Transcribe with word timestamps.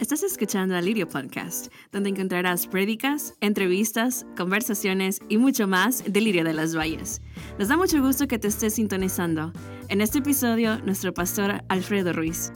Estás 0.00 0.22
escuchando 0.22 0.74
al 0.74 0.86
Lirio 0.86 1.06
Podcast, 1.06 1.70
donde 1.92 2.08
encontrarás 2.08 2.66
prédicas, 2.66 3.34
entrevistas, 3.42 4.24
conversaciones 4.34 5.20
y 5.28 5.36
mucho 5.36 5.68
más 5.68 6.10
de 6.10 6.22
Lirio 6.22 6.42
de 6.42 6.54
las 6.54 6.74
Valles. 6.74 7.20
Nos 7.58 7.68
da 7.68 7.76
mucho 7.76 8.00
gusto 8.00 8.26
que 8.26 8.38
te 8.38 8.48
estés 8.48 8.76
sintonizando. 8.76 9.52
En 9.88 10.00
este 10.00 10.20
episodio, 10.20 10.78
nuestro 10.78 11.12
pastor 11.12 11.62
Alfredo 11.68 12.14
Ruiz. 12.14 12.50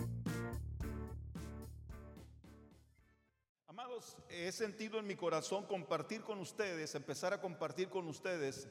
Amados, 3.66 4.16
he 4.30 4.50
sentido 4.50 4.98
en 4.98 5.06
mi 5.06 5.14
corazón 5.14 5.66
compartir 5.66 6.22
con 6.22 6.38
ustedes, 6.38 6.95
empezar 6.95 7.34
a 7.34 7.42
compartir 7.42 7.90
con 7.90 8.08
ustedes 8.08 8.68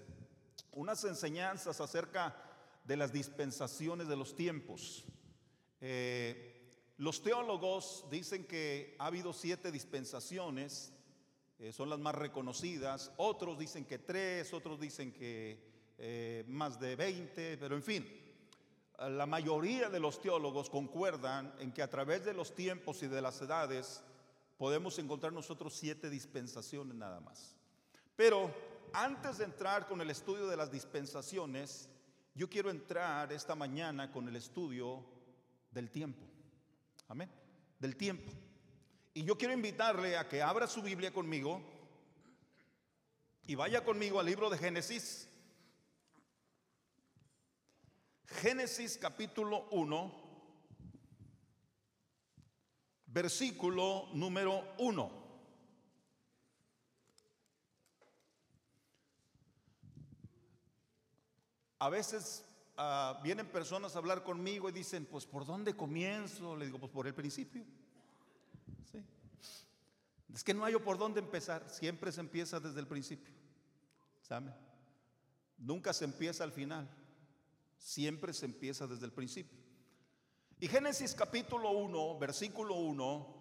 unas 0.71 1.03
enseñanzas 1.03 1.79
acerca 1.79 2.35
de 2.85 2.97
las 2.97 3.13
dispensaciones 3.13 4.07
de 4.07 4.17
los 4.17 4.35
tiempos. 4.35 5.05
Eh, 5.79 6.52
los 6.98 7.21
teólogos 7.21 8.05
dicen 8.10 8.46
que 8.46 8.96
ha 9.00 9.07
habido 9.07 9.34
siete 9.34 9.71
dispensaciones, 9.71 10.93
eh, 11.60 11.71
son 11.71 11.89
las 11.89 12.00
más 12.00 12.15
reconocidas, 12.15 13.11
otros 13.18 13.57
dicen 13.57 13.86
que 13.86 14.00
tres, 14.00 14.54
otros 14.54 14.79
dicen 14.79 15.11
que 15.11 15.60
eh, 15.98 16.43
más 16.48 16.79
de 16.79 16.96
veinte, 16.96 17.57
pero 17.57 17.75
en 17.75 17.84
fin, 17.84 18.06
la 19.00 19.25
mayoría 19.25 19.89
de 19.89 20.00
los 20.00 20.21
teólogos 20.21 20.70
concuerdan 20.70 21.54
en 21.60 21.71
que 21.71 21.82
a 21.82 21.89
través 21.89 22.25
de 22.25 22.34
los 22.34 22.54
tiempos 22.54 23.01
y 23.04 23.07
de 23.07 23.21
las 23.21 23.42
edades 23.42 24.04
podemos 24.57 24.98
encontrar 25.00 25.34
nosotros 25.34 25.73
siete 25.73 26.10
dispensaciones 26.10 26.96
nada 26.96 27.20
más. 27.20 27.56
Pero 28.15 28.54
antes 28.93 29.39
de 29.39 29.46
entrar 29.46 29.87
con 29.87 30.00
el 30.01 30.10
estudio 30.10 30.48
de 30.48 30.57
las 30.57 30.71
dispensaciones, 30.71 31.89
yo 32.36 32.50
quiero 32.50 32.70
entrar 32.70 33.31
esta 33.34 33.56
mañana 33.56 34.12
con 34.12 34.28
el 34.28 34.36
estudio 34.36 35.03
del 35.72 35.89
tiempo. 35.89 36.33
Amén. 37.13 37.30
Del 37.77 37.95
tiempo. 37.95 38.31
Y 39.13 39.23
yo 39.23 39.38
quiero 39.38 39.53
invitarle 39.53 40.17
a 40.17 40.27
que 40.27 40.41
abra 40.41 40.66
su 40.66 40.81
Biblia 40.81 41.14
conmigo 41.14 41.61
y 43.45 43.53
vaya 43.53 43.86
conmigo 43.86 44.20
al 44.20 44.25
libro 44.25 44.50
de 44.50 44.58
Génesis. 44.58 45.30
Génesis 48.25 48.97
capítulo 48.97 49.67
1, 49.70 50.11
versículo 53.05 54.09
número 54.14 54.73
1. 54.80 55.11
A 61.77 61.89
veces 61.89 62.44
Ah, 62.76 63.20
vienen 63.24 63.48
personas 63.48 63.96
a 63.96 64.00
hablar 64.00 64.24
conmigo 64.24 64.68
y 64.68 64.72
dicen, 64.72 65.06
pues 65.06 65.26
¿por 65.26 65.46
dónde 65.46 65.76
comienzo? 65.76 66.56
Le 66.56 66.66
digo, 66.66 66.80
pues 66.80 66.92
por 66.92 67.06
el 67.06 67.14
principio. 67.14 67.64
Es 70.34 70.44
que 70.44 70.54
no 70.54 70.66
hay 70.66 70.74
por 70.78 70.98
dónde 70.98 71.20
empezar, 71.20 71.70
siempre 71.70 72.12
se 72.12 72.20
empieza 72.20 72.60
desde 72.60 72.80
el 72.80 72.88
principio. 72.88 73.32
¿Sabe? 74.24 74.52
Nunca 75.60 75.94
se 75.94 76.06
empieza 76.06 76.44
al 76.44 76.52
final, 76.52 76.90
siempre 77.78 78.34
se 78.34 78.46
empieza 78.46 78.88
desde 78.88 79.06
el 79.06 79.12
principio. 79.12 79.60
Y 80.60 80.68
Génesis 80.68 81.14
capítulo 81.14 81.70
1, 81.72 82.18
versículo 82.18 82.76
1, 82.76 83.36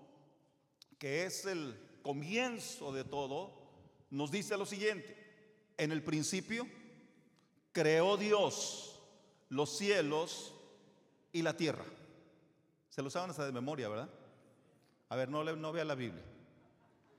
que 0.98 1.24
es 1.24 1.46
el 1.46 1.80
comienzo 2.02 2.92
de 2.92 3.04
todo, 3.04 3.62
nos 4.10 4.30
dice 4.30 4.58
lo 4.58 4.66
siguiente, 4.66 5.16
en 5.78 5.92
el 5.92 6.02
principio 6.02 6.66
creó 7.72 8.18
Dios 8.18 8.91
los 9.52 9.76
cielos 9.76 10.54
y 11.30 11.42
la 11.42 11.54
tierra. 11.54 11.84
Se 12.88 13.02
lo 13.02 13.10
saben 13.10 13.30
hasta 13.30 13.44
de 13.44 13.52
memoria, 13.52 13.88
¿verdad? 13.88 14.08
A 15.10 15.16
ver, 15.16 15.28
no, 15.28 15.44
no 15.44 15.72
vea 15.72 15.84
la 15.84 15.94
Biblia. 15.94 16.24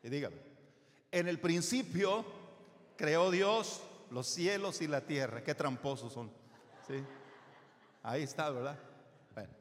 Y 0.02 0.10
dígame, 0.10 0.36
en 1.12 1.28
el 1.28 1.40
principio 1.40 2.26
creó 2.98 3.30
Dios 3.30 3.84
los 4.10 4.28
cielos 4.28 4.82
y 4.82 4.88
la 4.88 5.02
tierra. 5.02 5.44
Qué 5.44 5.54
tramposos 5.54 6.12
son. 6.12 6.32
Ahí 8.02 8.24
está, 8.24 8.50
¿verdad? 8.50 8.80
Bueno, 9.36 9.54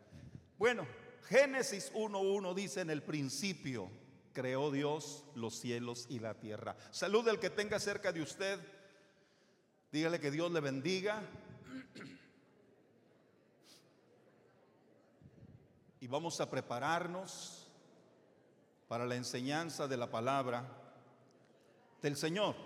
bueno 0.59 0.87
Génesis 1.29 1.93
1.1 1.93 2.55
dice, 2.55 2.81
en 2.81 2.91
el 2.91 3.03
principio 3.03 3.91
creó 4.33 4.71
Dios 4.71 5.25
los 5.35 5.57
cielos 5.57 6.07
y 6.09 6.21
la 6.21 6.35
tierra. 6.41 6.75
Salud 6.91 7.29
al 7.29 7.39
que 7.39 7.51
tenga 7.51 7.79
cerca 7.79 8.13
de 8.13 8.23
usted. 8.23 8.59
Dígale 9.93 10.19
que 10.19 10.31
Dios 10.31 10.51
le 10.51 10.61
bendiga 10.61 11.23
y 16.03 16.09
vamos 16.09 16.41
a 16.41 16.51
prepararnos 16.51 17.69
para 18.89 19.07
la 19.07 19.15
enseñanza 19.15 19.87
de 19.87 19.97
la 19.97 20.11
palabra 20.11 20.67
del 22.03 22.17
Señor. 22.17 22.57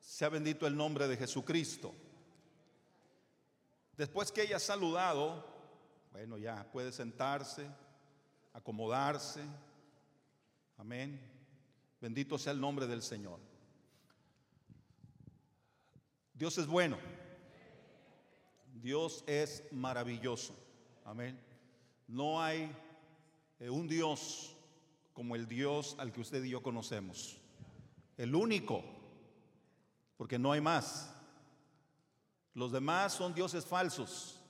Sea 0.00 0.28
bendito 0.28 0.68
el 0.68 0.76
nombre 0.76 1.08
de 1.08 1.16
Jesucristo. 1.16 1.92
Después 3.96 4.30
que 4.30 4.42
haya 4.42 4.60
saludado, 4.60 5.44
bueno, 6.12 6.38
ya 6.38 6.70
puede 6.70 6.92
sentarse, 6.92 7.68
acomodarse. 8.52 9.42
Amén. 10.78 11.20
Bendito 12.00 12.38
sea 12.38 12.52
el 12.52 12.60
nombre 12.60 12.86
del 12.86 13.02
Señor. 13.02 13.40
Dios 16.32 16.56
es 16.58 16.68
bueno. 16.68 17.23
Dios 18.74 19.24
es 19.26 19.62
maravilloso. 19.70 20.54
Amén. 21.04 21.38
No 22.08 22.42
hay 22.42 22.70
eh, 23.60 23.70
un 23.70 23.86
Dios 23.86 24.56
como 25.12 25.36
el 25.36 25.46
Dios 25.46 25.94
al 25.98 26.12
que 26.12 26.20
usted 26.20 26.42
y 26.44 26.50
yo 26.50 26.62
conocemos. 26.62 27.38
El 28.16 28.34
único, 28.34 28.84
porque 30.16 30.38
no 30.38 30.52
hay 30.52 30.60
más. 30.60 31.14
Los 32.54 32.72
demás 32.72 33.12
son 33.12 33.34
dioses 33.34 33.64
falsos, 33.64 34.40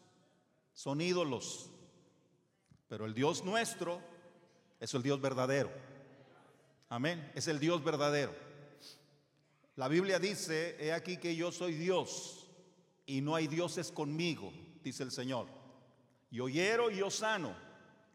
son 0.72 1.00
ídolos. 1.00 1.70
Pero 2.88 3.06
el 3.06 3.14
Dios 3.14 3.44
nuestro 3.44 4.00
es 4.80 4.92
el 4.94 5.02
Dios 5.02 5.20
verdadero. 5.20 5.70
Amén. 6.88 7.30
Es 7.34 7.48
el 7.48 7.58
Dios 7.58 7.82
verdadero. 7.82 8.34
La 9.76 9.88
Biblia 9.88 10.18
dice, 10.18 10.76
he 10.78 10.92
aquí 10.92 11.16
que 11.16 11.34
yo 11.34 11.50
soy 11.50 11.74
Dios 11.74 12.43
y 13.06 13.20
no 13.20 13.34
hay 13.34 13.46
dioses 13.46 13.92
conmigo, 13.92 14.52
dice 14.82 15.02
el 15.02 15.10
Señor. 15.10 15.46
Yo 16.30 16.48
hiero 16.48 16.90
y 16.90 16.96
yo 16.96 17.10
sano, 17.10 17.54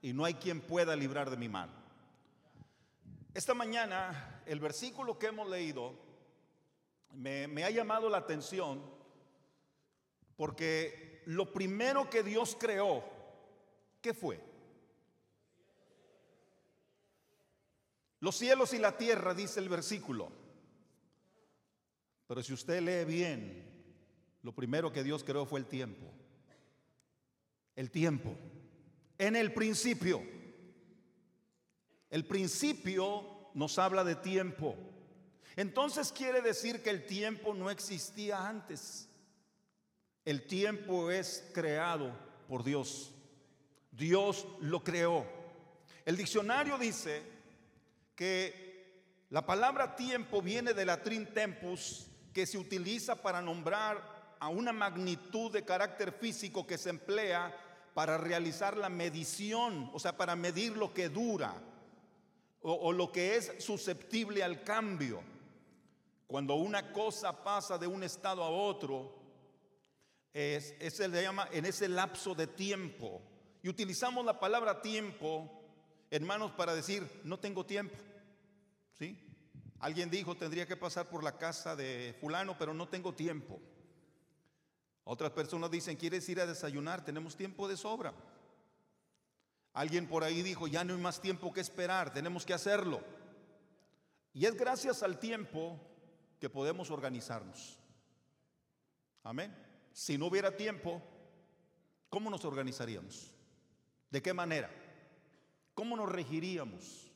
y 0.01 0.13
no 0.13 0.25
hay 0.25 0.35
quien 0.35 0.61
pueda 0.61 0.95
librar 0.95 1.29
de 1.29 1.37
mi 1.37 1.49
mano. 1.49 1.73
Esta 3.33 3.53
mañana, 3.53 4.41
el 4.45 4.59
versículo 4.59 5.19
que 5.19 5.27
hemos 5.27 5.49
leído 5.49 5.93
me, 7.11 7.47
me 7.47 7.63
ha 7.63 7.69
llamado 7.69 8.09
la 8.09 8.17
atención 8.17 8.81
porque 10.35 11.21
lo 11.25 11.51
primero 11.51 12.09
que 12.09 12.23
Dios 12.23 12.55
creó, 12.57 13.03
¿qué 14.01 14.13
fue? 14.13 14.39
Los 18.21 18.37
cielos 18.37 18.73
y 18.73 18.77
la 18.79 18.97
tierra, 18.97 19.33
dice 19.33 19.59
el 19.59 19.69
versículo. 19.69 20.31
Pero 22.25 22.41
si 22.41 22.53
usted 22.53 22.81
lee 22.81 23.03
bien, 23.03 23.68
lo 24.41 24.53
primero 24.53 24.91
que 24.91 25.03
Dios 25.03 25.23
creó 25.23 25.45
fue 25.45 25.59
el 25.59 25.65
tiempo. 25.65 26.05
El 27.75 27.91
tiempo. 27.91 28.35
En 29.17 29.35
el 29.35 29.53
principio. 29.53 30.21
El 32.09 32.25
principio 32.25 33.49
nos 33.53 33.77
habla 33.77 34.03
de 34.03 34.15
tiempo. 34.15 34.75
Entonces 35.55 36.11
quiere 36.11 36.41
decir 36.41 36.81
que 36.81 36.89
el 36.89 37.05
tiempo 37.05 37.53
no 37.53 37.69
existía 37.69 38.47
antes. 38.47 39.09
El 40.23 40.47
tiempo 40.47 41.11
es 41.11 41.49
creado 41.53 42.15
por 42.47 42.63
Dios. 42.63 43.11
Dios 43.91 44.47
lo 44.61 44.83
creó. 44.83 45.25
El 46.05 46.17
diccionario 46.17 46.77
dice 46.77 47.23
que 48.15 48.69
la 49.29 49.45
palabra 49.45 49.95
tiempo 49.95 50.41
viene 50.41 50.73
de 50.73 50.85
latín 50.85 51.27
tempus, 51.33 52.07
que 52.33 52.45
se 52.45 52.57
utiliza 52.57 53.21
para 53.21 53.41
nombrar 53.41 54.18
a 54.39 54.47
una 54.47 54.71
magnitud 54.71 55.51
de 55.51 55.65
carácter 55.65 56.11
físico 56.13 56.65
que 56.65 56.77
se 56.77 56.89
emplea 56.89 57.55
para 57.93 58.17
realizar 58.17 58.77
la 58.77 58.89
medición, 58.89 59.89
o 59.93 59.99
sea, 59.99 60.15
para 60.15 60.35
medir 60.35 60.77
lo 60.77 60.93
que 60.93 61.09
dura 61.09 61.53
o, 62.61 62.91
lo 62.91 63.11
que 63.11 63.35
es 63.35 63.53
susceptible 63.59 64.43
al 64.43 64.63
cambio. 64.63 65.21
Cuando 66.27 66.55
una 66.55 66.91
cosa 66.91 67.43
pasa 67.43 67.77
de 67.77 67.87
un 67.87 68.03
estado 68.03 68.43
a 68.43 68.49
otro, 68.49 69.15
es, 70.33 70.75
se 70.93 71.07
le 71.07 71.23
llama 71.23 71.47
en 71.51 71.65
ese 71.65 71.87
lapso 71.87 72.35
de 72.35 72.47
tiempo. 72.47 73.21
Y 73.63 73.69
utilizamos 73.69 74.25
la 74.25 74.39
palabra 74.39 74.81
tiempo, 74.81 75.49
hermanos, 76.11 76.51
para 76.51 76.75
decir, 76.75 77.05
no 77.23 77.39
tengo 77.39 77.65
tiempo. 77.65 77.95
¿Sí? 78.93 79.17
Alguien 79.79 80.09
dijo, 80.09 80.35
tendría 80.35 80.67
que 80.67 80.77
pasar 80.77 81.09
por 81.09 81.23
la 81.23 81.37
casa 81.37 81.75
de 81.75 82.15
fulano, 82.19 82.57
pero 82.57 82.73
no 82.73 82.87
tengo 82.89 83.13
tiempo. 83.13 83.59
Otras 85.03 85.31
personas 85.31 85.71
dicen, 85.71 85.97
¿quieres 85.97 86.27
ir 86.29 86.39
a 86.39 86.45
desayunar? 86.45 87.03
Tenemos 87.03 87.35
tiempo 87.35 87.67
de 87.67 87.77
sobra. 87.77 88.13
Alguien 89.73 90.07
por 90.07 90.23
ahí 90.23 90.41
dijo, 90.41 90.67
ya 90.67 90.83
no 90.83 90.93
hay 90.93 90.99
más 90.99 91.21
tiempo 91.21 91.53
que 91.53 91.61
esperar, 91.61 92.11
tenemos 92.13 92.45
que 92.45 92.53
hacerlo. 92.53 93.01
Y 94.33 94.45
es 94.45 94.55
gracias 94.55 95.03
al 95.03 95.19
tiempo 95.19 95.79
que 96.39 96.49
podemos 96.49 96.91
organizarnos. 96.91 97.77
Amén. 99.23 99.55
Si 99.91 100.17
no 100.17 100.27
hubiera 100.27 100.55
tiempo, 100.55 101.01
¿cómo 102.09 102.29
nos 102.29 102.45
organizaríamos? 102.45 103.31
¿De 104.09 104.21
qué 104.21 104.33
manera? 104.33 104.69
¿Cómo 105.73 105.95
nos 105.95 106.09
regiríamos? 106.09 107.09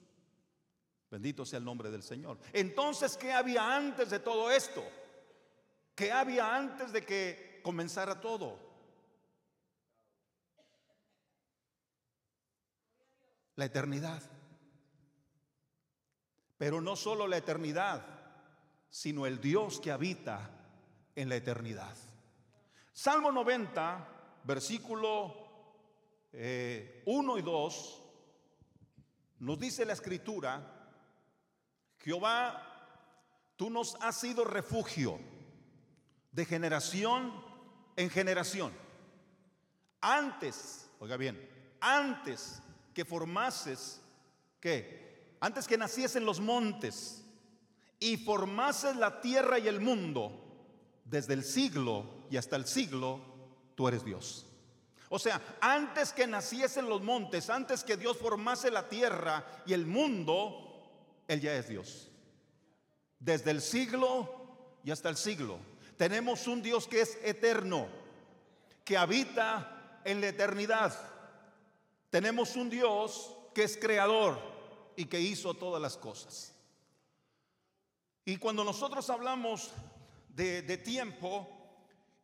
Bendito 1.09 1.45
sea 1.45 1.59
el 1.59 1.65
nombre 1.65 1.91
del 1.91 2.01
Señor. 2.01 2.39
Entonces, 2.53 3.18
¿qué 3.18 3.31
había 3.31 3.75
antes 3.75 4.09
de 4.09 4.19
todo 4.19 4.50
esto? 4.50 4.83
¿Qué 5.95 6.12
había 6.12 6.56
antes 6.56 6.91
de 6.91 7.06
que 7.06 7.52
comenzara 7.63 8.21
todo? 8.21 8.60
La 13.56 13.65
eternidad. 13.65 14.21
Pero 16.57 16.81
no 16.81 16.95
solo 16.95 17.27
la 17.27 17.38
eternidad, 17.38 18.06
sino 18.89 19.25
el 19.25 19.42
Dios 19.42 19.80
que 19.80 19.92
habita 19.92 20.51
en 21.15 21.30
la 21.30 21.36
eternidad. 21.36 21.95
Salmo 22.92 23.31
90, 23.31 24.42
versículo 24.44 25.25
1 26.31 26.33
eh, 26.33 27.04
y 27.06 27.42
2, 27.42 28.04
nos 29.39 29.59
dice 29.59 29.86
la 29.86 29.94
escritura, 29.94 30.92
Jehová, 32.00 33.54
tú 33.56 33.69
nos 33.69 33.95
has 34.01 34.19
sido 34.19 34.44
refugio 34.44 35.19
de 36.31 36.45
generación 36.45 37.52
en 37.95 38.10
generación. 38.10 38.74
Antes, 40.01 40.90
oiga 41.00 41.18
bien, 41.18 41.50
antes 41.80 42.62
que 42.94 43.06
formases, 43.06 44.01
¿qué? 44.60 45.36
Antes 45.40 45.68
que 45.68 45.78
naciesen 45.78 46.25
los 46.25 46.40
montes 46.40 47.24
y 48.00 48.18
formases 48.18 48.95
la 48.95 49.22
tierra 49.22 49.60
y 49.60 49.68
el 49.68 49.80
mundo, 49.80 50.44
desde 51.06 51.34
el 51.34 51.44
siglo 51.44 52.25
y 52.30 52.38
hasta 52.38 52.56
el 52.56 52.66
siglo, 52.66 53.19
tú 53.75 53.88
eres 53.88 54.04
Dios. 54.04 54.45
O 55.10 55.19
sea, 55.19 55.40
antes 55.62 56.12
que 56.12 56.25
naciesen 56.25 56.90
los 56.90 57.01
montes, 57.01 57.50
antes 57.50 57.84
que 57.84 57.98
Dios 57.98 58.18
formase 58.18 58.72
la 58.72 58.90
tierra 58.90 59.45
y 59.66 59.74
el 59.74 59.86
mundo, 59.86 60.81
Él 61.28 61.40
ya 61.40 61.54
es 61.56 61.69
Dios. 61.69 62.10
Desde 63.19 63.51
el 63.51 63.62
siglo 63.62 64.80
y 64.84 64.92
hasta 64.92 65.10
el 65.10 65.18
siglo. 65.18 65.60
Tenemos 65.98 66.48
un 66.48 66.62
Dios 66.62 66.88
que 66.88 67.01
es 67.01 67.18
eterno, 67.24 67.88
que 68.84 68.98
habita 68.98 70.01
en 70.04 70.22
la 70.22 70.28
eternidad. 70.28 70.94
Tenemos 72.10 72.56
un 72.56 72.69
Dios 72.69 73.36
que 73.54 73.63
es 73.63 73.78
creador 73.78 74.40
y 74.95 75.06
que 75.06 75.19
hizo 75.19 75.54
todas 75.54 75.81
las 75.81 75.98
cosas. 75.98 76.54
Y 78.25 78.38
cuando 78.38 78.63
nosotros 78.63 79.10
hablamos 79.10 79.72
de, 80.30 80.78
tiempo, 80.78 81.48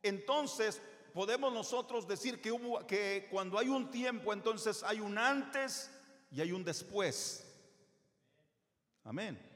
entonces 0.01 0.81
podemos 1.13 1.53
nosotros 1.53 2.07
decir 2.07 2.41
que, 2.41 2.51
hubo, 2.51 2.85
que 2.87 3.27
cuando 3.29 3.59
hay 3.59 3.67
un 3.67 3.91
tiempo, 3.91 4.31
entonces 4.33 4.83
hay 4.83 4.99
un 4.99 5.17
antes 5.17 5.91
y 6.31 6.41
hay 6.41 6.51
un 6.51 6.63
después. 6.63 7.45
Amén. 9.03 9.48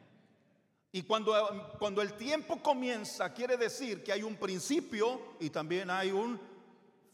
Y 0.95 1.01
cuando, 1.01 1.75
cuando 1.79 2.03
el 2.03 2.13
tiempo 2.13 2.61
comienza, 2.61 3.33
quiere 3.33 3.57
decir 3.57 4.03
que 4.03 4.13
hay 4.13 4.21
un 4.21 4.35
principio 4.35 5.35
y 5.39 5.49
también 5.49 5.89
hay 5.89 6.11
un 6.11 6.39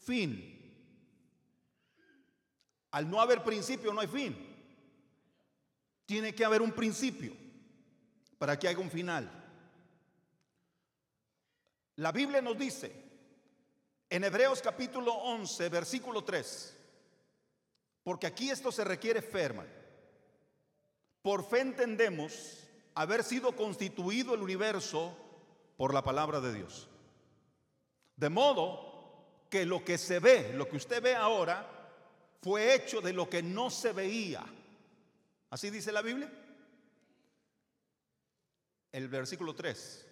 fin. 0.00 0.54
Al 2.90 3.08
no 3.08 3.22
haber 3.22 3.42
principio, 3.42 3.94
no 3.94 4.02
hay 4.02 4.06
fin. 4.06 4.36
Tiene 6.04 6.34
que 6.34 6.44
haber 6.44 6.60
un 6.60 6.72
principio 6.72 7.34
para 8.36 8.58
que 8.58 8.68
haya 8.68 8.78
un 8.78 8.90
final. 8.90 9.30
La 11.96 12.12
Biblia 12.12 12.42
nos 12.42 12.58
dice 12.58 12.92
en 14.10 14.24
Hebreos 14.24 14.60
capítulo 14.60 15.14
11, 15.14 15.70
versículo 15.70 16.22
3, 16.22 16.76
porque 18.02 18.26
aquí 18.26 18.50
esto 18.50 18.70
se 18.70 18.84
requiere 18.84 19.22
ferma. 19.22 19.64
Por 21.22 21.48
fe 21.48 21.60
entendemos 21.60 22.69
haber 22.94 23.24
sido 23.24 23.56
constituido 23.56 24.34
el 24.34 24.42
universo 24.42 25.16
por 25.76 25.94
la 25.94 26.02
palabra 26.02 26.40
de 26.40 26.52
Dios. 26.52 26.88
De 28.16 28.28
modo 28.28 28.90
que 29.48 29.64
lo 29.64 29.84
que 29.84 29.98
se 29.98 30.18
ve, 30.18 30.52
lo 30.54 30.68
que 30.68 30.76
usted 30.76 31.02
ve 31.02 31.14
ahora, 31.14 31.66
fue 32.42 32.74
hecho 32.74 33.00
de 33.00 33.12
lo 33.12 33.28
que 33.28 33.42
no 33.42 33.70
se 33.70 33.92
veía. 33.92 34.44
¿Así 35.50 35.70
dice 35.70 35.92
la 35.92 36.02
Biblia? 36.02 36.30
El 38.92 39.08
versículo 39.08 39.54
3. 39.54 40.06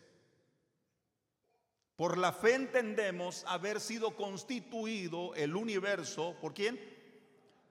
Por 1.96 2.16
la 2.16 2.32
fe 2.32 2.54
entendemos 2.54 3.44
haber 3.46 3.80
sido 3.80 4.14
constituido 4.14 5.34
el 5.34 5.56
universo, 5.56 6.36
¿por 6.40 6.54
quién? 6.54 6.78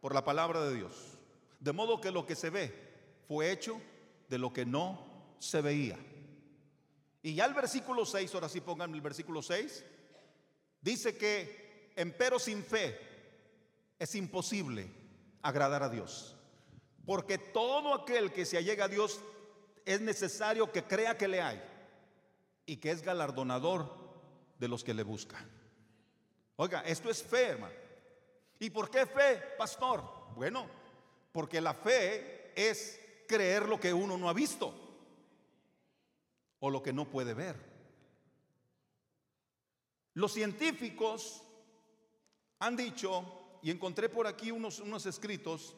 Por 0.01 0.13
la 0.13 0.25
palabra 0.25 0.65
de 0.65 0.75
Dios. 0.75 1.17
De 1.59 1.71
modo 1.71 2.01
que 2.01 2.11
lo 2.11 2.25
que 2.25 2.35
se 2.35 2.49
ve 2.49 2.73
fue 3.27 3.51
hecho 3.51 3.79
de 4.27 4.37
lo 4.37 4.51
que 4.51 4.65
no 4.65 5.35
se 5.39 5.61
veía. 5.61 5.97
Y 7.21 7.35
ya 7.35 7.45
el 7.45 7.53
versículo 7.53 8.05
6, 8.05 8.33
ahora 8.35 8.49
sí 8.49 8.61
pongan 8.61 8.93
el 8.93 9.01
versículo 9.01 9.41
6, 9.41 9.83
dice 10.81 11.17
que 11.17 11.91
empero 11.95 12.39
sin 12.39 12.63
fe 12.63 12.99
es 13.99 14.15
imposible 14.15 14.89
agradar 15.41 15.83
a 15.83 15.89
Dios. 15.89 16.35
Porque 17.05 17.37
todo 17.37 17.93
aquel 17.93 18.31
que 18.31 18.45
se 18.45 18.57
allega 18.57 18.85
a 18.85 18.89
Dios 18.89 19.19
es 19.85 20.01
necesario 20.01 20.71
que 20.71 20.83
crea 20.83 21.17
que 21.17 21.27
le 21.27 21.41
hay 21.41 21.61
y 22.65 22.77
que 22.77 22.91
es 22.91 23.01
galardonador 23.01 23.89
de 24.59 24.67
los 24.67 24.83
que 24.83 24.93
le 24.93 25.03
buscan. 25.03 25.49
Oiga, 26.57 26.81
esto 26.81 27.09
es 27.09 27.23
fe, 27.23 27.49
hermano. 27.49 27.73
¿Y 28.59 28.69
por 28.69 28.89
qué 28.89 29.05
fe, 29.05 29.41
pastor? 29.57 30.03
Bueno, 30.35 30.67
porque 31.31 31.61
la 31.61 31.73
fe 31.73 32.51
es 32.55 32.99
creer 33.27 33.67
lo 33.67 33.79
que 33.79 33.93
uno 33.93 34.17
no 34.17 34.29
ha 34.29 34.33
visto 34.33 34.73
o 36.59 36.69
lo 36.69 36.81
que 36.81 36.93
no 36.93 37.05
puede 37.09 37.33
ver. 37.33 37.55
Los 40.13 40.33
científicos 40.33 41.43
han 42.59 42.75
dicho, 42.75 43.59
y 43.61 43.69
encontré 43.69 44.09
por 44.09 44.25
aquí 44.25 44.49
unos, 44.49 44.79
unos 44.79 45.05
escritos, 45.05 45.75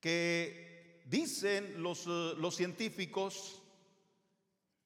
que 0.00 1.02
dicen 1.06 1.82
los, 1.82 2.06
eh, 2.06 2.34
los 2.36 2.54
científicos 2.54 3.62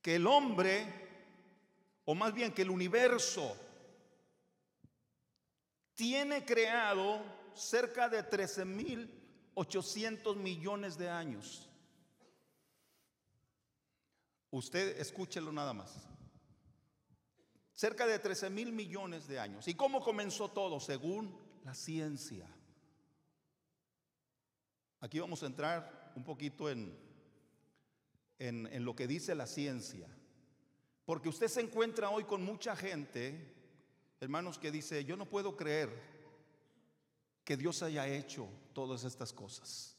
que 0.00 0.17
el 0.17 0.26
hombre 0.26 0.87
o 2.05 2.14
más 2.14 2.33
bien 2.33 2.52
que 2.52 2.62
el 2.62 2.71
universo 2.71 3.57
tiene 5.95 6.45
creado 6.45 7.23
cerca 7.55 8.09
de 8.09 8.23
13.800 9.54 10.37
millones 10.37 10.97
de 10.99 11.09
años. 11.09 11.68
Usted 14.50 14.99
escúchelo 15.00 15.52
nada 15.52 15.73
más. 15.73 16.09
Cerca 17.73 18.06
de 18.06 18.18
13 18.18 18.50
mil 18.50 18.73
millones 18.73 19.26
de 19.26 19.38
años. 19.40 19.66
¿Y 19.66 19.75
cómo 19.75 20.00
comenzó 20.02 20.50
todo? 20.50 20.78
Según 20.78 21.35
la 21.64 21.75
ciencia. 21.75 22.47
Aquí 25.00 25.18
vamos 25.18 25.42
a 25.42 25.47
entrar 25.47 26.12
un 26.14 26.23
poquito 26.23 26.71
en, 26.71 26.97
en, 28.38 28.66
en 28.66 28.85
lo 28.85 28.94
que 28.94 29.06
dice 29.06 29.35
la 29.35 29.47
ciencia. 29.47 30.06
Porque 31.04 31.28
usted 31.28 31.49
se 31.49 31.61
encuentra 31.61 32.11
hoy 32.11 32.25
con 32.25 32.44
mucha 32.44 32.76
gente, 32.76 33.52
hermanos, 34.21 34.59
que 34.59 34.71
dice, 34.71 35.04
yo 35.04 35.16
no 35.16 35.28
puedo 35.28 35.56
creer 35.56 35.90
que 37.45 37.57
Dios 37.57 37.83
haya 37.83 38.07
hecho 38.07 38.49
todas 38.73 39.05
estas 39.05 39.33
cosas. 39.33 39.97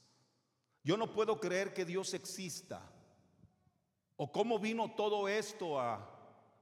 Yo 0.84 0.98
no 0.98 1.14
puedo 1.14 1.40
creer 1.40 1.74
que 1.74 1.86
Dios 1.86 2.14
exista. 2.14 2.82
¿O 4.16 4.32
cómo 4.32 4.60
vino 4.60 4.94
todo 4.96 5.28
esto 5.28 5.80
a, 5.80 6.08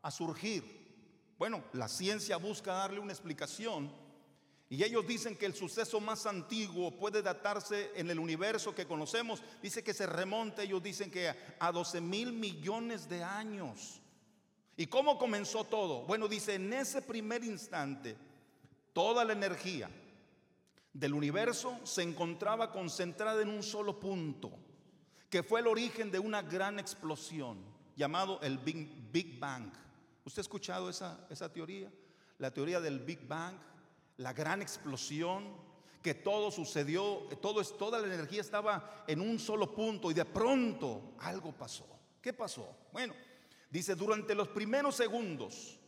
a 0.02 0.12
surgir? 0.12 0.82
Bueno, 1.38 1.64
la 1.74 1.88
ciencia 1.88 2.38
busca 2.38 2.74
darle 2.74 3.00
una 3.00 3.14
explicación 3.14 3.92
y 4.72 4.84
ellos 4.86 5.06
dicen 5.06 5.36
que 5.36 5.46
el 5.46 5.54
suceso 5.54 6.00
más 6.00 6.26
antiguo 6.26 6.92
puede 6.92 7.22
datarse 7.22 7.92
en 7.94 8.10
el 8.10 8.20
universo 8.20 8.74
que 8.74 8.86
conocemos. 8.86 9.44
Dice 9.62 9.84
que 9.84 9.94
se 9.94 10.06
remonta, 10.06 10.64
ellos 10.64 10.82
dicen 10.82 11.12
que 11.12 11.30
a 11.60 11.72
12 11.74 12.00
mil 12.00 12.32
millones 12.32 13.10
de 13.10 13.22
años. 13.22 14.00
¿Y 14.78 14.88
cómo 14.88 15.18
comenzó 15.18 15.66
todo? 15.66 16.04
Bueno, 16.04 16.30
dice, 16.30 16.56
en 16.56 16.72
ese 16.72 17.02
primer 17.02 17.44
instante, 17.44 18.16
toda 18.94 19.26
la 19.26 19.34
energía 19.34 19.90
del 20.94 21.14
universo 21.14 21.80
se 21.84 22.04
encontraba 22.04 22.72
concentrada 22.72 23.42
en 23.42 23.50
un 23.50 23.64
solo 23.64 24.00
punto, 24.00 24.52
que 25.30 25.44
fue 25.44 25.62
el 25.62 25.68
origen 25.68 26.12
de 26.12 26.20
una 26.20 26.42
gran 26.42 26.80
explosión 26.80 27.60
llamado 27.96 28.40
el 28.42 28.58
Big, 28.58 29.40
Bang. 29.40 29.72
¿Usted 30.26 30.40
ha 30.40 30.42
escuchado 30.42 30.90
esa, 30.90 31.26
esa 31.30 31.52
teoría? 31.52 31.92
La 32.40 32.52
teoría 32.52 32.80
del 32.82 33.00
Big 33.00 33.28
Bang, 33.28 33.56
la 34.18 34.34
gran 34.34 34.62
explosión 34.62 35.56
que 36.02 36.16
todo 36.16 36.52
sucedió, 36.52 37.28
todo, 37.42 37.64
toda 37.64 38.00
la 38.00 38.14
energía 38.14 38.42
estaba 38.42 39.04
en 39.08 39.22
un 39.22 39.40
solo 39.40 39.74
punto 39.74 40.10
y 40.10 40.14
de 40.14 40.26
pronto 40.26 41.14
algo 41.20 41.52
pasó. 41.52 41.86
¿Qué 42.22 42.34
pasó? 42.34 42.76
Bueno, 42.92 43.14
dice, 43.70 43.96
durante 43.96 44.36
los 44.36 44.48
primeros 44.48 44.96
segundos 44.96 45.80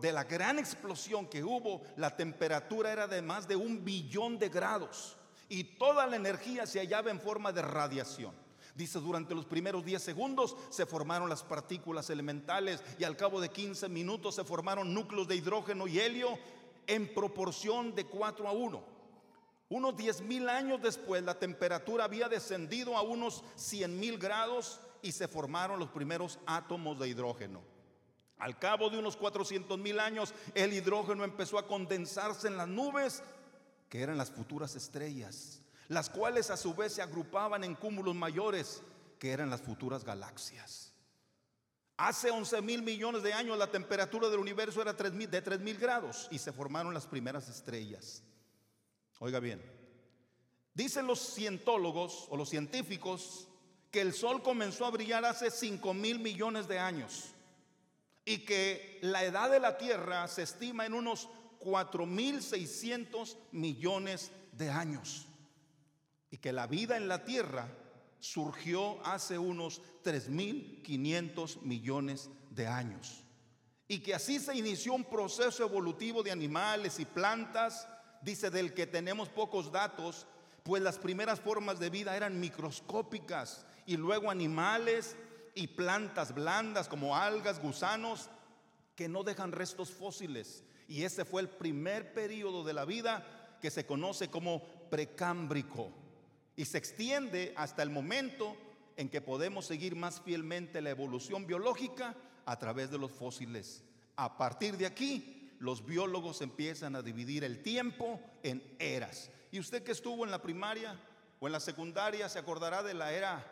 de 0.00 0.12
la 0.12 0.24
gran 0.24 0.58
explosión 0.58 1.26
que 1.26 1.42
hubo, 1.42 1.82
la 1.96 2.16
temperatura 2.16 2.92
era 2.92 3.06
de 3.06 3.22
más 3.22 3.48
de 3.48 3.56
un 3.56 3.84
billón 3.84 4.38
de 4.38 4.48
grados 4.48 5.16
y 5.48 5.64
toda 5.64 6.06
la 6.06 6.16
energía 6.16 6.66
se 6.66 6.80
hallaba 6.80 7.10
en 7.10 7.20
forma 7.20 7.52
de 7.52 7.62
radiación. 7.62 8.34
Dice, 8.74 8.98
durante 9.00 9.34
los 9.34 9.44
primeros 9.44 9.84
10 9.84 10.02
segundos 10.02 10.56
se 10.70 10.86
formaron 10.86 11.28
las 11.28 11.42
partículas 11.42 12.08
elementales 12.08 12.82
y 12.98 13.04
al 13.04 13.16
cabo 13.16 13.40
de 13.40 13.50
15 13.50 13.88
minutos 13.90 14.34
se 14.36 14.44
formaron 14.44 14.94
núcleos 14.94 15.28
de 15.28 15.36
hidrógeno 15.36 15.86
y 15.86 15.98
helio 16.00 16.38
en 16.86 17.12
proporción 17.12 17.94
de 17.94 18.06
4 18.06 18.48
a 18.48 18.52
1. 18.52 18.82
Unos 19.68 19.96
10 19.96 20.22
mil 20.22 20.48
años 20.48 20.80
después 20.80 21.22
la 21.22 21.38
temperatura 21.38 22.04
había 22.04 22.28
descendido 22.28 22.96
a 22.96 23.02
unos 23.02 23.44
100 23.56 23.98
mil 23.98 24.18
grados 24.18 24.80
y 25.02 25.12
se 25.12 25.28
formaron 25.28 25.78
los 25.78 25.90
primeros 25.90 26.38
átomos 26.46 26.98
de 26.98 27.08
hidrógeno. 27.08 27.71
Al 28.42 28.58
cabo 28.58 28.90
de 28.90 28.98
unos 28.98 29.16
400 29.16 29.78
mil 29.78 29.98
años 29.98 30.34
el 30.54 30.72
hidrógeno 30.72 31.24
empezó 31.24 31.58
a 31.58 31.66
condensarse 31.66 32.48
en 32.48 32.56
las 32.56 32.68
nubes 32.68 33.22
que 33.88 34.02
eran 34.02 34.18
las 34.18 34.30
futuras 34.30 34.74
estrellas 34.74 35.62
las 35.92 36.08
cuales 36.08 36.50
a 36.50 36.56
su 36.56 36.74
vez 36.74 36.94
se 36.94 37.02
agrupaban 37.02 37.64
en 37.64 37.74
cúmulos 37.74 38.14
mayores, 38.14 38.82
que 39.18 39.30
eran 39.30 39.50
las 39.50 39.60
futuras 39.60 40.04
galaxias. 40.04 40.92
Hace 41.98 42.30
11 42.30 42.62
mil 42.62 42.82
millones 42.82 43.22
de 43.22 43.34
años 43.34 43.58
la 43.58 43.70
temperatura 43.70 44.28
del 44.28 44.40
universo 44.40 44.80
era 44.80 44.94
de 44.94 45.42
3 45.42 45.60
mil 45.60 45.76
grados 45.76 46.28
y 46.30 46.38
se 46.38 46.52
formaron 46.52 46.94
las 46.94 47.06
primeras 47.06 47.48
estrellas. 47.48 48.22
Oiga 49.18 49.38
bien, 49.38 49.62
dicen 50.74 51.06
los 51.06 51.34
cientólogos 51.34 52.26
o 52.30 52.36
los 52.36 52.48
científicos 52.48 53.46
que 53.90 54.00
el 54.00 54.14
Sol 54.14 54.42
comenzó 54.42 54.86
a 54.86 54.90
brillar 54.90 55.24
hace 55.26 55.50
5 55.50 55.92
mil 55.92 56.18
millones 56.18 56.66
de 56.66 56.78
años 56.78 57.34
y 58.24 58.44
que 58.44 58.98
la 59.02 59.24
edad 59.24 59.50
de 59.50 59.60
la 59.60 59.78
Tierra 59.78 60.26
se 60.28 60.42
estima 60.42 60.86
en 60.86 60.94
unos 60.94 61.28
4 61.58 62.06
mil 62.06 62.42
600 62.42 63.36
millones 63.52 64.32
de 64.52 64.70
años 64.70 65.26
y 66.32 66.38
que 66.38 66.52
la 66.52 66.66
vida 66.66 66.96
en 66.96 67.08
la 67.08 67.24
tierra 67.24 67.68
surgió 68.18 69.04
hace 69.06 69.38
unos 69.38 69.82
3.500 70.02 71.60
millones 71.60 72.30
de 72.50 72.66
años. 72.66 73.22
Y 73.86 73.98
que 73.98 74.14
así 74.14 74.40
se 74.40 74.56
inició 74.56 74.94
un 74.94 75.04
proceso 75.04 75.62
evolutivo 75.62 76.22
de 76.22 76.30
animales 76.30 76.98
y 76.98 77.04
plantas, 77.04 77.86
dice 78.22 78.48
del 78.48 78.72
que 78.72 78.86
tenemos 78.86 79.28
pocos 79.28 79.70
datos, 79.70 80.26
pues 80.62 80.82
las 80.82 80.98
primeras 80.98 81.38
formas 81.38 81.78
de 81.78 81.90
vida 81.90 82.16
eran 82.16 82.40
microscópicas 82.40 83.66
y 83.84 83.98
luego 83.98 84.30
animales 84.30 85.16
y 85.54 85.68
plantas 85.68 86.34
blandas 86.34 86.88
como 86.88 87.16
algas, 87.16 87.60
gusanos, 87.60 88.30
que 88.96 89.08
no 89.08 89.22
dejan 89.22 89.52
restos 89.52 89.90
fósiles. 89.90 90.64
Y 90.88 91.04
ese 91.04 91.24
fue 91.24 91.42
el 91.42 91.48
primer 91.48 92.12
periodo 92.12 92.64
de 92.64 92.72
la 92.72 92.84
vida 92.84 93.58
que 93.60 93.70
se 93.70 93.86
conoce 93.86 94.28
como 94.28 94.62
precámbrico 94.90 95.90
y 96.56 96.64
se 96.64 96.78
extiende 96.78 97.54
hasta 97.56 97.82
el 97.82 97.90
momento 97.90 98.56
en 98.96 99.08
que 99.08 99.20
podemos 99.20 99.66
seguir 99.66 99.96
más 99.96 100.20
fielmente 100.20 100.82
la 100.82 100.90
evolución 100.90 101.46
biológica 101.46 102.14
a 102.44 102.58
través 102.58 102.90
de 102.90 102.98
los 102.98 103.12
fósiles. 103.12 103.82
A 104.16 104.36
partir 104.36 104.76
de 104.76 104.86
aquí, 104.86 105.50
los 105.58 105.86
biólogos 105.86 106.42
empiezan 106.42 106.96
a 106.96 107.02
dividir 107.02 107.44
el 107.44 107.62
tiempo 107.62 108.20
en 108.42 108.62
eras. 108.78 109.30
Y 109.50 109.60
usted 109.60 109.82
que 109.82 109.92
estuvo 109.92 110.24
en 110.24 110.30
la 110.30 110.42
primaria 110.42 111.00
o 111.40 111.46
en 111.46 111.52
la 111.52 111.60
secundaria 111.60 112.28
se 112.28 112.38
acordará 112.38 112.82
de 112.82 112.94
la 112.94 113.12
era 113.12 113.51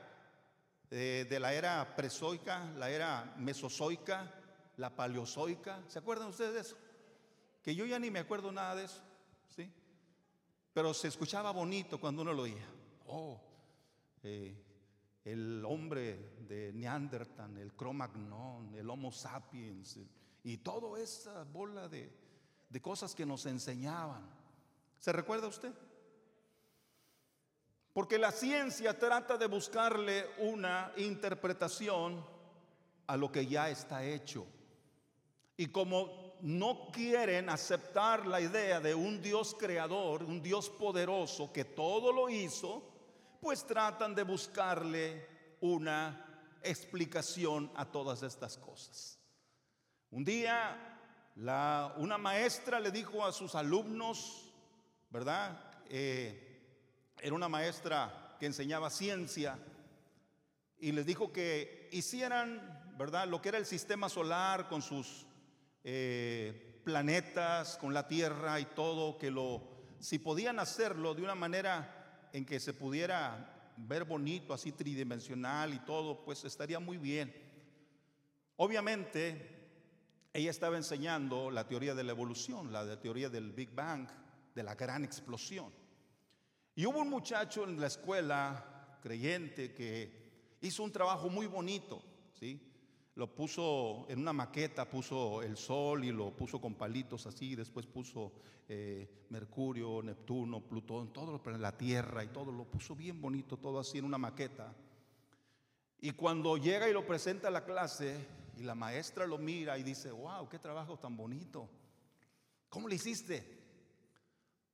de 0.91 1.39
la 1.39 1.55
era 1.55 1.95
presoica, 1.95 2.65
la 2.77 2.91
era 2.91 3.35
mesozoica, 3.39 4.35
la 4.77 4.95
paleozoica. 4.95 5.83
¿Se 5.87 5.99
acuerdan 5.99 6.29
ustedes 6.29 6.55
de 6.55 6.61
eso? 6.61 6.77
Que 7.63 7.75
yo 7.75 7.85
ya 7.87 7.99
ni 7.99 8.11
me 8.11 8.19
acuerdo 8.19 8.51
nada 8.51 8.75
de 8.75 8.85
eso, 8.85 9.03
¿sí? 9.55 9.71
Pero 10.73 10.93
se 10.95 11.09
escuchaba 11.09 11.53
bonito 11.53 12.01
cuando 12.01 12.23
uno 12.23 12.33
lo 12.33 12.43
oía. 12.43 12.67
Oh, 13.07 13.41
eh, 14.23 14.57
el 15.25 15.65
hombre 15.65 16.35
de 16.49 16.73
Neandertal, 16.73 17.57
el 17.59 17.75
Cro-Magnon, 17.75 18.75
el 18.75 18.89
Homo 18.89 19.13
sapiens, 19.13 19.99
y 20.43 20.57
toda 20.59 20.99
esa 20.99 21.45
bola 21.45 21.89
de, 21.89 22.11
de 22.69 22.81
cosas 22.81 23.15
que 23.15 23.27
nos 23.27 23.45
enseñaban. 23.47 24.29
¿Se 24.99 25.13
recuerda 25.13 25.47
usted? 25.47 25.73
Porque 28.01 28.17
la 28.17 28.33
ciencia 28.33 28.99
trata 28.99 29.37
de 29.37 29.45
buscarle 29.45 30.31
una 30.39 30.91
interpretación 30.97 32.25
a 33.07 33.15
lo 33.15 33.31
que 33.31 33.47
ya 33.47 33.69
está 33.69 34.03
hecho. 34.03 34.47
Y 35.55 35.67
como 35.67 36.39
no 36.41 36.89
quieren 36.91 37.51
aceptar 37.51 38.27
la 38.27 38.41
idea 38.41 38.81
de 38.81 38.95
un 38.95 39.21
Dios 39.21 39.55
creador, 39.55 40.23
un 40.23 40.41
Dios 40.41 40.71
poderoso 40.71 41.53
que 41.53 41.67
todo 41.67 42.11
lo 42.11 42.31
hizo, 42.31 42.83
pues 43.39 43.67
tratan 43.67 44.15
de 44.15 44.23
buscarle 44.23 45.27
una 45.61 46.57
explicación 46.63 47.71
a 47.75 47.85
todas 47.85 48.23
estas 48.23 48.57
cosas. 48.57 49.19
Un 50.11 50.25
día 50.25 50.99
la, 51.37 51.93
una 51.99 52.17
maestra 52.17 52.81
le 52.81 52.91
dijo 52.91 53.27
a 53.27 53.31
sus 53.31 53.55
alumnos, 53.55 54.51
¿verdad? 55.11 55.83
Eh, 55.91 56.47
era 57.23 57.35
una 57.35 57.49
maestra 57.49 58.37
que 58.39 58.47
enseñaba 58.47 58.91
ciencia 58.91 59.59
y 60.79 60.93
les 60.93 61.05
dijo 61.05 61.33
que 61.33 61.89
hicieran, 61.93 62.95
¿verdad? 62.97 63.29
Lo 63.29 63.43
que 63.43 63.51
era 63.51 63.59
el 63.59 63.67
sistema 63.67 64.09
solar 64.09 64.69
con 64.69 64.83
sus 64.83 65.27
eh, 65.85 66.81
planetas, 66.85 67.77
con 67.77 67.93
la 67.93 68.09
Tierra 68.09 68.61
y 68.61 68.65
todo, 68.65 69.19
que 69.19 69.31
lo, 69.31 69.63
si 69.99 70.19
podían 70.19 70.59
hacerlo 70.59 71.15
de 71.15 71.23
una 71.23 71.35
manera 71.35 72.29
en 72.33 72.47
que 72.47 72.61
se 72.61 72.73
pudiera 72.73 73.73
ver 73.77 74.05
bonito, 74.05 74.55
así 74.55 74.73
tridimensional 74.73 75.75
y 75.75 75.79
todo, 75.81 76.25
pues 76.25 76.45
estaría 76.45 76.81
muy 76.81 76.97
bien. 76.97 77.35
Obviamente, 78.57 79.59
ella 80.33 80.51
estaba 80.51 80.77
enseñando 80.77 81.51
la 81.51 81.67
teoría 81.67 81.95
de 81.95 82.05
la 82.05 82.13
evolución, 82.13 82.73
la 82.73 83.01
teoría 83.01 83.29
del 83.29 83.53
Big 83.53 83.71
Bang, 83.75 84.09
de 84.55 84.63
la 84.63 84.75
gran 84.75 85.05
explosión. 85.05 85.80
Y 86.75 86.87
hubo 86.87 87.01
un 87.01 87.11
muchacho 87.11 87.65
en 87.65 87.81
la 87.81 87.89
escuela 87.89 88.99
creyente 89.03 89.75
que 89.75 90.57
hizo 90.61 90.83
un 90.83 90.93
trabajo 90.93 91.29
muy 91.29 91.47
bonito, 91.47 92.03
¿sí? 92.33 92.61
Lo 93.17 93.35
puso 93.35 94.07
en 94.09 94.21
una 94.21 94.33
maqueta, 94.33 94.89
puso 94.89 95.43
el 95.43 95.57
sol 95.57 96.05
y 96.05 96.13
lo 96.13 96.35
puso 96.35 96.61
con 96.61 96.75
palitos 96.75 97.27
así, 97.27 97.55
después 97.55 97.87
puso 97.87 98.33
eh, 98.69 99.27
Mercurio, 99.31 100.03
Neptuno, 100.03 100.61
Plutón, 100.61 101.13
todo 101.13 101.41
la 101.59 101.77
Tierra 101.77 102.25
y 102.25 102.29
todo, 102.29 102.53
lo 102.53 102.65
puso 102.65 102.95
bien 102.95 103.21
bonito, 103.21 103.57
todo 103.57 103.81
así 103.81 103.99
en 103.99 104.05
una 104.05 104.17
maqueta. 104.17 104.75
Y 106.01 106.13
cuando 106.13 106.57
llega 106.57 106.89
y 106.89 106.93
lo 106.93 107.07
presenta 107.07 107.49
a 107.49 107.51
la 107.51 107.65
clase, 107.65 108.27
y 108.61 108.63
la 108.63 108.75
maestra 108.75 109.27
lo 109.27 109.39
mira 109.39 109.79
y 109.79 109.83
dice, 109.83 110.11
wow, 110.11 110.47
qué 110.47 110.59
trabajo 110.59 110.99
tan 110.99 111.17
bonito. 111.17 111.67
¿Cómo 112.69 112.89
lo 112.89 112.95
hiciste? 112.95 113.59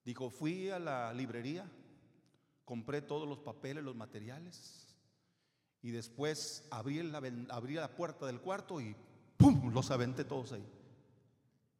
Dijo, 0.05 0.29
fui 0.29 0.71
a 0.71 0.81
la 0.81 1.13
librería, 1.13 1.71
compré 2.67 3.01
todos 3.01 3.27
los 3.27 3.39
papeles, 3.39 3.83
los 3.83 3.97
materiales, 3.97 4.87
y 5.81 5.93
después 5.93 6.67
abrí 6.71 7.03
la, 7.03 7.21
la 7.21 7.97
puerta 7.97 8.27
del 8.27 8.41
cuarto 8.41 8.81
y 8.81 8.95
¡pum! 9.37 9.73
Los 9.73 9.91
aventé 9.91 10.25
todos 10.25 10.53
ahí. 10.53 10.67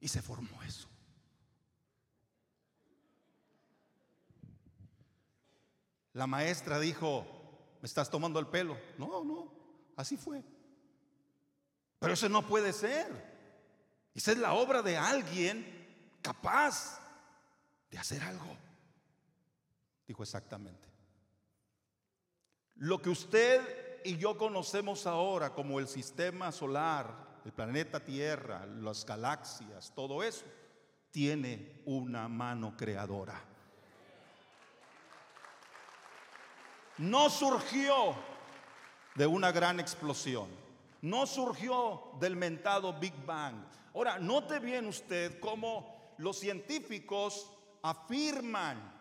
Y 0.01 0.09
se 0.09 0.23
formó 0.23 0.63
eso. 0.63 0.89
La 6.13 6.29
maestra 6.29 6.79
dijo, 6.79 7.27
¿me 7.83 7.87
estás 7.87 8.09
tomando 8.09 8.39
el 8.39 8.47
pelo? 8.47 8.79
No, 8.97 9.25
no, 9.25 9.53
así 9.97 10.17
fue. 10.17 10.43
Pero 11.99 12.15
eso 12.15 12.29
no 12.29 12.47
puede 12.47 12.73
ser. 12.73 13.35
Esa 14.15 14.33
es 14.33 14.39
la 14.39 14.55
obra 14.55 14.83
de 14.83 14.97
alguien 14.97 15.67
capaz 16.23 17.01
de 17.91 17.99
hacer 17.99 18.23
algo. 18.23 18.66
Dijo 20.07 20.23
exactamente. 20.23 20.89
Lo 22.77 23.01
que 23.01 23.11
usted 23.11 23.87
y 24.05 24.17
yo 24.19 24.39
conocemos 24.39 25.07
ahora 25.07 25.53
como 25.53 25.81
el 25.81 25.89
sistema 25.89 26.53
solar, 26.53 27.41
el 27.45 27.53
planeta 27.53 27.99
Tierra, 27.99 28.65
las 28.67 29.05
galaxias, 29.05 29.93
todo 29.95 30.23
eso, 30.23 30.45
tiene 31.11 31.83
una 31.87 32.29
mano 32.29 32.77
creadora. 32.77 33.43
No 36.99 37.29
surgió 37.31 38.15
de 39.17 39.27
una 39.27 39.51
gran 39.51 39.81
explosión, 39.81 40.49
no 41.03 41.27
surgió 41.27 42.11
del 42.21 42.37
mentado 42.37 42.93
Big 42.99 43.15
Bang. 43.25 43.57
Ahora, 43.95 44.19
note 44.19 44.61
bien 44.61 44.87
usted 44.87 45.41
cómo 45.41 46.15
los 46.19 46.39
científicos 46.39 47.51
afirman 47.83 48.96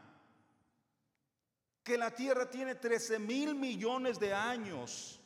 que 1.85 1.99
la 1.99 2.09
Tierra 2.09 2.49
tiene 2.49 2.73
13 2.73 3.19
mil 3.19 3.53
millones 3.53 4.19
de 4.19 4.33
años, 4.33 5.21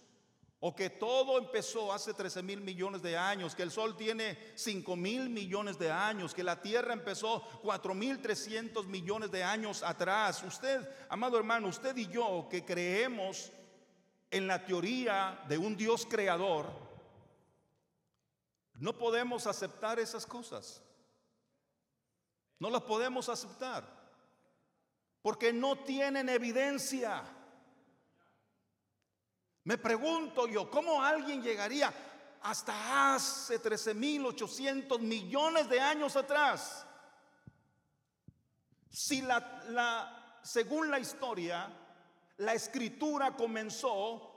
o 0.59 0.75
que 0.75 0.89
todo 0.89 1.37
empezó 1.37 1.93
hace 1.93 2.13
13 2.13 2.43
mil 2.43 2.59
millones 2.59 3.01
de 3.01 3.17
años, 3.17 3.55
que 3.55 3.63
el 3.63 3.71
Sol 3.71 3.95
tiene 3.95 4.37
5 4.55 4.93
mil 4.97 5.29
millones 5.29 5.79
de 5.79 5.89
años, 5.89 6.33
que 6.33 6.43
la 6.43 6.61
Tierra 6.61 6.91
empezó 6.91 7.41
4 7.61 7.93
mil 7.93 8.21
300 8.21 8.85
millones 8.87 9.31
de 9.31 9.41
años 9.41 9.81
atrás. 9.83 10.43
Usted, 10.43 10.85
amado 11.07 11.37
hermano, 11.37 11.69
usted 11.69 11.95
y 11.95 12.07
yo 12.07 12.49
que 12.51 12.65
creemos 12.65 13.53
en 14.29 14.45
la 14.45 14.65
teoría 14.65 15.41
de 15.47 15.57
un 15.57 15.77
Dios 15.77 16.05
creador, 16.05 16.65
no 18.73 18.97
podemos 18.97 19.47
aceptar 19.47 19.97
esas 19.97 20.25
cosas. 20.25 20.83
No 22.59 22.69
las 22.69 22.81
podemos 22.81 23.29
aceptar. 23.29 23.98
Porque 25.21 25.51
no 25.51 25.83
tienen 25.83 26.29
evidencia. 26.29 27.23
Me 29.63 29.77
pregunto 29.77 30.47
yo, 30.47 30.69
¿cómo 30.71 31.03
alguien 31.03 31.41
llegaría 31.41 31.93
hasta 32.41 33.15
hace 33.15 33.61
13.800 33.61 34.99
millones 34.99 35.69
de 35.69 35.79
años 35.79 36.15
atrás? 36.15 36.85
Si 38.89 39.21
la, 39.21 40.39
según 40.41 40.89
la 40.89 40.99
historia, 40.99 41.71
la 42.37 42.53
escritura 42.53 43.35
comenzó 43.35 44.29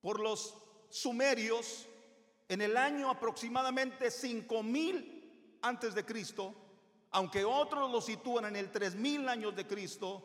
por 0.00 0.20
los 0.20 0.54
sumerios 0.90 1.86
en 2.48 2.60
el 2.60 2.76
año 2.76 3.08
aproximadamente 3.08 4.10
5000 4.10 5.58
antes 5.62 5.94
de 5.94 6.04
Cristo, 6.04 6.54
aunque 7.12 7.44
otros 7.44 7.90
lo 7.90 8.00
sitúan 8.00 8.46
en 8.46 8.56
el 8.56 8.72
3000 8.72 9.28
años 9.28 9.54
de 9.54 9.66
Cristo, 9.66 10.22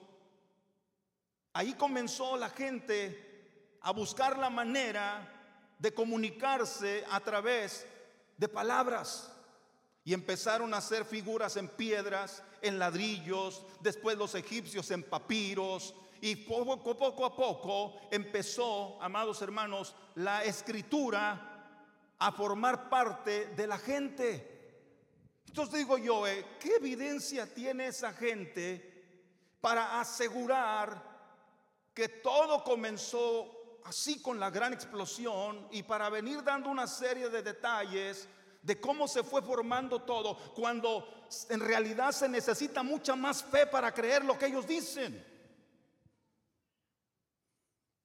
ahí 1.53 1.73
comenzó 1.73 2.37
la 2.37 2.49
gente 2.49 3.77
a 3.81 3.91
buscar 3.91 4.37
la 4.37 4.49
manera 4.49 5.33
de 5.77 5.93
comunicarse 5.93 7.03
a 7.11 7.19
través 7.19 7.85
de 8.37 8.47
palabras. 8.47 9.33
Y 10.05 10.13
empezaron 10.13 10.73
a 10.73 10.77
hacer 10.77 11.03
figuras 11.03 11.57
en 11.57 11.67
piedras, 11.67 12.41
en 12.61 12.79
ladrillos, 12.79 13.63
después 13.81 14.17
los 14.17 14.33
egipcios 14.35 14.89
en 14.91 15.03
papiros. 15.03 15.93
Y 16.21 16.35
poco, 16.37 16.97
poco 16.97 17.25
a 17.25 17.35
poco 17.35 17.95
empezó, 18.09 18.97
amados 19.01 19.41
hermanos, 19.41 19.93
la 20.15 20.45
escritura 20.45 21.53
a 22.17 22.31
formar 22.31 22.89
parte 22.89 23.47
de 23.47 23.67
la 23.67 23.77
gente. 23.77 24.56
Entonces 25.57 25.79
digo 25.79 25.97
yo, 25.97 26.27
eh, 26.27 26.45
¿qué 26.59 26.75
evidencia 26.75 27.51
tiene 27.51 27.87
esa 27.87 28.13
gente 28.13 29.57
para 29.59 29.99
asegurar 29.99 31.01
que 31.95 32.07
todo 32.09 32.63
comenzó 32.63 33.79
así 33.85 34.21
con 34.21 34.39
la 34.39 34.51
gran 34.51 34.71
explosión 34.71 35.67
y 35.71 35.81
para 35.81 36.11
venir 36.11 36.43
dando 36.43 36.69
una 36.69 36.85
serie 36.85 37.29
de 37.29 37.41
detalles 37.41 38.29
de 38.61 38.79
cómo 38.79 39.07
se 39.07 39.23
fue 39.23 39.41
formando 39.41 40.03
todo, 40.03 40.37
cuando 40.53 41.25
en 41.49 41.59
realidad 41.59 42.11
se 42.11 42.29
necesita 42.29 42.83
mucha 42.83 43.15
más 43.15 43.43
fe 43.43 43.65
para 43.65 43.91
creer 43.91 44.23
lo 44.23 44.37
que 44.37 44.45
ellos 44.45 44.67
dicen, 44.67 45.25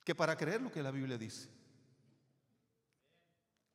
que 0.02 0.14
para 0.14 0.38
creer 0.38 0.62
lo 0.62 0.72
que 0.72 0.82
la 0.82 0.90
Biblia 0.90 1.18
dice. 1.18 1.50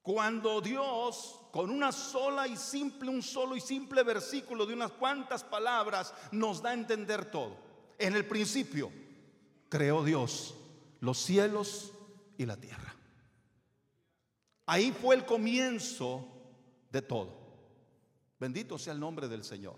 Cuando 0.07 0.61
Dios, 0.61 1.37
con 1.51 1.69
una 1.69 1.91
sola 1.91 2.47
y 2.47 2.55
simple, 2.55 3.09
un 3.09 3.21
solo 3.21 3.57
y 3.57 3.59
simple 3.59 4.03
versículo 4.03 4.65
de 4.65 4.73
unas 4.73 4.93
cuantas 4.93 5.43
palabras, 5.43 6.13
nos 6.31 6.61
da 6.61 6.69
a 6.69 6.75
entender 6.75 7.29
todo. 7.29 7.57
En 7.97 8.15
el 8.15 8.25
principio, 8.25 8.89
creó 9.67 10.05
Dios 10.05 10.55
los 11.01 11.17
cielos 11.17 11.91
y 12.37 12.45
la 12.45 12.55
tierra. 12.55 12.95
Ahí 14.65 14.93
fue 14.93 15.13
el 15.13 15.25
comienzo 15.25 16.25
de 16.89 17.01
todo. 17.01 17.37
Bendito 18.39 18.79
sea 18.79 18.93
el 18.93 19.01
nombre 19.01 19.27
del 19.27 19.43
Señor. 19.43 19.75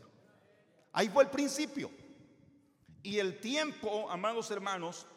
Ahí 0.91 1.09
fue 1.09 1.23
el 1.23 1.31
principio. 1.31 1.89
Y 3.01 3.17
el 3.17 3.39
tiempo, 3.39 4.07
amados 4.11 4.51
hermanos, 4.51 5.07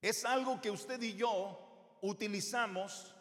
es 0.00 0.24
algo 0.24 0.60
que 0.60 0.70
usted 0.70 1.02
y 1.02 1.16
yo 1.16 1.58
utilizamos, 2.02 3.13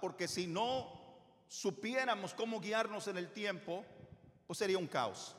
Porque 0.00 0.26
si 0.26 0.46
no 0.46 1.00
supiéramos 1.46 2.34
cómo 2.34 2.60
guiarnos 2.60 3.08
en 3.08 3.16
el 3.16 3.32
tiempo, 3.32 3.84
pues 4.46 4.58
sería 4.58 4.78
un 4.78 4.86
caos. 4.86 5.36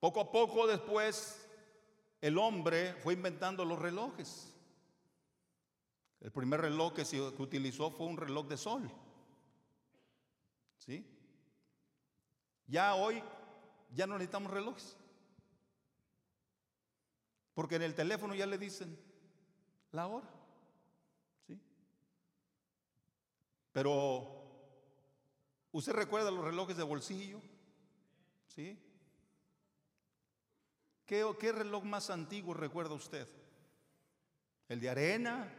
Poco 0.00 0.20
a 0.20 0.30
poco 0.30 0.66
después 0.66 1.46
el 2.20 2.38
hombre 2.38 2.94
fue 2.94 3.14
inventando 3.14 3.64
los 3.64 3.78
relojes. 3.78 4.54
El 6.20 6.32
primer 6.32 6.60
reloj 6.60 6.94
que 6.94 7.04
se 7.04 7.20
utilizó 7.20 7.90
fue 7.90 8.06
un 8.06 8.16
reloj 8.16 8.46
de 8.48 8.56
sol. 8.56 8.90
¿Sí? 10.78 11.06
Ya 12.66 12.94
hoy 12.94 13.22
ya 13.94 14.06
no 14.06 14.14
necesitamos 14.14 14.52
relojes. 14.52 14.96
Porque 17.54 17.76
en 17.76 17.82
el 17.82 17.94
teléfono 17.94 18.34
ya 18.34 18.46
le 18.46 18.58
dicen 18.58 18.98
la 19.92 20.06
hora. 20.06 20.28
¿Sí? 21.46 21.60
Pero 23.72 24.26
¿usted 25.72 25.92
recuerda 25.92 26.30
los 26.30 26.44
relojes 26.44 26.76
de 26.76 26.82
bolsillo? 26.82 27.40
¿Sí? 28.46 28.78
¿Qué, 31.08 31.52
reloj 31.52 31.84
más 31.84 32.10
antiguo 32.10 32.52
recuerda 32.52 32.94
usted? 32.94 33.26
¿El 34.68 34.78
de 34.78 34.90
arena? 34.90 35.50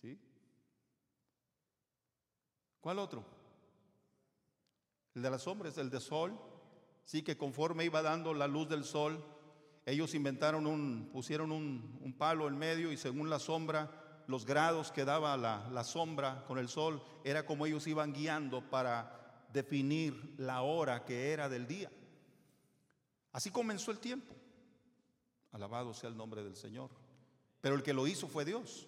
¿Sí? 0.00 0.18
¿Cuál 2.80 2.98
otro? 2.98 3.24
El 5.14 5.22
de 5.22 5.30
las 5.30 5.42
sombras, 5.42 5.78
el 5.78 5.88
de 5.88 6.00
sol. 6.00 6.36
Sí, 7.04 7.22
que 7.22 7.36
conforme 7.36 7.84
iba 7.84 8.02
dando 8.02 8.34
la 8.34 8.48
luz 8.48 8.68
del 8.68 8.82
sol, 8.82 9.24
ellos 9.86 10.14
inventaron 10.14 10.66
un, 10.66 11.10
pusieron 11.12 11.52
un, 11.52 12.14
palo 12.18 12.48
en 12.48 12.58
medio 12.58 12.90
y 12.90 12.96
según 12.96 13.30
la 13.30 13.38
sombra, 13.38 14.09
los 14.30 14.46
grados 14.46 14.92
que 14.92 15.04
daba 15.04 15.36
la, 15.36 15.84
sombra 15.84 16.44
con 16.46 16.58
el 16.58 16.68
sol, 16.68 17.02
era 17.24 17.44
como 17.44 17.66
ellos 17.66 17.88
iban 17.88 18.12
guiando 18.12 18.62
para 18.70 19.44
definir 19.52 20.36
la 20.38 20.62
hora 20.62 21.04
que 21.04 21.32
era 21.32 21.48
del 21.48 21.66
día. 21.66 21.90
Así 23.32 23.50
comenzó 23.50 23.90
el 23.90 23.98
tiempo. 23.98 24.32
Alabado 25.50 25.92
sea 25.92 26.08
el 26.08 26.16
nombre 26.16 26.44
del 26.44 26.54
Señor. 26.54 26.90
Pero 27.60 27.74
el 27.74 27.82
que 27.82 27.92
lo 27.92 28.06
hizo 28.06 28.28
fue 28.28 28.44
Dios. 28.44 28.86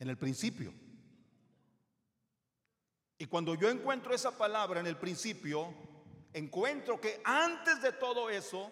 En 0.00 0.08
el 0.08 0.18
principio. 0.18 0.74
Y 3.18 3.26
cuando 3.26 3.54
yo 3.54 3.70
encuentro 3.70 4.12
esa 4.12 4.36
palabra 4.36 4.80
en 4.80 4.88
el 4.88 4.96
principio, 4.96 5.72
encuentro 6.32 7.00
que 7.00 7.20
antes 7.24 7.80
de 7.80 7.92
todo 7.92 8.30
eso, 8.30 8.70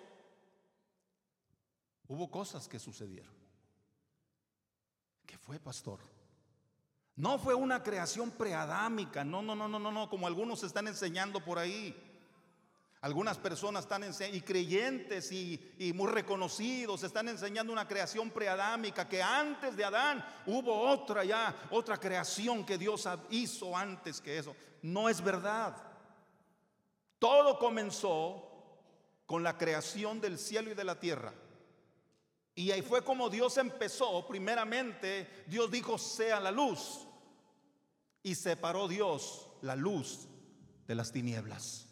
hubo 2.08 2.28
cosas 2.32 2.66
que 2.66 2.80
sucedieron. 2.80 3.33
¿Qué 5.34 5.38
fue, 5.38 5.58
pastor? 5.58 5.98
No 7.16 7.40
fue 7.40 7.54
una 7.54 7.82
creación 7.82 8.30
preadámica, 8.30 9.24
no, 9.24 9.42
no, 9.42 9.56
no, 9.56 9.66
no, 9.66 9.80
no, 9.80 9.90
no, 9.90 10.08
como 10.08 10.28
algunos 10.28 10.62
están 10.62 10.86
enseñando 10.86 11.44
por 11.44 11.58
ahí. 11.58 11.92
Algunas 13.00 13.36
personas 13.38 13.82
están 13.82 14.04
y 14.32 14.40
creyentes 14.42 15.32
y, 15.32 15.74
y, 15.80 15.92
muy 15.92 16.06
reconocidos 16.06 17.02
están 17.02 17.28
enseñando 17.28 17.72
una 17.72 17.88
creación 17.88 18.30
preadámica 18.30 19.08
que 19.08 19.20
antes 19.20 19.76
de 19.76 19.84
Adán 19.84 20.24
hubo 20.46 20.72
otra 20.82 21.24
ya, 21.24 21.66
otra 21.70 21.96
creación 21.98 22.64
que 22.64 22.78
Dios 22.78 23.08
hizo 23.30 23.76
antes 23.76 24.20
que 24.20 24.38
eso. 24.38 24.54
No 24.82 25.08
es 25.08 25.20
verdad. 25.20 25.76
Todo 27.18 27.58
comenzó 27.58 28.78
con 29.26 29.42
la 29.42 29.58
creación 29.58 30.20
del 30.20 30.38
cielo 30.38 30.70
y 30.70 30.74
de 30.74 30.84
la 30.84 31.00
tierra. 31.00 31.34
Y 32.54 32.70
ahí 32.70 32.82
fue 32.82 33.02
como 33.02 33.28
Dios 33.28 33.56
empezó. 33.58 34.26
Primeramente, 34.26 35.44
Dios 35.46 35.70
dijo, 35.70 35.98
sea 35.98 36.38
la 36.40 36.50
luz. 36.50 37.06
Y 38.22 38.34
separó 38.34 38.88
Dios 38.88 39.48
la 39.60 39.76
luz 39.76 40.28
de 40.86 40.94
las 40.94 41.10
tinieblas. 41.10 41.88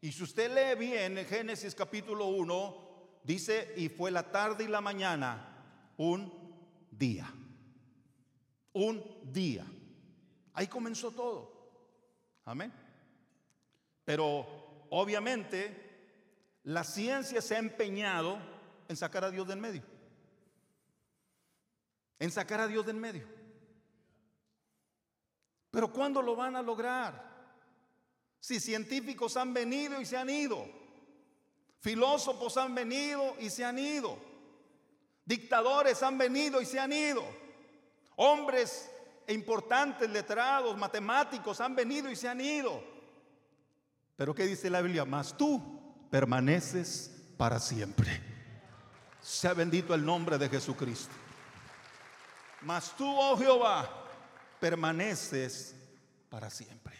Y 0.00 0.12
si 0.12 0.22
usted 0.22 0.52
lee 0.54 0.78
bien 0.78 1.18
en 1.18 1.26
Génesis 1.26 1.74
capítulo 1.74 2.26
1, 2.26 3.20
dice, 3.22 3.74
y 3.76 3.88
fue 3.88 4.10
la 4.10 4.30
tarde 4.30 4.64
y 4.64 4.68
la 4.68 4.80
mañana 4.80 5.92
un 5.96 6.32
día. 6.90 7.32
Un 8.72 9.04
día. 9.24 9.66
Ahí 10.52 10.66
comenzó 10.68 11.10
todo. 11.10 11.52
Amén. 12.44 12.72
Pero 14.04 14.46
obviamente 14.90 15.84
la 16.62 16.84
ciencia 16.84 17.42
se 17.42 17.56
ha 17.56 17.58
empeñado 17.58 18.38
en 18.88 18.96
sacar 18.96 19.24
a 19.24 19.30
Dios 19.30 19.46
del 19.46 19.58
medio. 19.58 19.82
En 22.18 22.30
sacar 22.30 22.60
a 22.60 22.66
Dios 22.66 22.84
del 22.86 22.96
medio. 22.96 23.26
Pero 25.70 25.92
¿cuándo 25.92 26.22
lo 26.22 26.34
van 26.34 26.56
a 26.56 26.62
lograr? 26.62 27.36
Si 28.40 28.60
científicos 28.60 29.36
han 29.36 29.52
venido 29.52 30.00
y 30.00 30.06
se 30.06 30.16
han 30.16 30.30
ido. 30.30 30.66
Filósofos 31.80 32.56
han 32.56 32.74
venido 32.74 33.36
y 33.38 33.50
se 33.50 33.64
han 33.64 33.78
ido. 33.78 34.18
Dictadores 35.24 36.02
han 36.02 36.16
venido 36.16 36.60
y 36.60 36.66
se 36.66 36.80
han 36.80 36.92
ido. 36.92 37.22
Hombres 38.16 38.90
importantes, 39.28 40.08
letrados, 40.08 40.76
matemáticos 40.78 41.60
han 41.60 41.74
venido 41.74 42.10
y 42.10 42.16
se 42.16 42.28
han 42.28 42.40
ido. 42.40 42.82
Pero 44.16 44.34
¿qué 44.34 44.46
dice 44.46 44.70
la 44.70 44.80
Biblia? 44.80 45.04
Más 45.04 45.36
tú 45.36 46.08
permaneces 46.10 47.10
para 47.36 47.58
siempre. 47.60 48.35
Sea 49.26 49.54
bendito 49.54 49.92
el 49.92 50.06
nombre 50.06 50.38
de 50.38 50.48
Jesucristo. 50.48 51.12
Mas 52.60 52.96
tú, 52.96 53.04
oh 53.04 53.36
Jehová, 53.36 53.90
permaneces 54.60 55.74
para 56.30 56.48
siempre. 56.48 56.94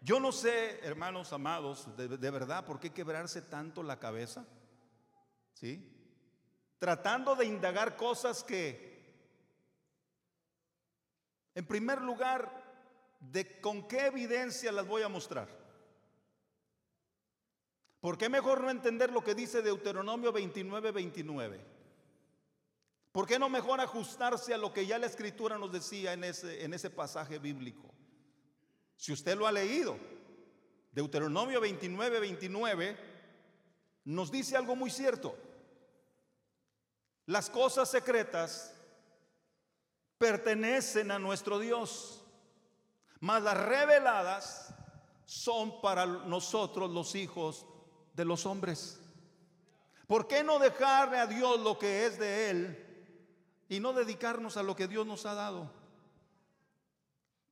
Yo 0.00 0.20
no 0.20 0.30
sé, 0.30 0.78
hermanos 0.84 1.32
amados, 1.32 1.88
de, 1.96 2.06
de, 2.06 2.30
verdad, 2.30 2.64
por 2.64 2.78
qué 2.78 2.90
quebrarse 2.90 3.42
tanto 3.42 3.82
la 3.82 3.98
cabeza. 3.98 4.46
¿Sí? 5.54 5.92
Tratando 6.78 7.34
de 7.34 7.46
indagar 7.46 7.96
cosas 7.96 8.44
que, 8.44 9.12
en 11.56 11.66
primer 11.66 12.00
lugar, 12.00 12.48
de 13.18 13.60
con 13.60 13.88
qué 13.88 14.06
evidencia 14.06 14.70
las 14.70 14.86
voy 14.86 15.02
a 15.02 15.08
mostrar. 15.08 15.48
¿Por 18.00 18.16
qué 18.16 18.28
mejor 18.28 18.62
no 18.62 18.70
entender 18.70 19.12
lo 19.12 19.22
que 19.22 19.34
dice 19.34 19.60
Deuteronomio 19.60 20.32
29, 20.32 20.90
29? 20.90 21.60
¿Por 23.12 23.26
qué 23.26 23.38
no 23.38 23.48
mejor 23.48 23.80
ajustarse 23.80 24.54
a 24.54 24.58
lo 24.58 24.72
que 24.72 24.86
ya 24.86 24.98
la 24.98 25.06
escritura 25.06 25.58
nos 25.58 25.70
decía 25.70 26.12
en 26.14 26.24
ese, 26.24 26.64
en 26.64 26.72
ese 26.72 26.88
pasaje 26.88 27.38
bíblico? 27.38 27.92
Si 28.96 29.12
usted 29.12 29.36
lo 29.36 29.46
ha 29.46 29.52
leído, 29.52 29.98
Deuteronomio 30.92 31.60
29, 31.60 32.20
29 32.20 32.96
nos 34.04 34.30
dice 34.30 34.56
algo 34.56 34.74
muy 34.76 34.90
cierto. 34.90 35.36
Las 37.26 37.50
cosas 37.50 37.90
secretas 37.90 38.74
pertenecen 40.16 41.10
a 41.10 41.18
nuestro 41.18 41.58
Dios, 41.58 42.24
mas 43.20 43.42
las 43.42 43.56
reveladas 43.56 44.74
son 45.26 45.80
para 45.80 46.06
nosotros 46.06 46.90
los 46.90 47.14
hijos 47.14 47.66
de 48.20 48.26
los 48.26 48.44
hombres. 48.44 49.00
¿Por 50.06 50.28
qué 50.28 50.44
no 50.44 50.58
dejarle 50.58 51.18
a 51.18 51.26
Dios 51.26 51.58
lo 51.60 51.78
que 51.78 52.04
es 52.04 52.18
de 52.18 52.50
Él 52.50 52.86
y 53.68 53.80
no 53.80 53.94
dedicarnos 53.94 54.58
a 54.58 54.62
lo 54.62 54.76
que 54.76 54.86
Dios 54.86 55.06
nos 55.06 55.24
ha 55.24 55.32
dado? 55.34 55.70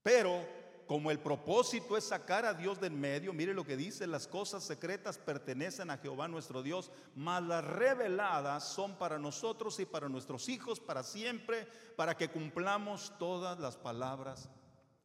Pero 0.02 0.46
como 0.86 1.10
el 1.10 1.20
propósito 1.20 1.96
es 1.96 2.04
sacar 2.04 2.44
a 2.44 2.52
Dios 2.52 2.80
del 2.80 2.92
medio, 2.92 3.32
mire 3.32 3.54
lo 3.54 3.64
que 3.64 3.78
dice, 3.78 4.06
las 4.06 4.26
cosas 4.26 4.62
secretas 4.62 5.16
pertenecen 5.16 5.90
a 5.90 5.96
Jehová 5.96 6.28
nuestro 6.28 6.62
Dios, 6.62 6.90
mas 7.14 7.42
las 7.42 7.64
reveladas 7.64 8.64
son 8.64 8.96
para 8.96 9.18
nosotros 9.18 9.80
y 9.80 9.86
para 9.86 10.10
nuestros 10.10 10.50
hijos 10.50 10.80
para 10.80 11.02
siempre, 11.02 11.66
para 11.96 12.14
que 12.14 12.28
cumplamos 12.28 13.12
todas 13.18 13.58
las 13.58 13.76
palabras 13.76 14.50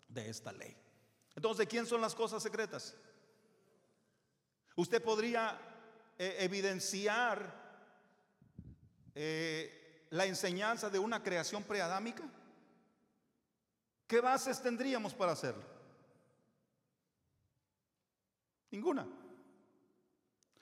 de 0.09 0.29
esta 0.29 0.51
ley. 0.51 0.75
Entonces, 1.35 1.59
¿de 1.59 1.67
quién 1.67 1.85
son 1.85 2.01
las 2.01 2.15
cosas 2.15 2.43
secretas? 2.43 2.95
Usted 4.75 5.03
podría 5.03 5.59
eh, 6.17 6.37
evidenciar 6.39 7.61
eh, 9.13 10.07
la 10.09 10.25
enseñanza 10.25 10.89
de 10.89 10.99
una 10.99 11.21
creación 11.21 11.63
preadámica. 11.63 12.23
¿Qué 14.07 14.19
bases 14.19 14.61
tendríamos 14.61 15.13
para 15.13 15.31
hacerlo? 15.31 15.63
Ninguna. 18.71 19.07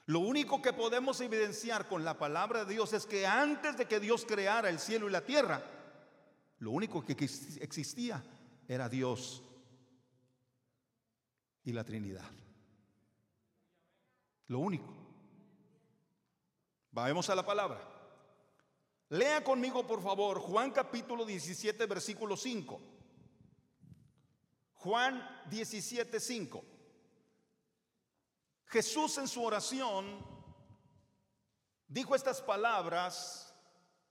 Lo 0.08 0.20
único 0.20 0.62
que 0.62 0.74
podemos 0.74 1.22
evidenciar 1.22 1.88
con 1.88 2.04
la 2.04 2.18
palabra 2.18 2.66
de 2.66 2.74
Dios 2.74 2.92
es 2.92 3.06
que 3.06 3.26
antes 3.26 3.78
de 3.78 3.88
que 3.88 4.00
Dios 4.00 4.26
creara 4.26 4.70
el 4.70 4.80
cielo 4.80 5.08
y 5.08 5.12
la 5.12 5.26
tierra, 5.26 5.64
lo 6.60 6.72
único 6.72 7.06
que 7.06 7.14
existía 7.14 8.22
era 8.68 8.90
Dios 8.90 9.42
y 11.64 11.72
la 11.72 11.84
Trinidad. 11.84 12.30
Lo 14.52 14.60
único. 14.60 14.94
Vamos 16.92 17.30
a 17.30 17.36
la 17.36 17.46
palabra. 17.46 17.80
Lea 19.08 19.42
conmigo, 19.46 19.88
por 19.88 20.04
favor, 20.04 20.42
Juan 20.42 20.72
capítulo 20.72 21.24
17, 21.24 21.86
versículo 21.86 22.36
5. 22.36 22.82
Juan 24.74 25.46
17, 25.50 26.20
5. 26.20 26.66
Jesús 28.66 29.18
en 29.20 29.30
su 29.30 29.42
oración 29.42 30.20
dijo 31.88 32.14
estas 32.14 32.42
palabras, 32.42 33.56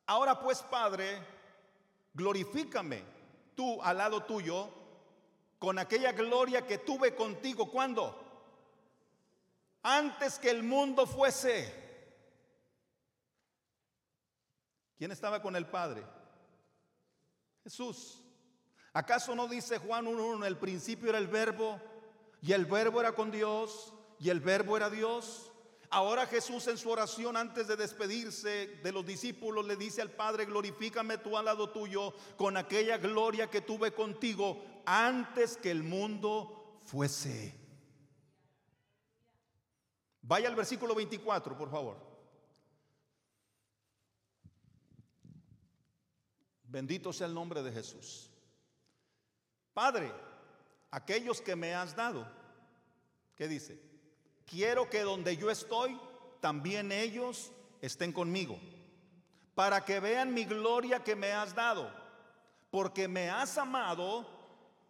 ahora 0.07 0.41
pues 0.41 0.63
Padre, 0.63 1.23
glorifícame 2.15 3.05
tú 3.55 3.83
al 3.83 3.99
lado 3.99 4.23
tuyo 4.23 4.71
con 5.59 5.79
aquella 5.79 6.13
gloria 6.13 6.67
que 6.67 6.79
tuve 6.79 7.15
contigo 7.15 7.71
cuando 7.71 8.30
antes 9.83 10.39
que 10.39 10.51
el 10.51 10.63
mundo 10.63 11.07
fuese. 11.07 11.79
¿Quién 14.99 15.13
estaba 15.13 15.41
con 15.41 15.57
el 15.57 15.67
Padre? 15.67 16.05
Jesús. 17.65 18.23
¿Acaso 18.93 19.35
no 19.35 19.49
dice 19.49 19.79
Juan 19.79 20.07
1.1, 20.07 20.37
en 20.37 20.45
el 20.45 20.59
principio 20.59 21.09
era 21.09 21.19
el 21.19 21.29
verbo 21.29 21.81
y 22.43 22.53
el 22.53 22.67
verbo 22.67 23.01
era 23.01 23.13
con 23.13 23.31
Dios 23.31 23.95
y 24.19 24.31
el 24.31 24.41
verbo 24.41 24.77
era 24.77 24.91
Dios. 24.91 25.53
Ahora 25.91 26.27
Jesús 26.27 26.67
en 26.69 26.79
su 26.79 26.91
oración 26.91 27.37
antes 27.37 27.67
de 27.67 27.77
despedirse 27.77 28.79
de 28.83 28.93
los 28.93 29.05
discípulos 29.05 29.67
le 29.67 29.77
dice 29.77 30.03
al 30.03 30.11
Padre, 30.11 30.45
glorifícame 30.45 31.19
tú 31.19 31.37
al 31.37 31.47
lado 31.47 31.71
tuyo 31.71 32.15
con 32.37 32.57
aquella 32.57 32.99
gloria 32.99 33.49
que 33.49 33.61
tuve 33.61 33.93
contigo 33.93 34.63
antes 34.87 35.57
que 35.57 35.71
el 35.71 35.83
mundo 35.83 36.81
fuese. 36.85 37.60
Vaya 40.23 40.49
al 40.49 40.55
versículo 40.55 40.95
24, 40.95 41.57
por 41.57 41.71
favor. 41.71 41.97
Bendito 46.65 47.13
sea 47.13 47.27
el 47.27 47.35
nombre 47.35 47.63
de 47.63 47.73
Jesús. 47.73 48.31
Padre, 49.75 50.13
aquellos 50.91 51.41
que 51.41 51.57
me 51.57 51.75
has 51.75 51.97
dado, 51.97 52.27
¿qué 53.35 53.49
dice? 53.49 53.91
quiero 54.51 54.91
que 54.91 55.03
donde 55.03 55.37
yo 55.37 55.51
estoy, 55.51 55.99
también 56.41 56.91
ellos 56.91 57.53
estén 57.81 58.13
conmigo, 58.13 58.59
para 59.55 59.85
que 59.85 60.01
vean 60.01 60.35
mi 60.35 60.45
gloria 60.45 61.05
que 61.05 61.15
me 61.15 61.33
has 61.33 61.55
dado, 61.55 61.91
porque 62.71 63.07
me 63.07 63.31
has 63.31 63.57
amado 63.57 64.29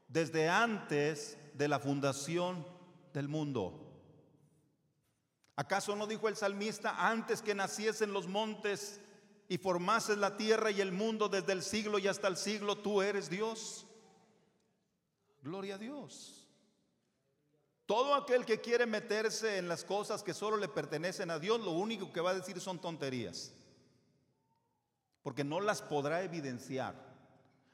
desde 0.08 0.48
antes 0.48 1.36
de 1.54 1.68
la 1.68 1.78
fundación 1.78 2.66
del 3.12 3.28
mundo. 3.28 3.89
¿Acaso 5.60 5.94
no 5.94 6.06
dijo 6.06 6.26
el 6.26 6.36
salmista, 6.36 7.06
antes 7.06 7.42
que 7.42 7.54
naciesen 7.54 8.14
los 8.14 8.26
montes 8.26 8.98
y 9.46 9.58
formases 9.58 10.16
la 10.16 10.38
tierra 10.38 10.70
y 10.70 10.80
el 10.80 10.90
mundo 10.90 11.28
desde 11.28 11.52
el 11.52 11.62
siglo 11.62 11.98
y 11.98 12.08
hasta 12.08 12.28
el 12.28 12.38
siglo, 12.38 12.78
tú 12.78 13.02
eres 13.02 13.28
Dios? 13.28 13.86
Gloria 15.42 15.74
a 15.74 15.78
Dios. 15.78 16.48
Todo 17.84 18.14
aquel 18.14 18.46
que 18.46 18.62
quiere 18.62 18.86
meterse 18.86 19.58
en 19.58 19.68
las 19.68 19.84
cosas 19.84 20.22
que 20.22 20.32
solo 20.32 20.56
le 20.56 20.68
pertenecen 20.68 21.30
a 21.30 21.38
Dios, 21.38 21.60
lo 21.60 21.72
único 21.72 22.10
que 22.10 22.22
va 22.22 22.30
a 22.30 22.36
decir 22.36 22.58
son 22.58 22.80
tonterías. 22.80 23.52
Porque 25.22 25.44
no 25.44 25.60
las 25.60 25.82
podrá 25.82 26.22
evidenciar, 26.22 26.94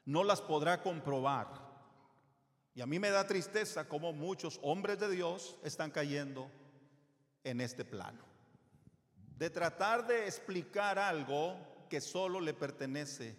no 0.05 0.25
las 0.25 0.40
podrá 0.40 0.83
comprobar. 0.83 1.46
Y 2.75 2.81
a 2.81 2.87
mí 2.87 2.99
me 2.99 3.11
da 3.11 3.29
tristeza 3.29 3.88
como 3.88 4.12
muchos 4.12 4.59
hombres 4.64 4.99
de 4.99 5.09
Dios 5.09 5.57
están 5.62 5.92
cayendo 5.92 6.51
en 7.46 7.61
este 7.61 7.85
plano. 7.85 8.24
De 9.38 9.50
tratar 9.50 10.04
de 10.06 10.26
explicar 10.26 10.98
algo 10.98 11.56
que 11.88 12.00
solo 12.00 12.40
le 12.40 12.54
pertenece 12.54 13.37